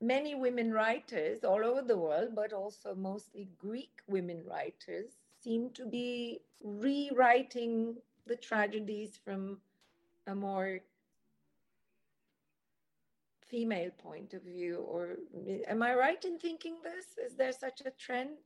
many 0.00 0.34
women 0.34 0.72
writers 0.72 1.44
all 1.44 1.64
over 1.64 1.82
the 1.82 1.98
world, 1.98 2.34
but 2.34 2.52
also 2.52 2.94
mostly 2.94 3.48
Greek 3.58 4.00
women 4.06 4.42
writers, 4.48 5.12
seem 5.42 5.70
to 5.70 5.86
be 5.86 6.40
rewriting 6.62 7.96
the 8.26 8.36
tragedies 8.36 9.18
from 9.24 9.58
a 10.26 10.34
more 10.34 10.80
female 13.54 13.90
point 14.02 14.34
of 14.34 14.42
view 14.42 14.76
or 14.94 15.02
am 15.72 15.80
i 15.88 15.92
right 15.94 16.22
in 16.24 16.36
thinking 16.38 16.76
this? 16.82 17.06
Is 17.26 17.36
there 17.40 17.52
such 17.52 17.78
a 17.86 17.92
trend? 18.04 18.38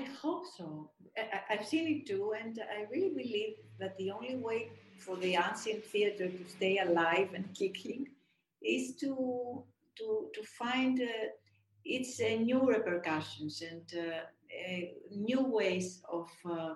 I 0.00 0.04
hope 0.22 0.44
so. 0.58 0.90
I, 1.16 1.54
have 1.54 1.66
seen 1.72 1.86
it 1.94 2.00
too 2.10 2.26
and 2.40 2.54
i 2.76 2.80
really 2.92 3.14
believe 3.22 3.54
that 3.80 3.96
the 3.98 4.10
only 4.16 4.36
way 4.48 4.60
for 5.04 5.16
the 5.24 5.32
ancient 5.46 5.82
theater 5.92 6.26
to 6.38 6.44
stay 6.56 6.74
alive 6.86 7.28
and 7.36 7.46
kicking 7.60 8.02
is 8.76 8.84
to 9.02 9.12
to 9.98 10.06
to 10.36 10.42
find 10.60 10.94
uh, 11.00 11.26
its 11.96 12.10
uh, 12.20 12.28
new 12.50 12.62
repercussions 12.74 13.54
and 13.70 13.86
uh, 14.04 14.22
uh 14.60 14.82
new 15.30 15.42
ways 15.58 15.88
of 16.18 16.28
uh, 16.56 16.74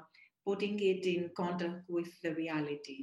putting 0.49 0.77
it 0.93 1.03
in 1.15 1.23
contact 1.43 1.81
with 1.97 2.11
the 2.23 2.33
reality 2.43 2.99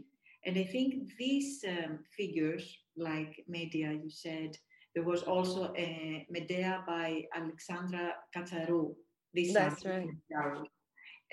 and 0.46 0.58
I 0.58 0.64
think 0.64 1.16
these 1.18 1.64
um, 1.68 2.00
figures, 2.18 2.78
like 2.98 3.44
Medea, 3.48 3.92
you 3.94 4.10
said, 4.10 4.58
there 4.94 5.04
was 5.04 5.24
also 5.24 5.74
a 5.76 6.26
Medea 6.30 6.84
by 6.86 7.26
Alexandra 7.36 8.14
Katsaroux. 8.36 8.94
This 9.34 9.54
That's 9.54 9.84
right. 9.86 10.08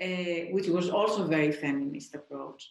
Uh, 0.01 0.53
which 0.53 0.69
was 0.69 0.89
also 0.89 1.27
very 1.27 1.53
feminist 1.53 2.15
approach. 2.15 2.71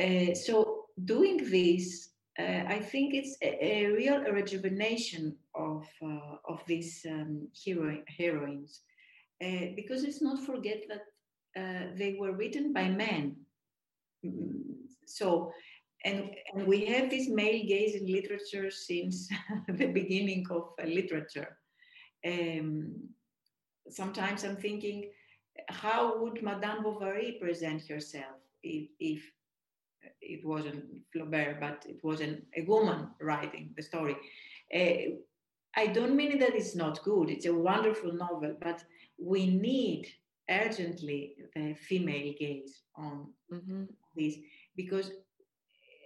Uh, 0.00 0.32
so 0.32 0.86
doing 1.04 1.50
this, 1.50 2.10
uh, 2.38 2.64
I 2.66 2.78
think 2.78 3.14
it's 3.14 3.36
a, 3.42 3.64
a 3.64 3.86
real 3.92 4.20
rejuvenation 4.32 5.36
of 5.54 5.86
uh, 6.02 6.36
of 6.48 6.64
these 6.66 7.04
um, 7.08 7.48
hero, 7.52 8.02
heroines, 8.18 8.80
uh, 9.44 9.66
because 9.76 10.02
let's 10.04 10.22
not 10.22 10.42
forget 10.44 10.84
that 10.88 11.04
uh, 11.60 11.86
they 11.96 12.16
were 12.18 12.32
written 12.32 12.72
by 12.72 12.88
men. 12.88 13.36
Mm, 14.24 14.83
so 15.06 15.52
and, 16.04 16.30
and 16.52 16.66
we 16.66 16.84
have 16.86 17.08
this 17.08 17.28
male 17.28 17.64
gaze 17.66 17.94
in 17.94 18.06
literature 18.06 18.70
since 18.70 19.28
the 19.68 19.86
beginning 19.86 20.46
of 20.50 20.72
uh, 20.82 20.86
literature. 20.86 21.56
Um, 22.26 23.08
sometimes 23.88 24.44
I'm 24.44 24.56
thinking, 24.56 25.10
how 25.68 26.20
would 26.22 26.42
Madame 26.42 26.82
Bovary 26.82 27.38
present 27.40 27.86
herself 27.88 28.36
if, 28.62 28.88
if 29.00 29.22
it 30.20 30.44
wasn't 30.44 30.84
Flaubert, 31.14 31.58
but 31.60 31.86
it 31.88 32.00
wasn't 32.02 32.44
a 32.56 32.62
woman 32.62 33.08
writing 33.20 33.70
the 33.76 33.82
story? 33.82 34.16
Uh, 34.74 35.16
I 35.76 35.86
don't 35.86 36.14
mean 36.14 36.38
that 36.38 36.54
it's 36.54 36.76
not 36.76 37.02
good, 37.02 37.30
it's 37.30 37.46
a 37.46 37.54
wonderful 37.54 38.12
novel, 38.12 38.56
but 38.60 38.84
we 39.18 39.46
need 39.46 40.06
urgently 40.50 41.36
the 41.54 41.74
female 41.74 42.34
gaze 42.38 42.82
on 42.96 43.28
mm-hmm. 43.52 43.84
this 44.14 44.36
because 44.76 45.10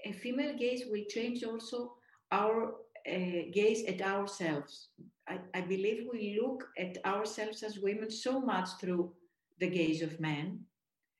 a 0.04 0.12
female 0.12 0.56
gaze 0.56 0.84
will 0.90 1.04
change 1.08 1.44
also 1.44 1.94
our 2.30 2.74
uh, 3.06 3.42
gaze 3.52 3.84
at 3.86 4.02
ourselves. 4.02 4.88
I, 5.28 5.38
I, 5.54 5.60
believe 5.62 6.06
we 6.10 6.38
look 6.40 6.68
at 6.78 6.98
ourselves 7.04 7.62
as 7.62 7.78
women 7.78 8.10
so 8.10 8.40
much 8.40 8.68
through 8.80 9.12
the 9.60 9.68
gaze 9.68 10.02
of 10.02 10.20
men, 10.20 10.60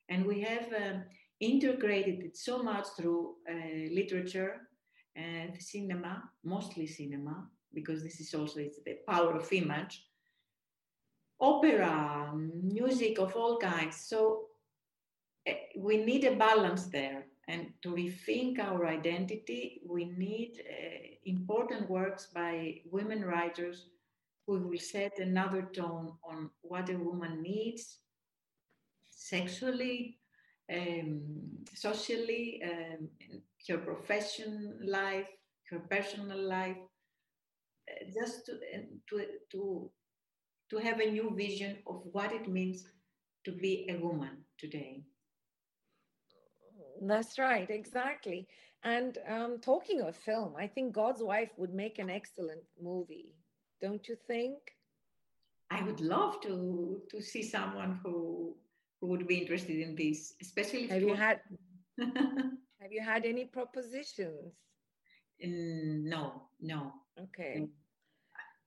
and 0.09 0.27
we 0.27 0.41
have 0.41 0.67
um, 0.73 1.05
integrated 1.41 2.21
it 2.21 2.37
so 2.37 2.63
much 2.63 2.87
through 2.97 3.37
uh, 3.51 3.93
literature 3.93 4.69
and 5.17 5.61
cinema, 5.61 6.23
mostly 6.45 6.87
cinema, 6.87 7.47
because 7.75 8.03
this 8.03 8.21
is 8.21 8.35
also 8.35 8.61
the 8.85 8.99
power 9.09 9.37
of 9.37 9.53
image, 9.53 10.05
opera, 11.41 12.33
music 12.35 13.19
of 13.19 13.35
all 13.35 13.59
kinds. 13.59 13.97
So 13.97 14.47
uh, 15.49 15.53
we 15.77 16.05
need 16.05 16.25
a 16.25 16.37
balance 16.37 16.87
there 16.87 17.25
and 17.49 17.73
to 17.83 17.95
rethink 17.95 18.59
our 18.59 18.87
identity, 18.87 19.81
we 19.89 20.05
need 20.05 20.61
uh, 20.61 21.17
important 21.25 21.89
works 21.89 22.29
by 22.35 22.83
women 22.91 23.25
writers 23.25 23.87
who 24.47 24.59
will 24.69 24.79
set 24.79 25.19
another 25.19 25.63
tone 25.75 26.13
on 26.23 26.51
what 26.61 26.91
a 26.91 26.97
woman 26.97 27.43
needs 27.43 27.99
sexually, 29.11 30.19
um, 30.73 31.23
socially, 31.75 32.63
um, 32.65 33.09
her 33.69 33.79
profession 33.79 34.79
life, 34.87 35.27
her 35.71 35.81
personal 35.91 36.39
life, 36.39 36.77
uh, 37.91 38.05
just 38.13 38.47
to, 38.47 38.53
to, 39.09 39.25
to, 39.51 39.91
to 40.71 40.79
have 40.79 41.01
a 41.01 41.11
new 41.11 41.35
vision 41.35 41.79
of 41.87 42.03
what 42.13 42.33
it 42.33 42.49
means 42.49 42.85
to 43.45 43.53
be 43.53 43.87
a 43.91 43.97
woman 43.97 44.45
today. 44.59 45.03
That's 47.01 47.39
right, 47.39 47.69
exactly. 47.71 48.47
And 48.85 49.19
um, 49.29 49.59
talking 49.61 50.01
of 50.03 50.17
film, 50.17 50.55
I 50.57 50.67
think 50.67 50.93
God's 50.93 51.23
Wife 51.23 51.51
would 51.57 51.75
make 51.75 51.99
an 51.99 52.11
excellent 52.11 52.63
movie, 52.81 53.35
don't 53.81 54.07
you 54.09 54.17
think? 54.27 54.59
I 55.71 55.83
would 55.83 56.01
love 56.01 56.41
to 56.43 57.03
to 57.11 57.21
see 57.21 57.43
someone 57.43 58.01
who 58.03 58.57
who 59.01 59.09
would 59.09 59.27
be 59.27 59.39
interested 59.39 59.79
in 59.81 59.95
this, 59.95 60.35
especially. 60.41 60.87
Have 60.87 61.03
you 61.03 61.15
had 61.15 61.41
Have 61.99 62.93
you 62.93 63.03
had 63.03 63.27
any 63.27 63.45
propositions? 63.45 64.55
Mm, 65.45 66.05
no, 66.05 66.43
no. 66.61 66.93
Okay. 67.21 67.57
Mm. 67.59 67.69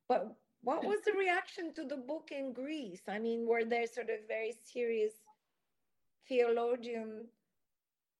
But 0.07 0.35
what 0.61 0.83
was 0.83 0.99
the 1.05 1.13
reaction 1.17 1.73
to 1.73 1.85
the 1.85 1.97
book 1.97 2.29
in 2.31 2.53
Greece? 2.53 3.03
I 3.07 3.19
mean, 3.19 3.47
were 3.47 3.65
there 3.65 3.87
sort 3.87 4.09
of 4.09 4.27
very 4.27 4.53
serious 4.63 5.13
theologian 6.27 7.25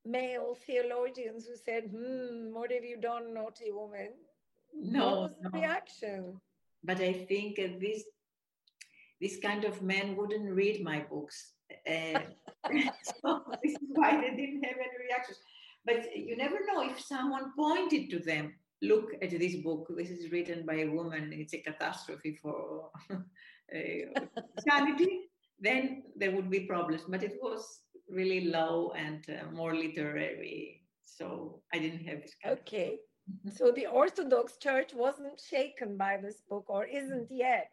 male 0.05 0.57
theologians 0.65 1.45
who 1.45 1.55
said, 1.55 1.83
Hmm, 1.91 2.53
what 2.53 2.71
have 2.71 2.83
you 2.83 2.97
done, 2.99 3.33
naughty 3.33 3.71
woman? 3.71 4.09
No. 4.73 5.05
What 5.05 5.21
was 5.21 5.31
the 5.41 5.49
no. 5.49 5.59
reaction? 5.59 6.41
But 6.83 6.99
I 6.99 7.13
think 7.13 7.59
uh, 7.59 7.79
this 7.79 8.03
this 9.19 9.37
kind 9.39 9.65
of 9.65 9.83
men 9.83 10.15
wouldn't 10.15 10.51
read 10.51 10.83
my 10.83 11.05
books. 11.09 11.53
Uh, 11.87 12.19
so 13.03 13.43
this 13.63 13.73
is 13.73 13.89
why 13.93 14.19
they 14.19 14.35
didn't 14.35 14.63
have 14.63 14.77
any 14.77 15.05
reactions. 15.07 15.37
But 15.85 16.15
you 16.15 16.35
never 16.35 16.59
know 16.65 16.81
if 16.89 16.99
someone 16.99 17.53
pointed 17.55 18.09
to 18.09 18.19
them, 18.19 18.53
look 18.81 19.11
at 19.21 19.29
this 19.29 19.55
book. 19.57 19.87
This 19.95 20.09
is 20.09 20.31
written 20.31 20.65
by 20.65 20.79
a 20.81 20.89
woman. 20.89 21.31
It's 21.33 21.53
a 21.53 21.59
catastrophe 21.61 22.39
for 22.41 22.89
uh, 23.11 23.19
sanity. 24.67 25.29
then 25.59 26.03
there 26.15 26.31
would 26.31 26.49
be 26.49 26.61
problems. 26.61 27.03
But 27.07 27.23
it 27.23 27.37
was 27.41 27.81
really 28.11 28.45
low 28.45 28.93
and 28.97 29.25
uh, 29.29 29.51
more 29.51 29.75
literary. 29.75 30.81
So 31.05 31.61
I 31.73 31.79
didn't 31.79 32.05
have 32.05 32.21
this. 32.21 32.35
okay. 32.45 32.99
so 33.53 33.71
the 33.71 33.87
Orthodox 33.87 34.57
Church 34.57 34.93
wasn't 34.93 35.39
shaken 35.39 35.97
by 35.97 36.17
this 36.17 36.41
book, 36.49 36.65
or 36.67 36.85
isn't 36.85 37.27
yet. 37.29 37.71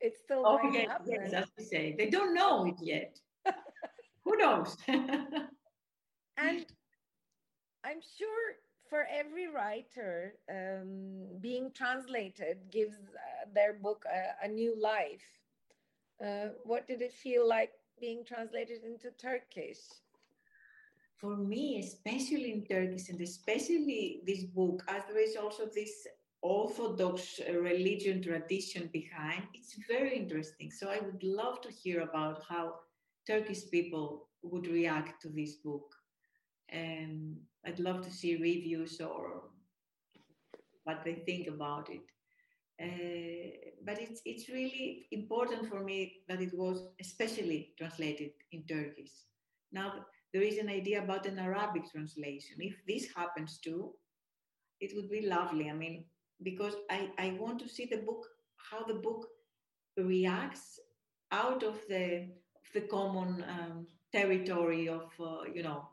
It's 0.00 0.20
still 0.20 0.42
oh, 0.46 0.58
going 0.58 0.74
yes, 0.74 0.90
to 1.04 1.10
Yes, 1.10 1.32
as 1.32 1.46
we 1.56 1.64
say, 1.64 1.94
they 1.96 2.10
don't 2.10 2.34
know 2.34 2.66
it 2.66 2.76
yet. 2.82 3.18
Who 4.24 4.36
knows? 4.36 4.76
and 4.88 6.66
I'm 7.84 8.00
sure 8.18 8.56
for 8.88 9.06
every 9.10 9.48
writer, 9.48 10.34
um, 10.50 11.26
being 11.40 11.70
translated 11.72 12.58
gives 12.70 12.94
uh, 12.94 13.46
their 13.54 13.74
book 13.74 14.04
a, 14.12 14.46
a 14.46 14.48
new 14.48 14.80
life. 14.80 15.26
Uh, 16.24 16.48
what 16.64 16.86
did 16.86 17.02
it 17.02 17.12
feel 17.12 17.48
like 17.48 17.72
being 18.00 18.24
translated 18.24 18.84
into 18.84 19.10
Turkish? 19.10 19.80
For 21.16 21.36
me, 21.36 21.78
especially 21.78 22.52
in 22.52 22.66
Turkish, 22.66 23.08
and 23.08 23.20
especially 23.20 24.22
this 24.26 24.44
book, 24.44 24.82
as 24.88 25.02
there 25.08 25.22
is 25.22 25.36
also 25.36 25.66
this 25.74 26.06
Orthodox 26.42 27.40
religion 27.48 28.22
tradition 28.22 28.90
behind, 28.92 29.44
it's 29.54 29.76
very 29.88 30.16
interesting. 30.16 30.70
So 30.70 30.88
I 30.88 31.00
would 31.00 31.22
love 31.22 31.60
to 31.62 31.70
hear 31.70 32.02
about 32.02 32.42
how 32.48 32.74
Turkish 33.26 33.70
people 33.70 34.28
would 34.42 34.66
react 34.66 35.22
to 35.22 35.28
this 35.28 35.56
book. 35.56 35.94
And 36.68 37.36
I'd 37.64 37.80
love 37.80 38.02
to 38.02 38.10
see 38.10 38.36
reviews 38.36 39.00
or 39.00 39.44
what 40.84 41.02
they 41.04 41.14
think 41.14 41.48
about 41.48 41.90
it. 41.90 42.02
Uh, 42.82 43.56
but 43.84 44.00
it's, 44.00 44.20
it's 44.24 44.48
really 44.48 45.06
important 45.12 45.68
for 45.68 45.82
me 45.82 46.22
that 46.28 46.42
it 46.42 46.52
was 46.52 46.88
especially 47.00 47.72
translated 47.78 48.30
in 48.52 48.64
Turkish. 48.66 49.12
Now, 49.72 50.04
there 50.32 50.42
is 50.42 50.58
an 50.58 50.68
idea 50.68 51.02
about 51.02 51.26
an 51.26 51.38
Arabic 51.38 51.90
translation. 51.90 52.56
If 52.58 52.74
this 52.86 53.08
happens 53.14 53.58
too, 53.58 53.92
it 54.80 54.92
would 54.94 55.08
be 55.08 55.26
lovely. 55.26 55.70
I 55.70 55.72
mean, 55.72 56.04
because 56.42 56.74
I, 56.90 57.10
I 57.18 57.36
want 57.40 57.60
to 57.60 57.68
see 57.68 57.86
the 57.86 57.98
book, 57.98 58.26
how 58.70 58.84
the 58.84 59.00
book 59.00 59.26
reacts 59.96 60.78
out 61.32 61.62
of 61.62 61.80
the, 61.88 62.28
the 62.74 62.82
common 62.82 63.44
um, 63.48 63.86
territory 64.12 64.88
of, 64.88 65.08
uh, 65.18 65.44
you 65.54 65.62
know, 65.62 65.88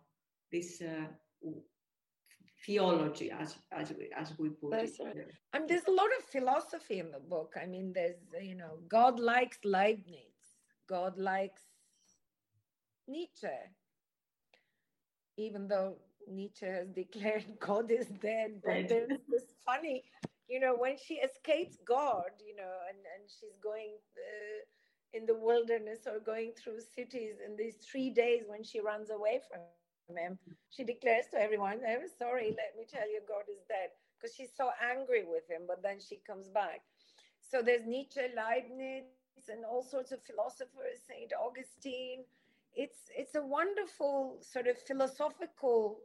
this 0.51 0.81
uh, 0.81 1.05
theology 2.65 3.31
as 3.31 3.55
as 3.71 3.91
we, 3.97 4.09
as 4.15 4.33
we 4.37 4.49
put 4.49 4.71
That's 4.71 4.99
it. 4.99 5.03
Right. 5.03 5.27
I 5.53 5.59
mean, 5.59 5.67
there's 5.67 5.87
a 5.87 5.91
lot 5.91 6.09
of 6.17 6.25
philosophy 6.25 6.99
in 6.99 7.11
the 7.11 7.19
book. 7.19 7.55
I 7.61 7.65
mean, 7.65 7.93
there's 7.93 8.17
you 8.41 8.55
know, 8.55 8.79
God 8.87 9.19
likes 9.19 9.57
Leibniz, 9.63 10.57
God 10.87 11.17
likes 11.17 11.61
Nietzsche, 13.07 13.47
even 15.37 15.67
though 15.67 15.95
Nietzsche 16.27 16.65
has 16.65 16.87
declared 16.95 17.45
God 17.59 17.91
is 17.91 18.07
dead. 18.21 18.61
But 18.63 18.87
there's 18.89 19.09
this 19.29 19.53
funny, 19.65 20.03
you 20.47 20.59
know, 20.59 20.75
when 20.77 20.95
she 20.97 21.15
escapes 21.15 21.77
God, 21.85 22.31
you 22.45 22.55
know, 22.55 22.73
and, 22.89 22.97
and 22.97 23.29
she's 23.29 23.57
going 23.61 23.95
uh, 24.17 25.17
in 25.17 25.25
the 25.25 25.35
wilderness 25.35 26.07
or 26.07 26.19
going 26.19 26.51
through 26.51 26.79
cities 26.95 27.35
in 27.45 27.55
these 27.55 27.75
three 27.75 28.09
days 28.09 28.43
when 28.47 28.63
she 28.63 28.79
runs 28.79 29.09
away 29.09 29.41
from 29.49 29.61
him, 30.15 30.37
she 30.69 30.83
declares 30.83 31.25
to 31.31 31.39
everyone, 31.39 31.79
I'm 31.87 32.07
sorry, 32.19 32.55
let 32.57 32.75
me 32.77 32.85
tell 32.89 33.09
you, 33.09 33.21
God 33.27 33.43
is 33.49 33.63
dead. 33.67 33.89
Because 34.17 34.35
she's 34.35 34.55
so 34.55 34.69
angry 34.81 35.23
with 35.27 35.49
him, 35.49 35.63
but 35.67 35.83
then 35.83 35.97
she 35.99 36.19
comes 36.25 36.47
back. 36.47 36.81
So 37.41 37.61
there's 37.61 37.85
Nietzsche, 37.85 38.21
Leibniz, 38.35 39.05
and 39.49 39.65
all 39.65 39.83
sorts 39.83 40.11
of 40.11 40.21
philosophers, 40.23 41.03
St. 41.07 41.31
Augustine. 41.39 42.23
It's, 42.75 43.09
it's 43.15 43.35
a 43.35 43.45
wonderful 43.45 44.37
sort 44.41 44.67
of 44.67 44.77
philosophical 44.77 45.99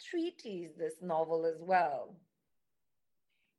treatise, 0.00 0.72
this 0.76 0.94
novel 1.00 1.46
as 1.46 1.60
well. 1.60 2.16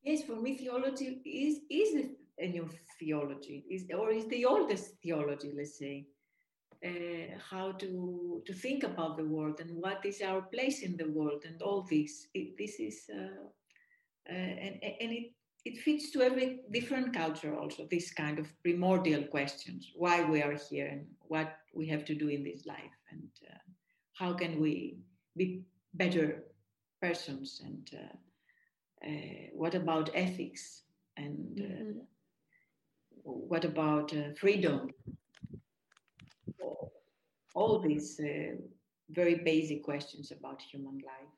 Yes, 0.03 0.23
for 0.23 0.35
me, 0.35 0.57
theology 0.57 1.21
is, 1.25 1.61
is 1.69 2.09
a 2.37 2.47
new 2.47 2.69
theology, 2.99 3.65
is, 3.69 3.85
or 3.97 4.11
is 4.11 4.27
the 4.27 4.45
oldest 4.45 4.95
theology, 5.01 5.51
let's 5.55 5.79
say. 5.79 6.05
Uh, 6.83 7.37
how 7.49 7.71
to 7.71 8.41
to 8.45 8.53
think 8.53 8.83
about 8.83 9.17
the 9.17 9.25
world 9.25 9.59
and 9.59 9.81
what 9.81 10.05
is 10.05 10.21
our 10.21 10.41
place 10.41 10.81
in 10.81 10.97
the 10.97 11.09
world 11.09 11.43
and 11.45 11.61
all 11.61 11.85
this. 11.89 12.27
It, 12.33 12.57
this 12.57 12.79
is 12.79 13.09
uh, 13.13 13.45
uh, 14.29 14.33
and 14.33 14.75
and 14.83 15.11
it 15.11 15.31
it 15.65 15.77
fits 15.79 16.11
to 16.11 16.21
every 16.21 16.61
different 16.71 17.13
culture 17.13 17.57
also. 17.57 17.87
This 17.89 18.13
kind 18.13 18.39
of 18.39 18.47
primordial 18.63 19.23
questions: 19.23 19.91
why 19.95 20.23
we 20.23 20.41
are 20.41 20.57
here 20.69 20.87
and 20.87 21.07
what 21.27 21.57
we 21.73 21.87
have 21.87 22.05
to 22.05 22.15
do 22.15 22.27
in 22.27 22.43
this 22.43 22.65
life, 22.65 22.97
and 23.11 23.29
uh, 23.49 23.57
how 24.13 24.33
can 24.33 24.59
we 24.59 24.97
be 25.35 25.63
better 25.93 26.43
persons 27.01 27.61
and 27.63 27.89
uh, 27.93 29.07
uh, 29.07 29.47
what 29.53 29.75
about 29.75 30.09
ethics 30.13 30.83
and 31.17 31.57
mm-hmm 31.57 31.99
what 33.25 33.65
about 33.65 34.13
uh, 34.13 34.29
All 37.53 37.79
these 37.79 38.19
uh, 38.19 38.55
very 39.09 39.35
basic 39.35 39.83
questions 39.83 40.31
about 40.31 40.61
human 40.61 40.99
life. 40.99 41.33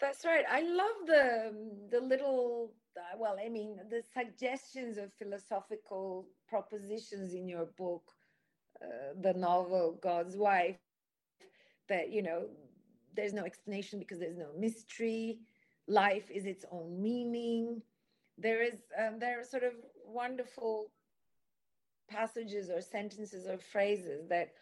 That's 0.00 0.24
right. 0.24 0.44
I 0.50 0.60
love 0.62 1.06
the 1.06 1.54
the 1.90 2.00
little 2.00 2.72
uh, 2.96 3.16
well, 3.18 3.36
I 3.44 3.48
mean, 3.48 3.78
the 3.90 4.02
suggestions 4.02 4.98
of 4.98 5.12
philosophical 5.14 6.26
propositions 6.48 7.34
in 7.34 7.48
your 7.48 7.66
book, 7.76 8.04
uh, 8.82 9.14
the 9.20 9.34
novel 9.34 9.98
God's 10.00 10.36
Wife, 10.36 10.78
that 11.88 12.10
you 12.12 12.22
know, 12.22 12.46
there's 13.16 13.32
no 13.32 13.44
explanation 13.44 13.98
because 13.98 14.20
there's 14.20 14.38
no 14.38 14.52
mystery. 14.56 15.38
Life 15.88 16.30
is 16.30 16.46
its 16.46 16.64
own 16.70 17.02
meaning 17.02 17.82
there 18.38 18.62
is 18.62 18.74
um, 18.98 19.18
there 19.18 19.40
are 19.40 19.44
sort 19.44 19.62
of 19.62 19.72
wonderful 20.04 20.90
passages 22.08 22.70
or 22.70 22.80
sentences 22.80 23.46
or 23.46 23.58
phrases 23.58 24.28
that 24.28 24.52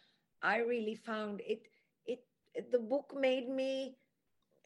I 0.42 0.58
really 0.58 0.94
found 0.94 1.40
it 1.46 1.68
it, 2.06 2.20
it 2.54 2.70
the 2.72 2.78
book 2.78 3.14
made 3.16 3.48
me 3.48 3.96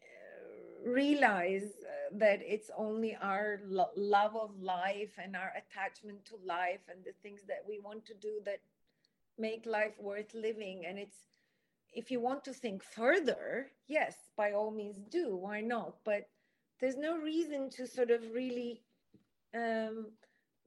uh, 0.01 0.89
realize 0.89 1.63
uh, 1.83 2.17
that 2.17 2.39
it's 2.43 2.71
only 2.77 3.15
our 3.21 3.59
lo- 3.65 3.91
love 3.95 4.35
of 4.35 4.59
life 4.61 5.13
and 5.21 5.35
our 5.35 5.53
attachment 5.57 6.25
to 6.25 6.35
life 6.45 6.81
and 6.89 7.03
the 7.03 7.13
things 7.21 7.43
that 7.47 7.63
we 7.67 7.79
want 7.79 8.05
to 8.07 8.13
do 8.13 8.39
that 8.45 8.59
make 9.37 9.65
life 9.65 9.95
worth 9.99 10.33
living. 10.33 10.85
And 10.87 10.97
it's 10.99 11.27
if 11.93 12.11
you 12.11 12.19
want 12.19 12.43
to 12.45 12.53
think 12.53 12.83
further 12.83 13.71
yes 13.87 14.15
by 14.37 14.51
all 14.51 14.71
means 14.71 14.99
do 15.09 15.35
why 15.35 15.61
not? 15.61 15.95
But 16.05 16.29
there's 16.79 16.97
no 16.97 17.17
reason 17.17 17.69
to 17.71 17.87
sort 17.87 18.11
of 18.11 18.21
really 18.33 18.81
um, 19.55 20.07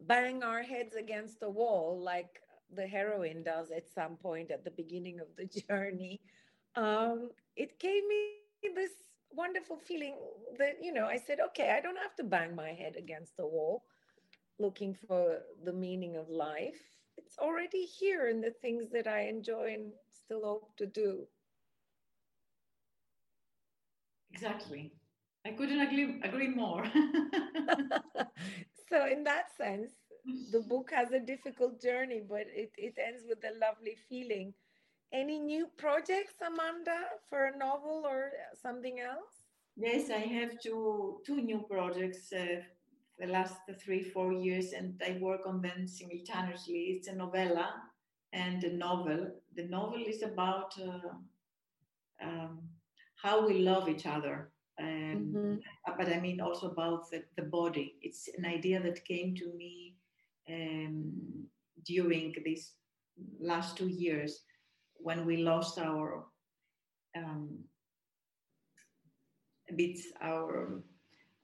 bang 0.01 0.42
our 0.42 0.62
heads 0.62 0.94
against 0.96 1.40
the 1.40 1.51
wall 1.51 2.01
like 2.03 2.40
the 2.72 2.86
heroine 2.86 3.42
does 3.42 3.70
at 3.70 3.88
some 3.88 4.16
point 4.16 4.51
at 4.51 4.64
the 4.64 4.70
beginning 4.70 5.20
of 5.20 5.28
the 5.36 5.46
journey, 5.68 6.20
um, 6.76 7.30
it 7.57 7.78
gave 7.80 8.05
me 8.07 8.24
this 8.28 8.53
wonderful 9.32 9.32
feeling 9.32 9.72
that, 10.18 10.38
you 10.44 10.92
know, 10.92 11.07
I 11.07 11.16
said, 11.16 11.38
okay, 11.40 11.42
I 11.46 11.53
don't 11.53 11.70
have 11.70 11.88
to 11.88 11.98
bang 11.98 12.32
my 12.38 12.46
head 12.55 12.74
against 12.78 13.20
the 13.20 13.28
wall 13.36 13.82
looking 14.59 14.94
for 14.94 15.38
the 15.64 15.72
meaning 15.72 16.16
of 16.16 16.28
life. 16.28 16.80
It's 17.16 17.38
already 17.38 17.84
here 17.84 18.28
in 18.28 18.40
the 18.40 18.51
things 18.51 18.90
that 18.92 19.07
I 19.07 19.22
enjoy 19.28 19.72
and 19.74 19.92
still 20.11 20.44
hope 20.44 20.76
to 20.76 20.86
do. 20.86 21.26
Exactly. 24.32 24.92
I 25.44 25.51
couldn't 25.53 25.80
agree, 25.80 26.20
agree 26.22 26.48
more. 26.48 26.84
so, 28.91 29.07
in 29.07 29.24
that 29.24 29.57
sense, 29.57 29.93
the 30.53 30.61
book 30.61 30.91
has 30.93 31.12
a 31.12 31.20
difficult 31.20 31.80
journey, 31.80 32.22
but 32.28 32.47
it, 32.55 32.72
it 32.76 32.95
ends 32.99 33.22
with 33.28 33.38
a 33.45 33.59
lovely 33.59 33.97
feeling. 34.09 34.53
Any 35.12 35.38
new 35.38 35.68
projects, 35.76 36.34
Amanda, 36.47 36.99
for 37.28 37.47
a 37.47 37.57
novel 37.57 38.03
or 38.07 38.30
something 38.61 39.01
else? 39.01 39.45
Yes, 39.76 40.11
I 40.11 40.18
have 40.18 40.61
two 40.61 41.20
two 41.26 41.41
new 41.41 41.64
projects 41.70 42.32
uh, 42.32 42.61
the 43.18 43.26
last 43.26 43.57
three 43.82 44.03
four 44.03 44.32
years, 44.32 44.72
and 44.72 45.01
I 45.05 45.18
work 45.20 45.41
on 45.47 45.62
them 45.62 45.86
simultaneously. 45.86 46.97
It's 46.97 47.09
a 47.09 47.14
novella 47.14 47.74
and 48.32 48.62
a 48.62 48.76
novel. 48.76 49.32
The 49.57 49.64
novel 49.64 50.05
is 50.07 50.22
about 50.22 50.74
uh, 50.78 52.26
um, 52.26 52.61
how 53.16 53.47
we 53.47 53.61
love 53.61 53.88
each 53.88 54.07
other 54.07 54.53
um, 54.78 55.32
mm-hmm. 55.34 55.54
but 55.98 56.08
I 56.08 56.20
mean 56.20 56.40
also 56.40 56.70
about 56.70 57.10
the, 57.10 57.22
the 57.36 57.42
body. 57.42 57.96
It's 58.02 58.28
an 58.36 58.46
idea 58.46 58.80
that 58.82 59.04
came 59.04 59.34
to 59.36 59.52
me 59.54 59.94
um, 60.48 61.12
during 61.84 62.34
these 62.44 62.72
last 63.40 63.76
two 63.76 63.88
years 63.88 64.42
when 64.94 65.26
we 65.26 65.38
lost 65.38 65.78
our 65.78 66.24
um, 67.16 67.58
a 69.68 69.72
bit 69.74 69.98
our 70.20 70.82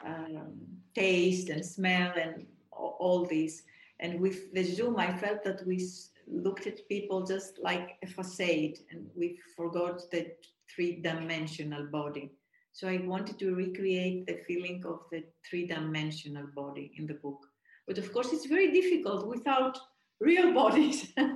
um, 0.05 0.55
taste 0.95 1.49
and 1.49 1.65
smell 1.65 2.13
and 2.21 2.47
all 2.71 3.27
this. 3.29 3.63
And 4.01 4.21
with 4.21 4.53
the 4.53 4.63
Zoom, 4.63 4.99
I 4.99 5.17
felt 5.17 5.43
that 5.45 5.67
we 5.67 5.89
looked 6.27 6.67
at 6.67 6.89
people 6.89 7.25
just 7.25 7.59
like 7.63 7.97
a 8.03 8.07
facade 8.07 8.79
and 8.91 9.07
we 9.17 9.39
forgot 9.57 10.03
the 10.11 10.33
three 10.75 11.01
dimensional 11.01 11.87
body. 11.87 12.33
So 12.77 12.89
I 12.89 12.99
wanted 12.99 13.39
to 13.39 13.55
recreate 13.55 14.27
the 14.27 14.37
feeling 14.47 14.85
of 14.85 15.01
the 15.11 15.25
three 15.49 15.67
dimensional 15.67 16.47
body 16.55 16.93
in 16.99 17.07
the 17.07 17.15
book. 17.15 17.39
But 17.87 17.97
of 17.97 18.13
course, 18.13 18.35
it's 18.35 18.45
very 18.45 18.71
difficult 18.71 19.27
without 19.27 19.79
real 20.21 20.53
bodies. 20.53 21.11
no, 21.17 21.33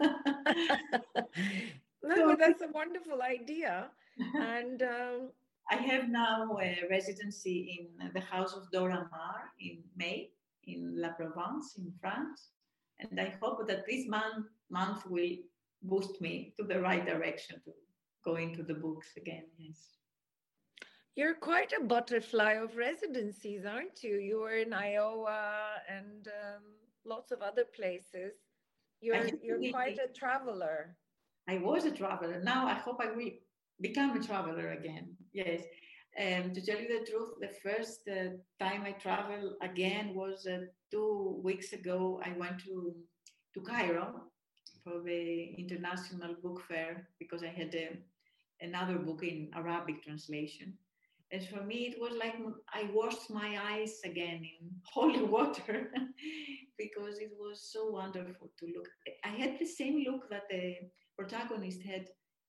that's 2.38 2.60
a 2.60 2.68
wonderful 2.74 3.22
idea. 3.22 3.88
And 4.34 4.82
um, 4.82 5.30
I 5.70 5.76
have 5.76 6.10
now 6.10 6.58
a 6.60 6.82
residency 6.90 7.88
in 7.98 8.10
the 8.12 8.20
house 8.20 8.52
of 8.52 8.70
Dora 8.70 9.08
Maar 9.10 9.50
in 9.58 9.78
May 9.96 10.32
in 10.64 11.00
La 11.00 11.12
Provence 11.12 11.78
in 11.78 11.90
France. 12.02 12.50
And 12.98 13.18
I 13.18 13.32
hope 13.40 13.66
that 13.66 13.86
this 13.88 14.06
month, 14.06 14.44
month 14.68 15.06
will 15.06 15.36
boost 15.84 16.20
me 16.20 16.52
to 16.58 16.64
the 16.66 16.80
right 16.80 17.06
direction 17.06 17.62
to 17.64 17.72
go 18.26 18.36
into 18.36 18.62
the 18.62 18.74
books 18.74 19.16
again. 19.16 19.46
Yes. 19.56 19.99
You're 21.16 21.34
quite 21.34 21.72
a 21.72 21.84
butterfly 21.84 22.52
of 22.52 22.76
residencies, 22.76 23.64
aren't 23.64 24.02
you? 24.02 24.16
You 24.16 24.40
were 24.40 24.56
in 24.56 24.72
Iowa 24.72 25.72
and 25.88 26.28
um, 26.28 26.62
lots 27.04 27.32
of 27.32 27.42
other 27.42 27.64
places. 27.64 28.32
You're 29.00 29.28
you're 29.42 29.70
quite 29.70 29.98
a 29.98 30.12
traveler. 30.12 30.96
I 31.48 31.58
was 31.58 31.84
a 31.84 31.90
traveler. 31.90 32.40
Now 32.42 32.66
I 32.66 32.74
hope 32.74 33.00
I 33.00 33.10
will 33.10 33.30
become 33.80 34.16
a 34.16 34.22
traveler 34.22 34.72
again. 34.72 35.16
Yes. 35.32 35.62
Um, 36.18 36.52
to 36.52 36.60
tell 36.60 36.80
you 36.80 36.88
the 36.88 37.10
truth, 37.10 37.34
the 37.40 37.54
first 37.62 38.00
uh, 38.08 38.36
time 38.58 38.82
I 38.84 38.92
traveled 38.92 39.54
again 39.62 40.14
was 40.14 40.46
uh, 40.46 40.58
two 40.90 41.40
weeks 41.42 41.72
ago. 41.72 42.20
I 42.24 42.32
went 42.38 42.60
to 42.64 42.94
to 43.54 43.60
Cairo 43.62 44.22
for 44.84 45.02
the 45.02 45.54
international 45.58 46.34
book 46.42 46.62
fair 46.68 47.08
because 47.18 47.42
I 47.42 47.48
had 47.48 47.74
um, 47.74 47.98
another 48.60 48.98
book 48.98 49.22
in 49.22 49.50
Arabic 49.54 50.02
translation 50.04 50.74
and 51.32 51.46
for 51.46 51.62
me, 51.62 51.86
it 51.86 52.00
was 52.00 52.14
like 52.18 52.34
I 52.72 52.90
washed 52.92 53.30
my 53.30 53.58
eyes 53.72 54.00
again 54.04 54.42
in 54.44 54.70
holy 54.84 55.22
water 55.22 55.90
because 56.78 57.18
it 57.18 57.32
was 57.38 57.62
so 57.72 57.90
wonderful 57.90 58.50
to 58.58 58.66
look. 58.74 58.88
I 59.24 59.28
had 59.28 59.58
the 59.58 59.66
same 59.66 60.02
look 60.06 60.28
that 60.30 60.48
the 60.50 60.74
protagonist 61.16 61.82
had 61.82 62.06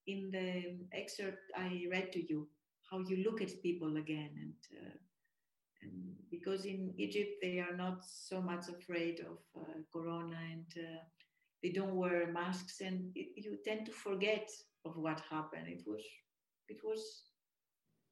in 0.08 0.32
the 0.32 0.78
excerpt 0.98 1.40
I 1.56 1.86
read 1.92 2.12
to 2.14 2.22
you, 2.28 2.48
how 2.90 3.00
you 3.00 3.24
look 3.24 3.42
at 3.42 3.62
people 3.62 3.98
again. 3.98 4.32
And, 4.36 4.56
uh, 4.86 4.98
and 5.84 6.16
because 6.30 6.66
in 6.66 6.94
Egypt, 6.98 7.32
they 7.42 7.60
are 7.60 7.76
not 7.76 8.04
so 8.06 8.42
much 8.42 8.66
afraid 8.70 9.20
of 9.22 9.38
uh, 9.62 9.74
Corona 9.94 10.38
and 10.52 10.66
uh, 10.78 11.00
they 11.64 11.72
don't 11.72 11.96
wear 11.96 12.32
masks, 12.32 12.82
and 12.82 13.12
it, 13.16 13.30
you 13.36 13.58
tend 13.64 13.86
to 13.86 13.92
forget 13.92 14.50
of 14.86 14.98
what 14.98 15.22
happened. 15.30 15.68
It 15.68 15.84
was 15.86 16.02
it 16.70 16.78
was 16.84 17.31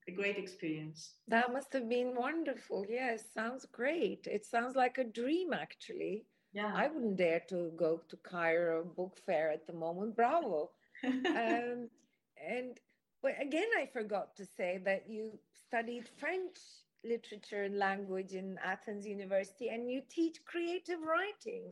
a 0.10 0.16
great 0.22 0.38
experience. 0.38 1.00
That 1.28 1.54
must 1.54 1.72
have 1.74 1.88
been 1.88 2.16
wonderful. 2.16 2.86
Yes, 2.90 3.24
sounds 3.34 3.66
great. 3.72 4.28
It 4.28 4.46
sounds 4.46 4.76
like 4.76 4.98
a 4.98 5.04
dream, 5.22 5.54
actually. 5.54 6.26
Yeah. 6.54 6.72
I 6.76 6.88
wouldn't 6.88 7.18
dare 7.18 7.44
to 7.50 7.72
go 7.76 8.02
to 8.10 8.18
Cairo 8.18 8.84
Book 8.84 9.18
Fair 9.26 9.52
at 9.52 9.68
the 9.68 9.74
moment. 9.74 10.16
Bravo. 10.16 10.72
um, 11.06 11.90
and 12.56 12.80
but 13.22 13.34
again, 13.42 13.68
I 13.78 13.86
forgot 13.86 14.36
to 14.38 14.46
say 14.46 14.80
that 14.86 15.04
you 15.08 15.38
studied 15.66 16.08
French 16.20 16.58
literature 17.04 17.64
and 17.64 17.78
language 17.78 18.34
in 18.34 18.58
Athens 18.64 19.06
University 19.06 19.70
and 19.70 19.90
you 19.92 20.02
teach 20.10 20.38
creative 20.46 21.00
writing. 21.02 21.64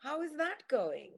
How 0.00 0.22
is 0.22 0.36
that 0.36 0.62
going? 0.68 1.12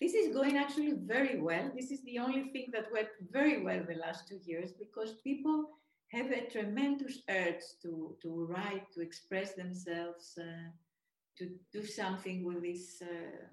This 0.00 0.14
is 0.14 0.34
going 0.34 0.56
actually 0.56 0.94
very 1.04 1.38
well. 1.40 1.70
This 1.76 1.90
is 1.90 2.02
the 2.04 2.18
only 2.18 2.44
thing 2.52 2.68
that 2.72 2.90
went 2.90 3.08
very 3.30 3.62
well 3.62 3.82
the 3.86 4.00
last 4.06 4.26
two 4.28 4.40
years 4.44 4.72
because 4.72 5.20
people 5.22 5.68
have 6.12 6.30
a 6.32 6.48
tremendous 6.50 7.18
urge 7.28 7.62
to, 7.82 8.16
to 8.22 8.46
write, 8.46 8.92
to 8.92 9.00
express 9.00 9.54
themselves, 9.54 10.36
uh, 10.40 10.70
to 11.38 11.50
do 11.72 11.84
something 11.84 12.44
with 12.44 12.62
this, 12.62 13.00
uh, 13.02 13.46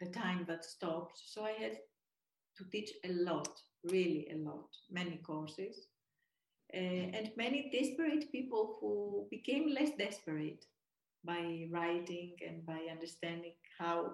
the 0.00 0.10
time 0.10 0.44
that 0.48 0.64
stops. 0.64 1.22
So 1.26 1.44
I 1.44 1.52
had 1.52 1.78
to 2.58 2.64
teach 2.70 2.90
a 3.04 3.12
lot, 3.12 3.60
really 3.84 4.28
a 4.32 4.36
lot, 4.36 4.68
many 4.90 5.16
courses. 5.16 5.88
Uh, 6.72 7.10
and 7.16 7.30
many 7.36 7.70
desperate 7.72 8.30
people 8.32 8.78
who 8.80 9.26
became 9.30 9.68
less 9.68 9.90
desperate 9.98 10.64
by 11.24 11.66
writing 11.70 12.34
and 12.46 12.64
by 12.66 12.80
understanding 12.90 13.54
how 13.78 14.12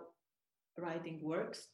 writing 0.78 1.20
works. 1.22 1.68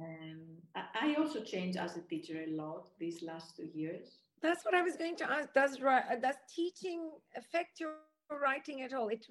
Um, 0.00 0.40
I 0.74 1.14
also 1.18 1.42
changed 1.42 1.78
as 1.78 1.96
a 1.96 2.00
teacher 2.02 2.44
a 2.46 2.50
lot 2.50 2.88
these 2.98 3.22
last 3.22 3.56
two 3.56 3.68
years. 3.74 4.18
That's 4.42 4.64
what 4.64 4.74
I 4.74 4.82
was 4.82 4.96
going 4.96 5.16
to 5.16 5.30
ask. 5.30 5.52
Does 5.52 5.76
does 5.76 6.36
teaching 6.54 7.10
affect 7.36 7.80
your 7.80 7.94
writing 8.30 8.82
at 8.82 8.94
all? 8.94 9.08
It 9.08 9.26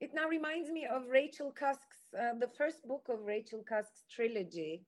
it 0.00 0.10
now 0.14 0.28
reminds 0.28 0.70
me 0.70 0.86
of 0.86 1.08
Rachel 1.08 1.52
Cusk's 1.52 2.00
uh, 2.18 2.34
the 2.38 2.48
first 2.48 2.86
book 2.86 3.06
of 3.08 3.24
Rachel 3.24 3.62
Cusk's 3.66 4.04
trilogy, 4.10 4.84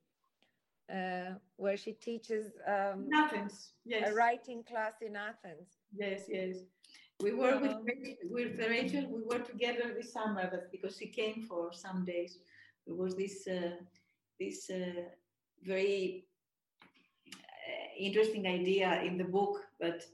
uh, 0.92 1.34
where 1.56 1.76
she 1.76 1.92
teaches 1.92 2.52
um, 2.66 3.08
Athens, 3.14 3.72
yes. 3.84 4.10
a 4.10 4.14
writing 4.14 4.62
class 4.64 4.94
in 5.00 5.16
Athens. 5.16 5.78
Yes, 5.94 6.22
yes. 6.28 6.56
We 7.20 7.32
were 7.32 7.58
with, 7.60 7.76
with 8.28 8.58
Rachel, 8.58 9.06
we 9.08 9.22
were 9.22 9.44
together 9.44 9.94
this 9.96 10.12
summer 10.12 10.48
but 10.50 10.72
because 10.72 10.96
she 10.96 11.06
came 11.06 11.44
for 11.48 11.72
some 11.72 12.04
days. 12.04 12.38
There 12.84 12.96
was 12.96 13.14
this, 13.14 13.46
uh, 13.46 13.76
this 14.40 14.68
uh, 14.68 15.04
very 15.64 16.24
uh, 17.28 17.98
interesting 17.98 18.46
idea 18.46 19.02
in 19.02 19.18
the 19.18 19.24
book 19.24 19.60
that 19.80 20.04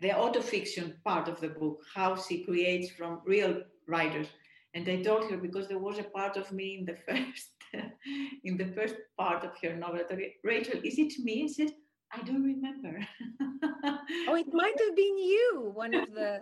the 0.00 0.08
autofiction 0.08 0.94
part 1.04 1.28
of 1.28 1.40
the 1.40 1.48
book, 1.48 1.78
how 1.94 2.16
she 2.16 2.44
creates 2.44 2.90
from 2.90 3.20
real 3.24 3.62
writers. 3.86 4.26
And 4.74 4.88
I 4.88 5.02
told 5.02 5.30
her 5.30 5.36
because 5.36 5.68
there 5.68 5.78
was 5.78 5.98
a 5.98 6.04
part 6.04 6.36
of 6.36 6.50
me 6.50 6.78
in 6.78 6.84
the 6.84 6.96
first 7.06 7.48
in 8.44 8.56
the 8.56 8.66
first 8.74 8.96
part 9.18 9.44
of 9.44 9.52
her 9.62 9.76
novel. 9.76 10.00
Rachel, 10.44 10.80
is 10.84 10.98
it 10.98 11.18
me? 11.18 11.44
I 11.44 11.46
said, 11.46 11.72
I 12.12 12.22
don't 12.22 12.42
remember. 12.44 13.00
oh, 14.28 14.34
it 14.34 14.52
might 14.52 14.78
have 14.78 14.96
been 14.96 15.18
you, 15.18 15.70
one 15.74 15.94
of 15.94 16.12
the. 16.12 16.40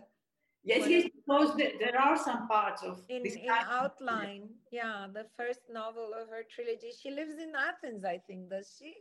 Yes, 0.65 0.89
yes, 0.89 1.09
because 1.15 1.57
there 1.57 1.99
are 2.01 2.17
some 2.17 2.49
parts 2.49 2.83
of 2.83 3.01
in, 3.09 3.23
this 3.23 3.35
in 3.35 3.49
outline. 3.49 4.49
Yeah, 4.71 5.07
the 5.13 5.27
first 5.37 5.61
novel 5.73 6.13
of 6.21 6.29
her 6.29 6.43
trilogy. 6.49 6.93
She 7.01 7.11
lives 7.11 7.35
in 7.35 7.53
Athens, 7.55 8.05
I 8.05 8.19
think. 8.27 8.51
Does 8.51 8.77
she? 8.79 8.95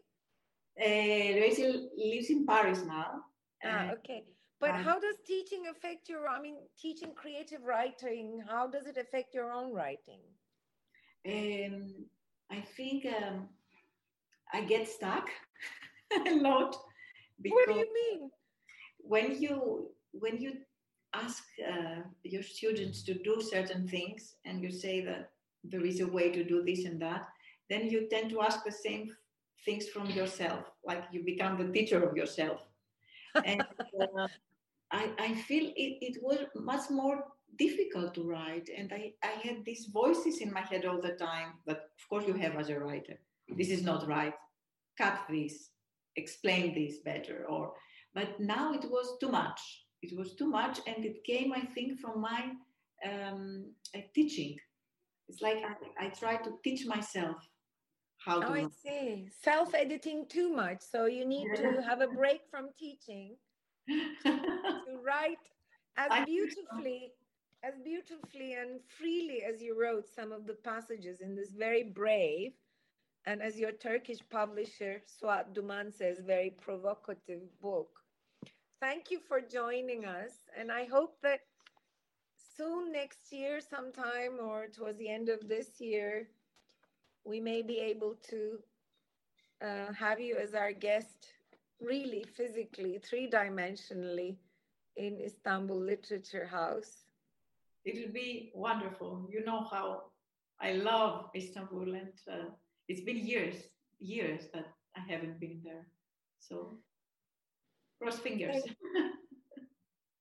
Uh, 0.79 1.41
Rachel 1.41 1.89
lives 1.97 2.29
in 2.29 2.45
Paris 2.45 2.83
now. 2.85 3.23
Ah, 3.63 3.91
okay. 3.91 4.23
But 4.59 4.71
um, 4.71 4.83
how 4.83 4.99
does 4.99 5.15
teaching 5.25 5.67
affect 5.69 6.09
your? 6.09 6.27
I 6.27 6.41
mean, 6.41 6.55
teaching 6.79 7.13
creative 7.15 7.63
writing. 7.63 8.41
How 8.47 8.67
does 8.67 8.85
it 8.85 8.97
affect 8.97 9.33
your 9.33 9.51
own 9.51 9.73
writing? 9.73 10.19
Um, 11.27 12.05
I 12.49 12.61
think 12.61 13.05
um, 13.05 13.49
I 14.53 14.61
get 14.61 14.87
stuck 14.87 15.29
a 16.27 16.35
lot. 16.35 16.75
what 17.41 17.67
do 17.67 17.73
you 17.73 17.93
mean? 17.93 18.29
When 18.99 19.41
you 19.41 19.91
when 20.11 20.39
you 20.39 20.53
ask 21.13 21.43
uh, 21.67 22.01
your 22.23 22.43
students 22.43 23.03
to 23.03 23.13
do 23.13 23.41
certain 23.41 23.87
things 23.87 24.35
and 24.45 24.61
you 24.61 24.71
say 24.71 25.01
that 25.01 25.31
there 25.63 25.85
is 25.85 25.99
a 25.99 26.07
way 26.07 26.31
to 26.31 26.43
do 26.43 26.63
this 26.63 26.85
and 26.85 27.01
that, 27.01 27.27
then 27.69 27.87
you 27.87 28.07
tend 28.09 28.29
to 28.29 28.41
ask 28.41 28.63
the 28.63 28.71
same 28.71 29.15
things 29.65 29.87
from 29.89 30.09
yourself, 30.09 30.65
like 30.85 31.03
you 31.11 31.23
become 31.23 31.57
the 31.57 31.71
teacher 31.71 32.01
of 32.03 32.15
yourself. 32.15 32.61
and 33.45 33.61
uh, 33.61 34.27
I, 34.91 35.11
I 35.19 35.33
feel 35.35 35.65
it, 35.75 35.97
it 36.01 36.17
was 36.23 36.39
much 36.55 36.89
more 36.89 37.23
difficult 37.57 38.13
to 38.15 38.23
write. 38.23 38.69
And 38.75 38.91
I, 38.91 39.13
I 39.23 39.47
had 39.47 39.65
these 39.65 39.89
voices 39.91 40.39
in 40.39 40.51
my 40.51 40.61
head 40.61 40.85
all 40.85 41.01
the 41.01 41.13
time 41.13 41.53
But 41.65 41.77
of 41.77 42.09
course, 42.09 42.25
you 42.27 42.33
have 42.33 42.55
as 42.55 42.69
a 42.69 42.79
writer. 42.79 43.19
This 43.57 43.69
is 43.69 43.83
not 43.83 44.07
right. 44.07 44.33
Cut 44.97 45.19
this. 45.29 45.69
Explain 46.15 46.73
this 46.73 46.99
better. 46.99 47.45
Or, 47.47 47.73
but 48.13 48.39
now 48.39 48.73
it 48.73 48.85
was 48.89 49.17
too 49.19 49.29
much. 49.29 49.59
It 50.01 50.17
was 50.17 50.35
too 50.35 50.47
much, 50.47 50.79
and 50.87 51.05
it 51.05 51.23
came, 51.23 51.51
I 51.53 51.61
think, 51.61 51.99
from 51.99 52.21
my 52.21 52.51
um, 53.05 53.65
uh, 53.95 53.99
teaching. 54.13 54.57
It's 55.27 55.41
like 55.41 55.57
I, 55.57 56.05
I 56.05 56.09
try 56.09 56.37
to 56.37 56.51
teach 56.63 56.85
myself 56.85 57.37
how 58.25 58.39
to. 58.41 58.47
Oh, 58.47 58.53
I 58.53 58.67
see. 58.83 59.27
Self 59.41 59.75
editing 59.75 60.25
too 60.27 60.51
much. 60.53 60.81
So 60.81 61.05
you 61.05 61.25
need 61.25 61.47
to 61.55 61.81
have 61.81 62.01
a 62.01 62.07
break 62.07 62.41
from 62.49 62.69
teaching 62.77 63.35
to 64.23 64.97
write 65.03 65.37
as 65.97 66.25
beautifully 66.25 67.11
as 67.63 67.73
beautifully 67.83 68.53
and 68.53 68.79
freely 68.87 69.43
as 69.43 69.61
you 69.61 69.79
wrote 69.79 70.07
some 70.07 70.31
of 70.31 70.47
the 70.47 70.53
passages 70.53 71.19
in 71.19 71.35
this 71.35 71.51
very 71.51 71.83
brave 71.83 72.53
and 73.25 73.41
as 73.41 73.59
your 73.59 73.73
Turkish 73.73 74.19
publisher 74.29 75.01
Suat 75.05 75.53
Duman 75.53 75.93
says, 75.93 76.19
very 76.25 76.51
provocative 76.51 77.41
book. 77.61 77.98
Thank 78.81 79.11
you 79.11 79.19
for 79.19 79.41
joining 79.41 80.05
us, 80.05 80.31
and 80.57 80.71
I 80.71 80.85
hope 80.85 81.17
that 81.21 81.41
soon 82.55 82.91
next 82.91 83.31
year, 83.31 83.59
sometime 83.59 84.39
or 84.41 84.67
towards 84.67 84.97
the 84.97 85.09
end 85.09 85.29
of 85.29 85.47
this 85.47 85.81
year, 85.81 86.29
we 87.25 87.39
may 87.39 87.61
be 87.61 87.79
able 87.79 88.15
to 88.29 88.59
uh, 89.61 89.93
have 89.93 90.19
you 90.19 90.37
as 90.37 90.53
our 90.53 90.71
guest, 90.71 91.27
really 91.81 92.23
physically, 92.23 92.99
three 92.99 93.29
dimensionally, 93.29 94.37
in 94.95 95.19
Istanbul 95.19 95.79
Literature 95.79 96.45
House 96.45 97.03
it 97.85 97.95
will 98.05 98.13
be 98.13 98.51
wonderful. 98.53 99.27
You 99.31 99.43
know 99.45 99.63
how 99.63 100.03
I 100.61 100.73
love 100.73 101.29
Istanbul, 101.35 101.93
and 101.95 102.13
uh, 102.31 102.49
it's 102.87 103.01
been 103.01 103.17
years, 103.17 103.55
years 103.99 104.41
that 104.53 104.67
I 104.95 105.01
haven't 105.11 105.39
been 105.39 105.61
there. 105.63 105.87
So 106.39 106.77
cross 108.01 108.19
fingers. 108.19 108.63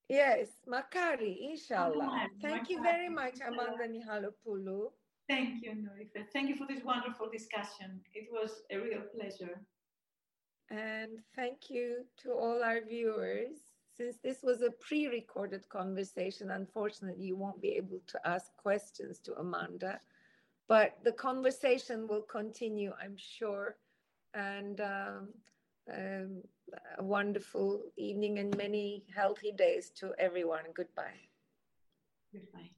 yes, 0.09 0.47
Makari, 0.67 1.51
inshallah. 1.51 2.27
Thank 2.41 2.69
you 2.69 2.81
very 2.81 3.09
much, 3.09 3.39
Amanda 3.45 3.87
Michalopoulou. 3.87 4.91
Thank 5.27 5.63
you, 5.63 5.71
Nurife. 5.71 6.25
Thank 6.33 6.49
you 6.49 6.55
for 6.55 6.65
this 6.67 6.83
wonderful 6.83 7.29
discussion. 7.31 8.01
It 8.13 8.27
was 8.31 8.63
a 8.71 8.77
real 8.77 9.01
pleasure. 9.15 9.61
And 10.71 11.19
thank 11.35 11.69
you 11.69 12.05
to 12.23 12.31
all 12.31 12.63
our 12.63 12.81
viewers 12.81 13.69
since 13.99 14.17
this 14.23 14.43
was 14.43 14.61
a 14.61 14.71
pre-recorded 14.71 15.67
conversation, 15.67 16.51
unfortunately, 16.51 17.25
you 17.25 17.35
won't 17.35 17.61
be 17.61 17.73
able 17.73 17.99
to 18.07 18.19
ask 18.25 18.55
questions 18.55 19.19
to 19.19 19.35
Amanda, 19.35 19.99
but 20.69 20.97
the 21.03 21.11
conversation 21.11 22.07
will 22.07 22.21
continue, 22.21 22.93
I'm 23.03 23.17
sure. 23.17 23.75
And 24.33 24.79
um, 24.79 25.33
um, 25.93 26.41
a 26.97 27.03
wonderful 27.03 27.81
evening 27.97 28.39
and 28.39 28.55
many 28.57 29.03
healthy 29.15 29.51
days 29.51 29.91
to 29.99 30.13
everyone. 30.19 30.63
Goodbye. 30.75 31.19
Goodbye. 32.31 32.69